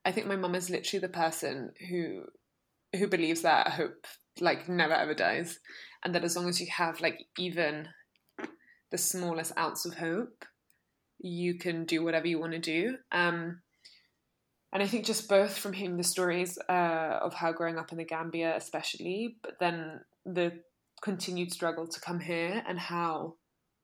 I 0.05 0.13
think 0.13 0.27
my 0.27 0.37
mum 0.37 0.55
is 0.55 0.71
literally 0.71 1.01
the 1.01 1.09
person 1.09 1.73
who 1.89 2.25
who 2.97 3.07
believes 3.07 3.43
that 3.43 3.69
hope 3.69 4.07
like 4.41 4.69
never 4.69 4.95
ever 4.95 5.15
dies 5.15 5.59
and 6.05 6.15
that 6.15 6.25
as 6.25 6.37
long 6.37 6.49
as 6.49 6.61
you 6.61 6.67
have 6.75 7.01
like 7.01 7.19
even 7.37 7.89
the 8.91 8.99
smallest 8.99 9.53
ounce 9.59 9.85
of 9.85 9.95
hope 9.95 10.45
you 11.19 11.59
can 11.59 11.85
do 11.85 12.03
whatever 12.03 12.27
you 12.27 12.39
want 12.39 12.53
to 12.53 12.59
do 12.59 12.97
um 13.13 13.61
and 14.73 14.83
I 14.83 14.87
think 14.87 15.07
just 15.07 15.29
both 15.29 15.57
from 15.57 15.73
hearing 15.73 15.97
the 15.97 16.05
stories 16.05 16.59
uh, 16.69 17.19
of 17.23 17.33
how 17.33 17.53
growing 17.53 17.79
up 17.79 17.91
in 17.91 17.97
the 17.97 18.05
Gambia, 18.05 18.55
especially, 18.55 19.39
but 19.43 19.55
then 19.59 20.01
the 20.27 20.61
continued 21.01 21.53
struggle 21.53 21.87
to 21.87 22.01
come 22.01 22.21
here 22.21 22.63
and 22.69 22.79
how 22.79 23.37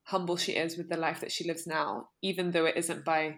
humble 0.05 0.37
she 0.37 0.53
is 0.53 0.77
with 0.77 0.89
the 0.89 0.97
life 0.97 1.21
that 1.21 1.33
she 1.33 1.45
lives 1.45 1.67
now, 1.67 2.09
even 2.23 2.51
though 2.51 2.67
it 2.67 2.77
isn't 2.77 3.05
by 3.05 3.37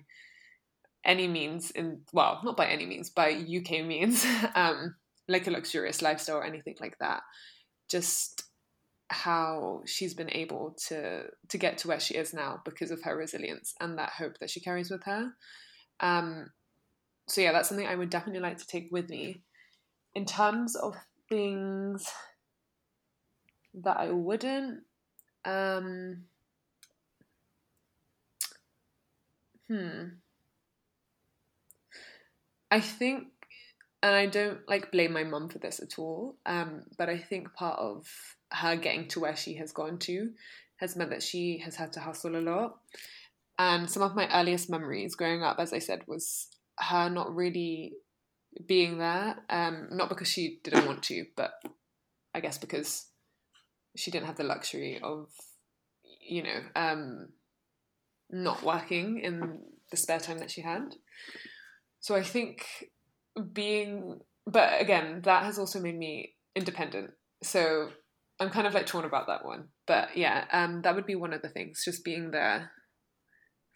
any 1.04 1.28
means 1.28 1.70
in 1.70 2.00
well, 2.12 2.40
not 2.44 2.56
by 2.56 2.66
any 2.66 2.84
means, 2.84 3.10
by 3.10 3.30
UK 3.30 3.84
means, 3.84 4.26
um, 4.54 4.96
like 5.28 5.46
a 5.46 5.50
luxurious 5.50 6.02
lifestyle 6.02 6.38
or 6.38 6.44
anything 6.44 6.76
like 6.80 6.98
that. 6.98 7.22
Just 7.88 8.42
how 9.08 9.82
she's 9.86 10.14
been 10.14 10.32
able 10.32 10.76
to 10.88 11.22
to 11.48 11.58
get 11.58 11.78
to 11.78 11.88
where 11.88 12.00
she 12.00 12.14
is 12.14 12.34
now 12.34 12.60
because 12.64 12.90
of 12.90 13.02
her 13.02 13.16
resilience 13.16 13.72
and 13.80 13.96
that 13.98 14.10
hope 14.10 14.38
that 14.40 14.50
she 14.50 14.60
carries 14.60 14.90
with 14.90 15.04
her. 15.04 15.30
Um, 16.00 16.50
so 17.28 17.40
yeah, 17.40 17.52
that's 17.52 17.68
something 17.68 17.86
I 17.86 17.94
would 17.94 18.10
definitely 18.10 18.40
like 18.40 18.58
to 18.58 18.66
take 18.66 18.88
with 18.90 19.08
me. 19.08 19.42
In 20.14 20.24
terms 20.24 20.74
of 20.74 20.96
things 21.28 22.08
that 23.74 23.98
I 23.98 24.10
wouldn't, 24.10 24.80
um, 25.44 26.24
hmm, 29.68 30.04
I 32.70 32.80
think, 32.80 33.28
and 34.02 34.14
I 34.14 34.26
don't 34.26 34.58
like 34.68 34.92
blame 34.92 35.12
my 35.12 35.24
mum 35.24 35.48
for 35.48 35.58
this 35.58 35.80
at 35.80 35.98
all, 35.98 36.36
um, 36.46 36.82
but 36.98 37.08
I 37.08 37.18
think 37.18 37.54
part 37.54 37.78
of 37.78 38.06
her 38.52 38.76
getting 38.76 39.08
to 39.08 39.20
where 39.20 39.36
she 39.36 39.54
has 39.54 39.72
gone 39.72 39.98
to 40.00 40.30
has 40.76 40.96
meant 40.96 41.10
that 41.10 41.22
she 41.22 41.58
has 41.58 41.76
had 41.76 41.92
to 41.94 42.00
hustle 42.00 42.36
a 42.36 42.40
lot. 42.40 42.78
And 43.58 43.90
some 43.90 44.02
of 44.02 44.14
my 44.14 44.28
earliest 44.32 44.68
memories 44.68 45.14
growing 45.14 45.42
up, 45.42 45.58
as 45.58 45.72
I 45.72 45.78
said, 45.78 46.02
was 46.06 46.48
her 46.78 47.08
not 47.08 47.34
really 47.34 47.94
being 48.66 48.98
there. 48.98 49.36
Um, 49.48 49.88
not 49.90 50.08
because 50.08 50.28
she 50.28 50.60
didn't 50.62 50.86
want 50.86 51.02
to, 51.04 51.24
but 51.36 51.54
I 52.34 52.40
guess 52.40 52.58
because 52.58 53.06
she 53.96 54.10
didn't 54.10 54.26
have 54.26 54.36
the 54.36 54.44
luxury 54.44 55.00
of, 55.02 55.30
you 56.20 56.42
know, 56.42 56.60
um, 56.74 57.28
not 58.30 58.62
working 58.62 59.20
in 59.22 59.60
the 59.90 59.96
spare 59.96 60.20
time 60.20 60.38
that 60.38 60.50
she 60.50 60.62
had. 60.62 60.94
So 62.00 62.14
I 62.14 62.22
think 62.22 62.66
being, 63.52 64.20
but 64.46 64.80
again, 64.80 65.22
that 65.24 65.44
has 65.44 65.58
also 65.58 65.80
made 65.80 65.96
me 65.96 66.34
independent. 66.54 67.10
So 67.42 67.90
I'm 68.40 68.50
kind 68.50 68.66
of 68.66 68.74
like 68.74 68.86
torn 68.86 69.04
about 69.04 69.26
that 69.28 69.44
one. 69.44 69.68
But 69.86 70.16
yeah, 70.16 70.44
um, 70.52 70.82
that 70.82 70.94
would 70.94 71.06
be 71.06 71.14
one 71.14 71.32
of 71.32 71.42
the 71.42 71.48
things, 71.48 71.82
just 71.84 72.04
being 72.04 72.30
there 72.30 72.70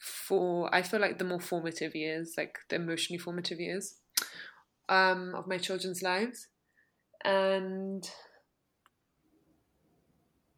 for 0.00 0.74
I 0.74 0.82
feel 0.82 1.00
like 1.00 1.18
the 1.18 1.24
more 1.24 1.40
formative 1.40 1.94
years, 1.94 2.34
like 2.36 2.54
the 2.68 2.76
emotionally 2.76 3.18
formative 3.18 3.60
years 3.60 3.96
um, 4.88 5.34
of 5.34 5.46
my 5.46 5.58
children's 5.58 6.02
lives, 6.02 6.48
and 7.24 8.08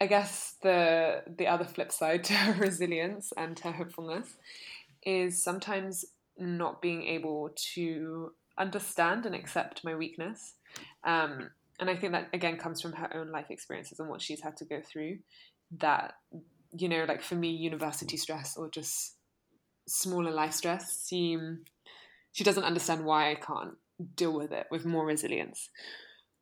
I 0.03 0.07
guess 0.07 0.57
the 0.63 1.23
the 1.39 1.47
other 1.47 1.65
flip 1.65 1.93
side 1.93 2.25
to 2.29 2.33
her 2.33 2.61
resilience 2.61 3.33
and 3.37 3.57
her 3.61 3.71
hopefulness 3.71 4.35
is 5.07 5.43
sometimes 5.43 6.05
not 6.37 6.83
being 6.83 7.05
able 7.05 7.51
to 7.75 8.33
understand 8.59 9.27
and 9.27 9.35
accept 9.35 9.85
my 9.85 9.95
weakness. 9.95 10.55
Um, 11.05 11.51
and 11.79 11.89
I 11.89 11.97
think 11.97 12.13
that 12.13 12.31
again 12.33 12.57
comes 12.57 12.81
from 12.81 12.95
her 12.95 13.15
own 13.15 13.31
life 13.31 13.47
experiences 13.51 14.01
and 14.01 14.09
what 14.09 14.21
she's 14.21 14.41
had 14.41 14.57
to 14.57 14.65
go 14.65 14.81
through. 14.81 15.19
That 15.79 16.15
you 16.77 16.89
know, 16.89 17.05
like 17.07 17.23
for 17.23 17.37
me, 17.37 17.51
university 17.51 18.17
stress 18.17 18.57
or 18.57 18.69
just 18.69 19.15
smaller 19.87 20.33
life 20.33 20.55
stress 20.55 20.93
seem 20.99 21.65
she 22.33 22.43
doesn't 22.43 22.65
understand 22.65 23.05
why 23.05 23.31
I 23.31 23.37
can't 23.37 23.75
deal 24.17 24.33
with 24.33 24.51
it 24.51 24.67
with 24.69 24.85
more 24.85 25.07
resilience. 25.07 25.71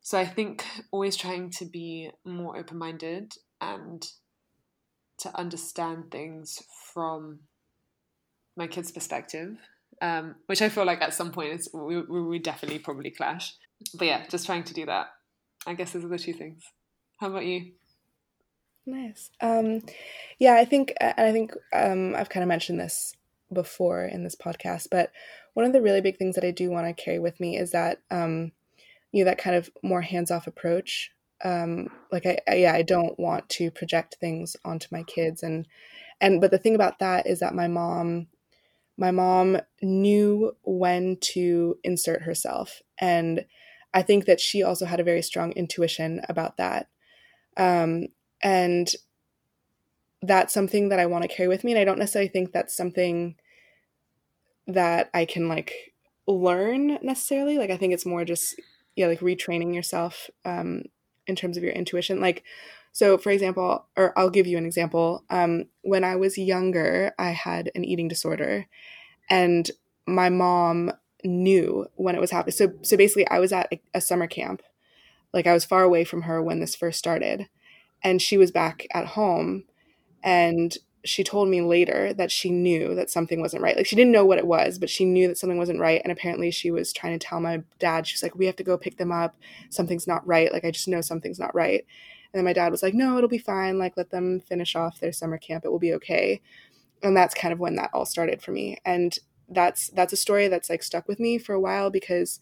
So 0.01 0.17
I 0.17 0.25
think 0.25 0.65
always 0.91 1.15
trying 1.15 1.51
to 1.51 1.65
be 1.65 2.09
more 2.25 2.57
open 2.57 2.79
minded 2.79 3.33
and 3.61 4.05
to 5.19 5.37
understand 5.37 6.11
things 6.11 6.61
from 6.93 7.41
my 8.57 8.67
kid's 8.67 8.91
perspective, 8.91 9.55
um, 10.01 10.35
which 10.47 10.61
I 10.61 10.69
feel 10.69 10.85
like 10.85 11.01
at 11.01 11.13
some 11.13 11.31
point 11.31 11.61
we, 11.73 12.01
we 12.01 12.39
definitely 12.39 12.79
probably 12.79 13.11
clash. 13.11 13.53
But 13.93 14.07
yeah, 14.07 14.25
just 14.27 14.45
trying 14.45 14.63
to 14.65 14.73
do 14.73 14.85
that. 14.87 15.07
I 15.65 15.75
guess 15.75 15.93
those 15.93 16.03
are 16.03 16.09
the 16.09 16.17
two 16.17 16.33
things. 16.33 16.63
How 17.19 17.27
about 17.29 17.45
you? 17.45 17.71
Nice. 18.85 19.29
Um, 19.39 19.83
yeah, 20.39 20.55
I 20.55 20.65
think, 20.65 20.93
and 20.99 21.13
I 21.19 21.31
think 21.31 21.53
um, 21.71 22.15
I've 22.15 22.29
kind 22.29 22.43
of 22.43 22.47
mentioned 22.47 22.79
this 22.79 23.15
before 23.53 24.05
in 24.05 24.23
this 24.23 24.35
podcast, 24.35 24.87
but 24.89 25.11
one 25.53 25.65
of 25.65 25.73
the 25.73 25.81
really 25.81 26.01
big 26.01 26.17
things 26.17 26.33
that 26.35 26.43
I 26.43 26.51
do 26.51 26.71
want 26.71 26.87
to 26.87 27.03
carry 27.03 27.19
with 27.19 27.39
me 27.39 27.57
is 27.57 27.71
that, 27.71 27.99
um, 28.09 28.53
you 29.11 29.23
know, 29.23 29.29
that 29.29 29.37
kind 29.37 29.55
of 29.55 29.69
more 29.83 30.01
hands-off 30.01 30.47
approach. 30.47 31.11
Um, 31.43 31.87
like 32.11 32.25
I, 32.25 32.39
I, 32.47 32.55
yeah, 32.55 32.73
I 32.73 32.81
don't 32.81 33.19
want 33.19 33.49
to 33.49 33.71
project 33.71 34.17
things 34.19 34.55
onto 34.63 34.87
my 34.91 35.03
kids, 35.03 35.43
and 35.43 35.67
and 36.19 36.39
but 36.39 36.51
the 36.51 36.59
thing 36.59 36.75
about 36.75 36.99
that 36.99 37.25
is 37.27 37.39
that 37.39 37.55
my 37.55 37.67
mom, 37.67 38.27
my 38.97 39.11
mom 39.11 39.57
knew 39.81 40.55
when 40.63 41.17
to 41.21 41.77
insert 41.83 42.21
herself. 42.21 42.81
And 42.99 43.45
I 43.93 44.03
think 44.03 44.25
that 44.25 44.39
she 44.39 44.63
also 44.63 44.85
had 44.85 44.99
a 44.99 45.03
very 45.03 45.21
strong 45.21 45.51
intuition 45.53 46.21
about 46.29 46.57
that. 46.57 46.87
Um, 47.57 48.07
and 48.41 48.89
that's 50.21 50.53
something 50.53 50.89
that 50.89 50.99
I 50.99 51.07
want 51.07 51.23
to 51.23 51.27
carry 51.35 51.49
with 51.49 51.63
me. 51.63 51.71
And 51.71 51.81
I 51.81 51.83
don't 51.83 51.99
necessarily 51.99 52.29
think 52.29 52.51
that's 52.51 52.77
something 52.77 53.35
that 54.67 55.09
I 55.13 55.25
can 55.25 55.49
like 55.49 55.73
learn 56.27 56.99
necessarily. 57.01 57.57
Like, 57.57 57.71
I 57.71 57.77
think 57.77 57.93
it's 57.93 58.05
more 58.05 58.23
just, 58.23 58.61
yeah, 58.95 59.07
like 59.07 59.19
retraining 59.19 59.73
yourself 59.73 60.29
um, 60.45 60.83
in 61.31 61.35
terms 61.35 61.57
of 61.57 61.63
your 61.63 61.71
intuition. 61.73 62.19
Like, 62.19 62.43
so 62.91 63.17
for 63.17 63.31
example, 63.31 63.87
or 63.95 64.13
I'll 64.19 64.29
give 64.29 64.45
you 64.45 64.57
an 64.57 64.65
example. 64.65 65.23
Um, 65.29 65.65
when 65.81 66.03
I 66.03 66.15
was 66.17 66.37
younger, 66.37 67.13
I 67.17 67.29
had 67.31 67.71
an 67.73 67.83
eating 67.85 68.07
disorder, 68.07 68.67
and 69.29 69.71
my 70.05 70.29
mom 70.29 70.91
knew 71.23 71.87
when 71.95 72.15
it 72.15 72.21
was 72.21 72.31
happening. 72.31 72.53
So, 72.53 72.73
so 72.81 72.97
basically, 72.97 73.27
I 73.29 73.39
was 73.39 73.51
at 73.53 73.71
a, 73.71 73.81
a 73.95 74.01
summer 74.01 74.27
camp. 74.27 74.61
Like, 75.33 75.47
I 75.47 75.53
was 75.53 75.65
far 75.65 75.83
away 75.83 76.03
from 76.03 76.23
her 76.23 76.43
when 76.43 76.59
this 76.59 76.75
first 76.75 76.99
started, 76.99 77.47
and 78.03 78.21
she 78.21 78.37
was 78.37 78.51
back 78.51 78.85
at 78.93 79.07
home 79.07 79.63
and 80.23 80.77
she 81.03 81.23
told 81.23 81.49
me 81.49 81.61
later 81.61 82.13
that 82.13 82.31
she 82.31 82.51
knew 82.51 82.93
that 82.95 83.09
something 83.09 83.41
wasn't 83.41 83.63
right. 83.63 83.75
Like 83.75 83.85
she 83.85 83.95
didn't 83.95 84.11
know 84.11 84.25
what 84.25 84.37
it 84.37 84.45
was, 84.45 84.77
but 84.77 84.89
she 84.89 85.05
knew 85.05 85.27
that 85.27 85.37
something 85.37 85.57
wasn't 85.57 85.79
right. 85.79 86.01
And 86.03 86.11
apparently 86.11 86.51
she 86.51 86.69
was 86.71 86.93
trying 86.93 87.17
to 87.17 87.25
tell 87.25 87.39
my 87.39 87.63
dad, 87.79 88.05
she's 88.05 88.21
like, 88.21 88.35
we 88.35 88.45
have 88.45 88.55
to 88.57 88.63
go 88.63 88.77
pick 88.77 88.97
them 88.97 89.11
up. 89.11 89.35
Something's 89.69 90.07
not 90.07 90.25
right. 90.27 90.51
Like 90.51 90.63
I 90.63 90.71
just 90.71 90.87
know 90.87 91.01
something's 91.01 91.39
not 91.39 91.55
right. 91.55 91.85
And 92.33 92.39
then 92.39 92.45
my 92.45 92.53
dad 92.53 92.71
was 92.71 92.83
like, 92.83 92.93
no, 92.93 93.17
it'll 93.17 93.29
be 93.29 93.37
fine. 93.37 93.79
Like 93.79 93.97
let 93.97 94.11
them 94.11 94.39
finish 94.41 94.75
off 94.75 94.99
their 94.99 95.11
summer 95.11 95.37
camp. 95.37 95.65
It 95.65 95.71
will 95.71 95.79
be 95.79 95.93
okay. 95.95 96.41
And 97.03 97.17
that's 97.17 97.33
kind 97.33 97.51
of 97.51 97.59
when 97.59 97.75
that 97.75 97.89
all 97.93 98.05
started 98.05 98.41
for 98.41 98.51
me. 98.51 98.77
And 98.85 99.17
that's 99.49 99.89
that's 99.89 100.13
a 100.13 100.17
story 100.17 100.47
that's 100.47 100.69
like 100.69 100.83
stuck 100.83 101.07
with 101.07 101.19
me 101.19 101.37
for 101.37 101.53
a 101.53 101.59
while 101.59 101.89
because 101.89 102.39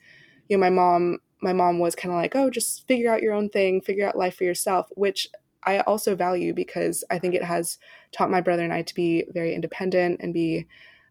you 0.48 0.56
know 0.56 0.62
my 0.62 0.70
mom 0.70 1.18
my 1.42 1.54
mom 1.54 1.80
was 1.80 1.96
kind 1.96 2.14
of 2.14 2.20
like, 2.20 2.36
oh, 2.36 2.50
just 2.50 2.86
figure 2.88 3.12
out 3.12 3.22
your 3.22 3.34
own 3.34 3.50
thing, 3.50 3.82
figure 3.82 4.06
out 4.06 4.18
life 4.18 4.36
for 4.36 4.44
yourself, 4.44 4.90
which 4.96 5.30
I 5.64 5.80
also 5.82 6.16
value 6.16 6.54
because 6.54 7.04
I 7.10 7.20
think 7.20 7.36
it 7.36 7.44
has 7.44 7.78
taught 8.12 8.32
my 8.32 8.42
brother 8.42 8.64
and 8.64 8.74
I 8.74 8.82
to 8.84 8.96
be 8.96 9.26
very 9.34 9.54
independent 9.54 10.22
and 10.22 10.34
be, 10.34 10.68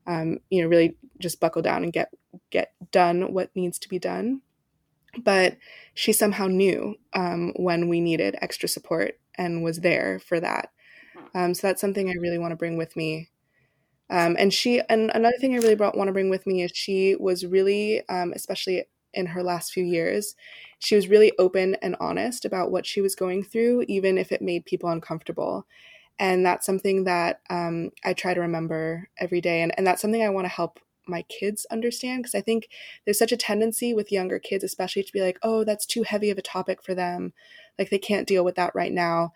um, 0.06 0.38
you 0.50 0.62
know, 0.62 0.68
really 0.68 0.96
just 1.18 1.40
buckle 1.40 1.62
down 1.62 1.84
and 1.84 1.92
get 1.92 2.10
get 2.50 2.72
done 2.90 3.32
what 3.32 3.54
needs 3.54 3.78
to 3.80 3.88
be 3.88 3.98
done. 3.98 4.42
But 5.22 5.56
she 5.94 6.12
somehow 6.12 6.46
knew 6.46 6.96
um, 7.14 7.52
when 7.56 7.88
we 7.88 8.00
needed 8.00 8.36
extra 8.40 8.68
support 8.68 9.18
and 9.36 9.62
was 9.62 9.80
there 9.80 10.18
for 10.18 10.40
that. 10.40 10.70
Um, 11.34 11.54
so 11.54 11.66
that's 11.66 11.80
something 11.80 12.08
I 12.08 12.20
really 12.20 12.38
want 12.38 12.52
to 12.52 12.56
bring 12.56 12.76
with 12.76 12.96
me. 12.96 13.28
Um, 14.10 14.36
and 14.38 14.52
she, 14.52 14.80
and 14.88 15.10
another 15.14 15.36
thing 15.38 15.54
I 15.54 15.58
really 15.58 15.74
want 15.74 16.08
to 16.08 16.12
bring 16.12 16.30
with 16.30 16.46
me 16.46 16.62
is 16.62 16.72
she 16.74 17.14
was 17.16 17.44
really, 17.44 18.06
um, 18.08 18.32
especially 18.34 18.84
in 19.18 19.26
her 19.26 19.42
last 19.42 19.72
few 19.72 19.84
years, 19.84 20.36
she 20.78 20.94
was 20.94 21.08
really 21.08 21.32
open 21.38 21.76
and 21.82 21.96
honest 22.00 22.44
about 22.44 22.70
what 22.70 22.86
she 22.86 23.00
was 23.00 23.16
going 23.16 23.42
through, 23.42 23.84
even 23.88 24.16
if 24.16 24.30
it 24.30 24.40
made 24.40 24.64
people 24.64 24.88
uncomfortable. 24.88 25.66
And 26.20 26.46
that's 26.46 26.64
something 26.64 27.04
that 27.04 27.40
um, 27.50 27.90
I 28.04 28.14
try 28.14 28.32
to 28.32 28.40
remember 28.40 29.08
every 29.18 29.40
day. 29.40 29.60
And, 29.60 29.74
and 29.76 29.86
that's 29.86 30.00
something 30.00 30.22
I 30.22 30.30
want 30.30 30.44
to 30.44 30.52
help 30.52 30.78
my 31.06 31.22
kids 31.22 31.66
understand 31.70 32.22
because 32.22 32.34
I 32.34 32.40
think 32.40 32.68
there's 33.04 33.18
such 33.18 33.32
a 33.32 33.36
tendency 33.36 33.92
with 33.92 34.12
younger 34.12 34.38
kids, 34.38 34.62
especially 34.62 35.02
to 35.02 35.12
be 35.12 35.20
like, 35.20 35.38
oh, 35.42 35.64
that's 35.64 35.86
too 35.86 36.04
heavy 36.04 36.30
of 36.30 36.38
a 36.38 36.42
topic 36.42 36.82
for 36.82 36.94
them. 36.94 37.32
Like 37.78 37.90
they 37.90 37.98
can't 37.98 38.26
deal 38.26 38.44
with 38.44 38.54
that 38.54 38.74
right 38.74 38.92
now. 38.92 39.32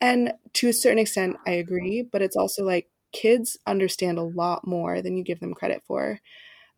And 0.00 0.32
to 0.54 0.68
a 0.68 0.72
certain 0.72 0.98
extent, 0.98 1.36
I 1.46 1.52
agree. 1.52 2.02
But 2.02 2.22
it's 2.22 2.36
also 2.36 2.64
like 2.64 2.88
kids 3.12 3.58
understand 3.66 4.18
a 4.18 4.22
lot 4.22 4.66
more 4.66 5.02
than 5.02 5.16
you 5.16 5.22
give 5.22 5.40
them 5.40 5.54
credit 5.54 5.82
for. 5.86 6.20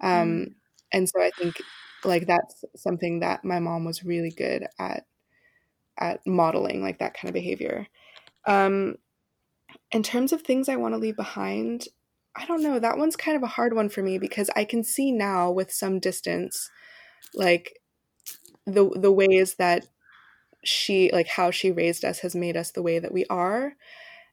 Um, 0.01 0.29
mm. 0.29 0.55
And 0.93 1.09
so 1.09 1.23
I 1.23 1.31
think 1.39 1.57
like 2.05 2.27
that's 2.27 2.65
something 2.77 3.21
that 3.21 3.45
my 3.45 3.59
mom 3.59 3.85
was 3.85 4.05
really 4.05 4.31
good 4.31 4.67
at 4.79 5.07
at 5.99 6.27
modeling 6.27 6.83
like 6.83 6.99
that 6.99 7.15
kind 7.15 7.29
of 7.29 7.35
behavior. 7.35 7.87
Um 8.47 8.97
in 9.91 10.03
terms 10.03 10.33
of 10.33 10.43
things 10.43 10.69
i 10.69 10.77
want 10.77 10.95
to 10.95 10.99
leave 10.99 11.17
behind 11.17 11.89
i 12.37 12.45
don't 12.47 12.63
know 12.63 12.79
that 12.79 12.99
one's 12.99 13.17
kind 13.17 13.37
of 13.37 13.43
a 13.43 13.47
hard 13.47 13.75
one 13.75 13.89
for 13.89 14.03
me 14.03 14.19
because 14.19 14.51
i 14.57 14.65
can 14.65 14.85
see 14.85 15.13
now 15.13 15.51
with 15.51 15.73
some 15.73 15.99
distance 15.99 16.71
like 17.35 17.79
the 18.67 18.91
the 18.97 19.13
ways 19.13 19.55
that 19.55 19.87
she 20.65 21.11
like 21.13 21.27
how 21.29 21.51
she 21.51 21.73
raised 21.73 22.05
us 22.05 22.21
has 22.21 22.35
made 22.35 22.57
us 22.57 22.71
the 22.71 22.83
way 22.83 22.99
that 22.99 23.13
we 23.13 23.25
are. 23.27 23.75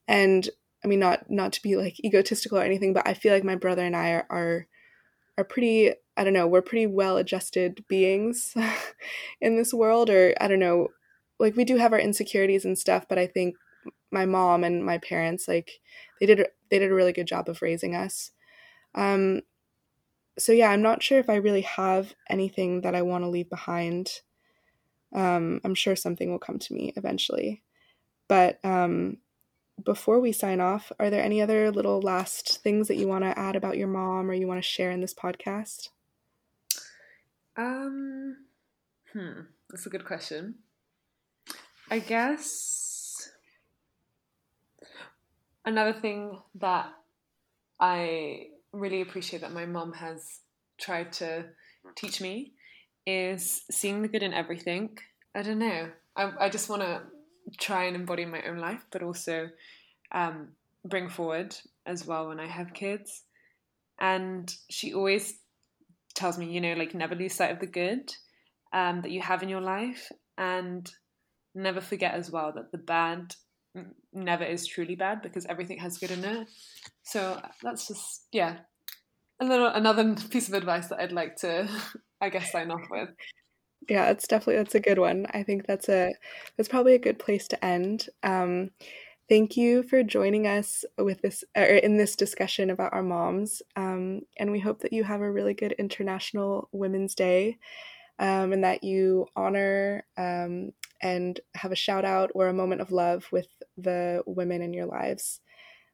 And 0.08 0.50
i 0.84 0.88
mean 0.88 1.00
not 1.00 1.30
not 1.30 1.54
to 1.54 1.62
be 1.62 1.76
like 1.76 2.00
egotistical 2.04 2.58
or 2.58 2.64
anything 2.64 2.94
but 2.94 3.08
i 3.08 3.14
feel 3.14 3.34
like 3.34 3.44
my 3.44 3.56
brother 3.56 3.84
and 3.84 3.96
i 3.96 4.12
are 4.12 4.26
are, 4.30 4.68
are 5.38 5.44
pretty 5.44 5.92
I 6.20 6.26
don't 6.26 6.34
know, 6.34 6.48
we're 6.48 6.62
pretty 6.62 6.86
well 6.86 7.16
adjusted 7.16 7.86
beings 7.88 8.54
in 9.42 9.56
this 9.56 9.74
world, 9.74 10.10
or 10.10 10.36
I 10.42 10.50
don't 10.50 10.60
know, 10.60 10.90
like 11.40 11.56
we 11.56 11.64
do 11.64 11.78
have 11.78 11.94
our 11.94 12.00
insecurities 12.00 12.66
and 12.66 12.78
stuff, 12.78 13.06
but 13.08 13.18
I 13.18 13.26
think 13.26 13.56
my 14.12 14.26
mom 14.26 14.66
and 14.66 14.86
my 14.86 14.98
parents, 14.98 15.48
like 15.48 15.80
they 16.20 16.26
did, 16.26 16.46
they 16.70 16.78
did 16.78 16.92
a 16.92 16.94
really 16.94 17.14
good 17.14 17.26
job 17.26 17.48
of 17.48 17.62
raising 17.62 17.96
us. 17.96 18.32
Um, 18.96 19.44
so 20.38 20.52
yeah, 20.52 20.72
I'm 20.72 20.82
not 20.82 21.02
sure 21.02 21.20
if 21.20 21.30
I 21.30 21.36
really 21.36 21.62
have 21.62 22.14
anything 22.30 22.82
that 22.82 22.96
I 22.96 23.02
want 23.02 23.24
to 23.24 23.30
leave 23.30 23.50
behind. 23.50 24.10
Um, 25.16 25.62
I'm 25.64 25.74
sure 25.74 25.96
something 25.96 26.30
will 26.30 26.38
come 26.38 26.60
to 26.60 26.74
me 26.74 26.92
eventually, 26.98 27.64
but 28.28 28.60
um, 28.66 29.20
before 29.86 30.20
we 30.20 30.34
sign 30.34 30.60
off, 30.60 30.92
are 31.00 31.10
there 31.10 31.24
any 31.24 31.42
other 31.42 31.72
little 31.72 32.02
last 32.02 32.62
things 32.62 32.90
that 32.90 32.98
you 32.98 33.08
want 33.08 33.24
to 33.24 33.40
add 33.40 33.56
about 33.56 33.78
your 33.78 33.88
mom 33.88 34.30
or 34.30 34.34
you 34.34 34.48
want 34.48 34.62
to 34.62 34.70
share 34.70 34.92
in 34.92 35.00
this 35.00 35.14
podcast? 35.14 35.88
Um, 37.60 38.38
hmm, 39.12 39.42
that's 39.70 39.86
a 39.86 39.90
good 39.90 40.06
question. 40.06 40.56
I 41.92 42.00
guess 42.00 43.30
another 45.66 45.92
thing 45.92 46.40
that 46.56 46.94
I 47.78 48.48
really 48.72 49.02
appreciate 49.02 49.42
that 49.42 49.52
my 49.52 49.66
mom 49.66 49.92
has 49.92 50.40
tried 50.80 51.12
to 51.14 51.48
teach 51.98 52.22
me 52.22 52.54
is 53.06 53.64
seeing 53.70 54.02
the 54.02 54.08
good 54.08 54.24
in 54.24 54.34
everything. 54.34 54.98
I 55.36 55.42
don't 55.42 55.60
know. 55.60 55.90
I, 56.16 56.32
I 56.40 56.50
just 56.50 56.70
want 56.70 56.84
to 56.84 57.02
try 57.60 57.86
and 57.86 57.96
embody 57.98 58.24
my 58.24 58.42
own 58.44 58.60
life, 58.60 58.86
but 58.90 59.04
also 59.04 59.50
um, 60.14 60.50
bring 60.86 61.10
forward 61.10 61.58
as 61.86 62.08
well 62.08 62.30
when 62.30 62.40
I 62.40 62.48
have 62.48 62.74
kids. 62.74 63.24
And 64.00 64.50
she 64.70 64.94
always 64.94 65.40
tells 66.20 66.38
me, 66.38 66.46
you 66.52 66.62
know, 66.62 66.74
like 66.74 66.94
never 66.94 67.16
lose 67.16 67.34
sight 67.34 67.52
of 67.52 67.60
the 67.60 67.68
good 67.68 68.12
um, 68.74 69.02
that 69.02 69.12
you 69.12 69.22
have 69.22 69.42
in 69.42 69.50
your 69.50 69.62
life 69.62 70.12
and 70.38 70.90
never 71.56 71.82
forget 71.82 72.14
as 72.14 72.30
well 72.30 72.52
that 72.54 72.72
the 72.72 72.78
bad 72.78 73.36
never 74.14 74.44
is 74.44 74.68
truly 74.68 74.96
bad 74.96 75.22
because 75.22 75.46
everything 75.46 75.80
has 75.80 75.98
good 75.98 76.12
in 76.12 76.24
it. 76.24 76.48
So 77.04 77.42
that's 77.64 77.88
just, 77.88 78.26
yeah, 78.32 78.58
a 79.40 79.46
little 79.46 79.68
another 79.68 80.16
piece 80.30 80.48
of 80.48 80.54
advice 80.54 80.88
that 80.88 81.00
I'd 81.00 81.12
like 81.12 81.38
to, 81.38 81.70
I 82.22 82.30
guess, 82.30 82.52
sign 82.52 82.72
off 82.72 82.88
with. 82.90 83.10
Yeah, 83.88 84.10
it's 84.10 84.28
definitely 84.28 84.58
that's 84.58 84.76
a 84.76 84.82
good 84.82 85.00
one. 85.00 85.26
I 85.34 85.44
think 85.44 85.66
that's 85.66 85.88
a 85.90 86.14
that's 86.58 86.70
probably 86.70 86.96
a 86.96 87.00
good 87.00 87.18
place 87.18 87.48
to 87.48 87.66
end. 87.66 88.08
Um, 88.24 88.72
Thank 89.30 89.56
you 89.56 89.84
for 89.84 90.02
joining 90.02 90.48
us 90.48 90.84
with 90.98 91.22
this 91.22 91.44
or 91.56 91.64
in 91.64 91.98
this 91.98 92.16
discussion 92.16 92.72
about 92.72 92.94
our 92.94 93.04
moms. 93.04 93.62
Um, 93.76 94.22
and 94.38 94.52
we 94.52 94.60
hope 94.60 94.80
that 94.80 94.92
you 94.92 95.04
have 95.04 95.22
a 95.22 95.32
really 95.32 95.54
good 95.54 95.74
International 95.74 96.68
Women's 96.72 97.14
Day 97.14 97.60
um, 98.18 98.54
and 98.54 98.64
that 98.64 98.84
you 98.84 99.28
honor 99.36 100.04
um, 100.18 100.72
and 101.04 101.40
have 101.54 101.72
a 101.72 101.76
shout 101.76 102.06
out 102.06 102.32
or 102.34 102.48
a 102.48 102.54
moment 102.54 102.82
of 102.82 102.92
love 102.92 103.28
with 103.32 103.48
the 103.78 104.24
women 104.26 104.64
in 104.64 104.74
your 104.74 104.88
lives 104.88 105.42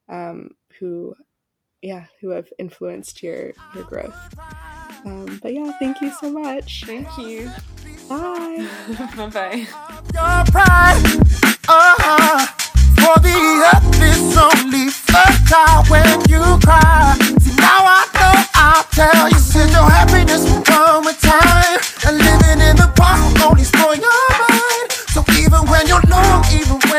um, 0.08 0.52
who, 0.80 1.14
yeah, 1.82 2.06
who 2.22 2.30
have 2.30 2.48
influenced 2.58 3.22
your 3.22 3.52
your 3.76 3.84
growth. 3.84 4.16
Um, 5.04 5.40
but 5.44 5.54
yeah, 5.54 5.72
thank 5.78 6.00
you 6.00 6.12
so 6.22 6.32
much. 6.32 6.86
Thank 6.86 7.18
you. 7.18 7.52
Bye. 8.08 8.68
bye 10.14 10.46
bye 11.68 12.48
for 13.06 13.20
the 13.22 13.38
earth 13.70 14.02
is 14.02 14.34
only 14.34 14.90
fertile 14.90 15.86
when 15.94 16.10
you 16.26 16.42
cry. 16.66 17.14
See, 17.38 17.54
now 17.62 17.82
I 17.86 18.02
know 18.18 18.36
I'll 18.56 18.84
tell 18.98 19.30
you, 19.30 19.38
said 19.38 19.70
your 19.70 19.86
happiness 19.86 20.42
will 20.50 20.64
come 20.64 21.06
with 21.06 21.20
time. 21.22 21.80
And 22.08 22.18
living 22.18 22.60
in 22.66 22.76
the 22.82 22.90
past 22.98 23.22
will 23.38 23.52
only 23.52 23.64
spoil 23.64 23.96
your 23.96 24.22
mind. 24.42 24.90
So 25.14 25.22
even 25.38 25.62
when 25.70 25.86
you're 25.86 26.06
long, 26.10 26.42
even 26.50 26.80
when 26.90 26.95